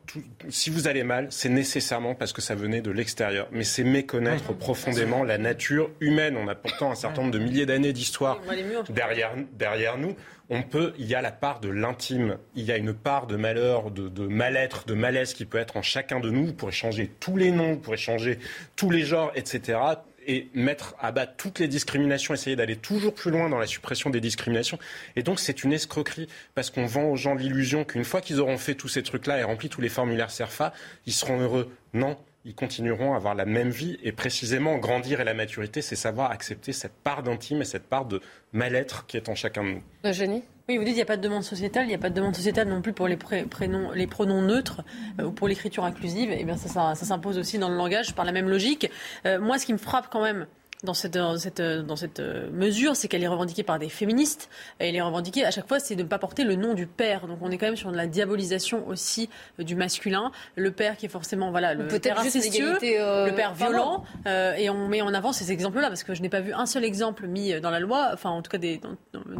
si 0.48 0.70
vous 0.70 0.88
allez 0.88 1.02
mal, 1.02 1.28
c'est 1.30 1.48
nécessairement 1.48 2.14
parce 2.14 2.32
que 2.32 2.40
ça 2.40 2.54
venait 2.54 2.80
de 2.80 2.90
l'extérieur. 2.90 3.48
Mais 3.52 3.64
c'est 3.64 3.84
méconnaître 3.84 4.52
profondément 4.52 5.24
la 5.24 5.38
nature 5.38 5.90
humaine. 6.00 6.36
On 6.36 6.48
a 6.48 6.54
pourtant 6.54 6.90
un 6.90 6.94
certain 6.94 7.22
nombre 7.22 7.32
de 7.32 7.38
milliers 7.38 7.66
d'années 7.66 7.92
d'histoire 7.92 8.40
derrière, 8.88 9.32
derrière 9.52 9.98
nous. 9.98 10.16
On 10.48 10.62
peut, 10.62 10.92
il 10.98 11.06
y 11.06 11.14
a 11.14 11.22
la 11.22 11.32
part 11.32 11.58
de 11.58 11.68
l'intime, 11.68 12.38
il 12.54 12.64
y 12.64 12.72
a 12.72 12.76
une 12.76 12.94
part 12.94 13.26
de 13.26 13.34
malheur, 13.34 13.90
de, 13.90 14.08
de 14.08 14.26
mal-être, 14.28 14.86
de 14.86 14.94
malaise 14.94 15.34
qui 15.34 15.44
peut 15.44 15.58
être 15.58 15.76
en 15.76 15.82
chacun 15.82 16.20
de 16.20 16.30
nous. 16.30 16.46
Vous 16.46 16.52
pourrez 16.52 16.72
changer 16.72 17.10
tous 17.18 17.36
les 17.36 17.50
noms, 17.50 17.72
vous 17.72 17.80
pourrez 17.80 17.96
changer 17.96 18.38
tous 18.76 18.90
les 18.90 19.02
genres, 19.02 19.32
etc 19.34 19.78
et 20.26 20.48
mettre 20.54 20.94
à 21.00 21.12
bas 21.12 21.26
toutes 21.26 21.58
les 21.58 21.68
discriminations, 21.68 22.34
essayer 22.34 22.56
d'aller 22.56 22.76
toujours 22.76 23.14
plus 23.14 23.30
loin 23.30 23.48
dans 23.48 23.58
la 23.58 23.66
suppression 23.66 24.10
des 24.10 24.20
discriminations. 24.20 24.78
Et 25.14 25.22
donc 25.22 25.40
c'est 25.40 25.64
une 25.64 25.72
escroquerie 25.72 26.28
parce 26.54 26.70
qu'on 26.70 26.86
vend 26.86 27.04
aux 27.04 27.16
gens 27.16 27.34
l'illusion 27.34 27.84
qu'une 27.84 28.04
fois 28.04 28.20
qu'ils 28.20 28.40
auront 28.40 28.58
fait 28.58 28.74
tous 28.74 28.88
ces 28.88 29.02
trucs-là 29.02 29.38
et 29.38 29.44
rempli 29.44 29.68
tous 29.68 29.80
les 29.80 29.88
formulaires 29.88 30.30
CERFA, 30.30 30.72
ils 31.06 31.12
seront 31.12 31.40
heureux. 31.40 31.70
Non, 31.94 32.18
ils 32.46 32.54
continueront 32.54 33.12
à 33.12 33.16
avoir 33.16 33.34
la 33.34 33.44
même 33.44 33.70
vie. 33.70 33.98
Et 34.04 34.12
précisément, 34.12 34.78
grandir 34.78 35.20
et 35.20 35.24
la 35.24 35.34
maturité, 35.34 35.82
c'est 35.82 35.96
savoir 35.96 36.30
accepter 36.30 36.72
cette 36.72 36.94
part 36.94 37.24
d'intime 37.24 37.60
et 37.60 37.64
cette 37.64 37.88
part 37.88 38.06
de 38.06 38.20
mal-être 38.52 39.04
qui 39.06 39.16
est 39.16 39.28
en 39.28 39.34
chacun 39.34 39.64
de 39.64 39.68
nous. 39.70 39.82
Eugénie? 40.04 40.44
Oui, 40.68 40.78
vous 40.78 40.84
dites 40.84 40.94
qu'il 40.94 40.96
n'y 40.96 41.02
a 41.02 41.06
pas 41.06 41.16
de 41.16 41.22
demande 41.22 41.42
sociétale, 41.42 41.84
il 41.84 41.88
n'y 41.88 41.94
a 41.94 41.98
pas 41.98 42.08
de 42.08 42.14
demande 42.14 42.34
sociétale 42.34 42.68
non 42.68 42.82
plus 42.82 42.92
pour 42.92 43.08
les, 43.08 43.16
prénoms, 43.16 43.90
les 43.92 44.06
pronoms 44.06 44.42
neutres 44.42 44.82
euh, 45.20 45.24
ou 45.24 45.32
pour 45.32 45.48
l'écriture 45.48 45.84
inclusive. 45.84 46.30
Et 46.30 46.38
eh 46.40 46.44
bien 46.44 46.56
ça, 46.56 46.94
ça, 46.94 47.04
s'impose 47.04 47.38
aussi 47.38 47.58
dans 47.58 47.68
le 47.68 47.76
langage 47.76 48.14
par 48.14 48.24
la 48.24 48.32
même 48.32 48.48
logique. 48.48 48.90
Euh, 49.26 49.40
moi, 49.40 49.58
ce 49.58 49.66
qui 49.66 49.72
me 49.72 49.78
frappe 49.78 50.08
quand 50.10 50.22
même, 50.22 50.46
dans 50.84 50.94
cette, 50.94 51.14
dans 51.14 51.38
cette, 51.38 51.60
dans 51.60 51.96
cette 51.96 52.20
mesure, 52.52 52.96
c'est 52.96 53.08
qu'elle 53.08 53.22
est 53.22 53.28
revendiquée 53.28 53.62
par 53.62 53.78
des 53.78 53.88
féministes. 53.88 54.48
Et 54.80 54.88
elle 54.88 54.96
est 54.96 55.02
revendiquée 55.02 55.44
à 55.44 55.50
chaque 55.50 55.68
fois, 55.68 55.78
c'est 55.78 55.96
de 55.96 56.02
ne 56.02 56.08
pas 56.08 56.18
porter 56.18 56.44
le 56.44 56.54
nom 56.56 56.74
du 56.74 56.86
père. 56.86 57.26
Donc 57.26 57.38
on 57.40 57.50
est 57.50 57.58
quand 57.58 57.66
même 57.66 57.76
sur 57.76 57.90
de 57.90 57.96
la 57.96 58.06
diabolisation 58.06 58.86
aussi 58.86 59.28
euh, 59.58 59.64
du 59.64 59.74
masculin. 59.74 60.32
Le 60.54 60.70
père 60.70 60.96
qui 60.96 61.06
est 61.06 61.10
forcément 61.10 61.50
voilà 61.50 61.74
le 61.74 61.86
père 61.86 62.18
incestueux, 62.18 62.78
euh, 62.82 63.26
le 63.26 63.34
père 63.34 63.54
violent. 63.54 64.04
Euh, 64.26 64.54
et 64.54 64.68
on 64.70 64.88
met 64.88 65.00
en 65.00 65.14
avant 65.14 65.32
ces 65.32 65.52
exemples-là 65.52 65.88
parce 65.88 66.02
que 66.02 66.14
je 66.14 66.22
n'ai 66.22 66.28
pas 66.28 66.40
vu 66.40 66.52
un 66.52 66.66
seul 66.66 66.84
exemple 66.84 67.26
mis 67.26 67.58
dans 67.60 67.70
la 67.70 67.80
loi, 67.80 68.10
enfin 68.12 68.30
en 68.30 68.42
tout 68.42 68.50
cas 68.50 68.58
des, 68.58 68.80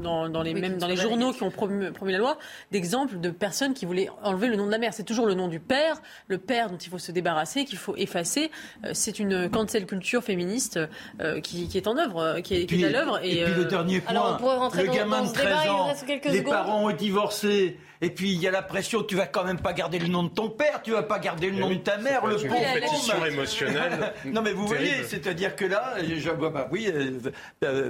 dans, 0.03 0.29
dans, 0.29 0.43
les 0.43 0.55
même 0.55 0.79
dans 0.79 0.89
les 0.89 0.97
journaux 0.97 1.33
qui 1.33 1.43
ont 1.43 1.51
promu, 1.51 1.91
la 2.07 2.19
loi, 2.19 2.39
d'exemples 2.73 3.19
de 3.21 3.31
personnes 3.31 3.75
qui 3.75 3.85
voulaient 3.85 4.09
enlever 4.23 4.49
le 4.49 4.57
nom 4.57 4.67
de 4.67 4.71
la 4.71 4.79
mère. 4.79 4.95
C'est 4.95 5.05
toujours 5.05 5.27
le 5.27 5.35
nom 5.35 5.49
du 5.49 5.61
père, 5.61 6.01
le 6.29 6.39
père 6.39 6.71
dont 6.71 6.79
il 6.79 6.89
faut 6.89 6.99
se 6.99 7.13
débarrasser, 7.13 7.65
qu'il 7.65 7.79
faut 7.79 7.97
effacer. 7.97 8.51
C'est 8.93 9.19
une 9.19 9.51
cancel 9.51 9.87
culture 9.87 10.23
féministe. 10.23 10.79
Euh, 11.26 11.26
qui, 11.43 11.69
est 11.75 11.87
en 11.87 11.97
œuvre, 11.97 12.23
euh, 12.23 12.41
qui 12.41 12.55
est, 12.55 12.85
à 12.85 12.91
l'œuvre. 12.91 13.21
Et, 13.23 13.45
puis 13.45 13.55
le 13.55 13.65
euh, 13.65 13.69
dernier 13.69 14.01
point, 14.01 14.71
le 14.75 14.95
gamin 14.95 15.25
de 15.25 15.33
13 15.33 15.69
ans, 15.71 15.89
les 16.25 16.43
parents 16.43 16.85
ont 16.85 16.95
divorcé, 16.95 17.77
et 18.01 18.11
puis 18.11 18.33
il 18.33 18.41
y 18.41 18.49
a 18.49 18.51
la 18.51 18.63
pression, 18.63 19.03
tu 19.03 19.17
vas 19.17 19.27
quand 19.27 19.45
même 19.45 19.61
pas 19.61 19.73
garder 19.73 19.99
le 19.99 20.09
nom 20.09 20.23
de 20.23 20.29
ton 20.29 20.49
père, 20.49 20.83
tu 20.83 20.93
vas 20.93 21.03
pas 21.03 21.19
garder 21.19 21.51
le 21.51 21.59
nom 21.59 21.71
de 21.71 21.77
ta 21.77 21.99
mère, 21.99 22.27
le 22.27 22.37
pauvre. 22.37 22.49
compétition 22.49 23.25
émotionnelle. 23.25 24.13
non 24.25 24.43
mais 24.43 24.53
vous 24.53 24.67
voyez, 24.67 25.05
c'est-à-dire 25.05 25.57
que 25.57 25.65
là, 25.65 25.95
je, 26.03 26.31
bah, 26.31 26.69
oui, 26.71 26.93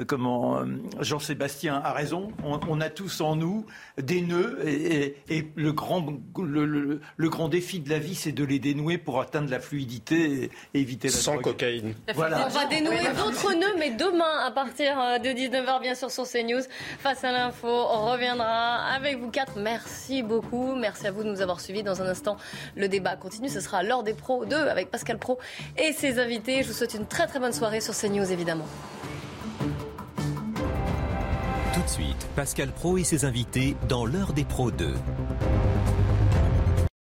comment 0.06 0.60
Jean-Sébastien 1.00 1.80
a 1.82 1.92
raison, 1.92 2.28
on, 2.44 2.80
a 2.80 2.90
tous 2.90 3.20
en 3.20 3.36
nous 3.36 3.66
des 3.98 4.20
nœuds, 4.20 4.58
et, 4.66 5.16
le, 5.56 5.72
grand, 5.72 6.06
le, 6.38 7.00
grand 7.28 7.48
défi 7.48 7.80
de 7.80 7.90
la 7.90 7.98
vie, 7.98 8.14
c'est 8.14 8.32
de 8.32 8.44
les 8.44 8.58
dénouer 8.58 8.98
pour 8.98 9.20
atteindre 9.20 9.50
la 9.50 9.60
fluidité 9.60 10.50
et, 10.74 10.80
éviter 10.80 11.08
la 11.08 11.14
Sans 11.14 11.38
cocaïne. 11.38 11.94
Voilà. 12.14 12.46
On 12.46 12.50
va 12.50 12.66
dénouer 12.66 12.98
d'autres 13.16 13.54
nœuds, 13.54 13.74
mais 13.78 13.90
demain, 13.90 14.44
à 14.44 14.50
partir 14.50 14.98
euh, 15.00 15.18
de 15.18 15.28
19h, 15.28 15.80
bien 15.80 15.94
sûr, 15.94 16.10
sur 16.10 16.24
CNews, 16.24 16.62
face 17.00 17.24
à 17.24 17.32
l'info, 17.32 17.68
on 17.68 18.10
reviendra 18.12 18.76
avec 18.94 19.18
vous 19.18 19.30
quatre. 19.30 19.58
Merci 20.08 20.22
beaucoup. 20.22 20.76
Merci 20.76 21.08
à 21.08 21.10
vous 21.10 21.24
de 21.24 21.28
nous 21.28 21.40
avoir 21.40 21.58
suivis. 21.58 21.82
Dans 21.82 22.00
un 22.00 22.06
instant, 22.06 22.36
le 22.76 22.86
débat 22.86 23.16
continue. 23.16 23.48
Ce 23.48 23.58
sera 23.58 23.82
l'heure 23.82 24.04
des 24.04 24.14
pros 24.14 24.44
2 24.44 24.54
avec 24.54 24.88
Pascal 24.88 25.18
Pro 25.18 25.40
et 25.76 25.92
ses 25.92 26.20
invités. 26.20 26.62
Je 26.62 26.68
vous 26.68 26.74
souhaite 26.74 26.94
une 26.94 27.06
très 27.06 27.26
très 27.26 27.40
bonne 27.40 27.52
soirée 27.52 27.80
sur 27.80 27.92
CNews, 27.92 28.30
évidemment. 28.30 28.66
Tout 31.74 31.82
de 31.82 31.88
suite, 31.88 32.28
Pascal 32.36 32.70
Pro 32.70 32.98
et 32.98 33.02
ses 33.04 33.24
invités 33.24 33.74
dans 33.88 34.06
l'heure 34.06 34.32
des 34.32 34.44
pros 34.44 34.70
2. 34.70 34.94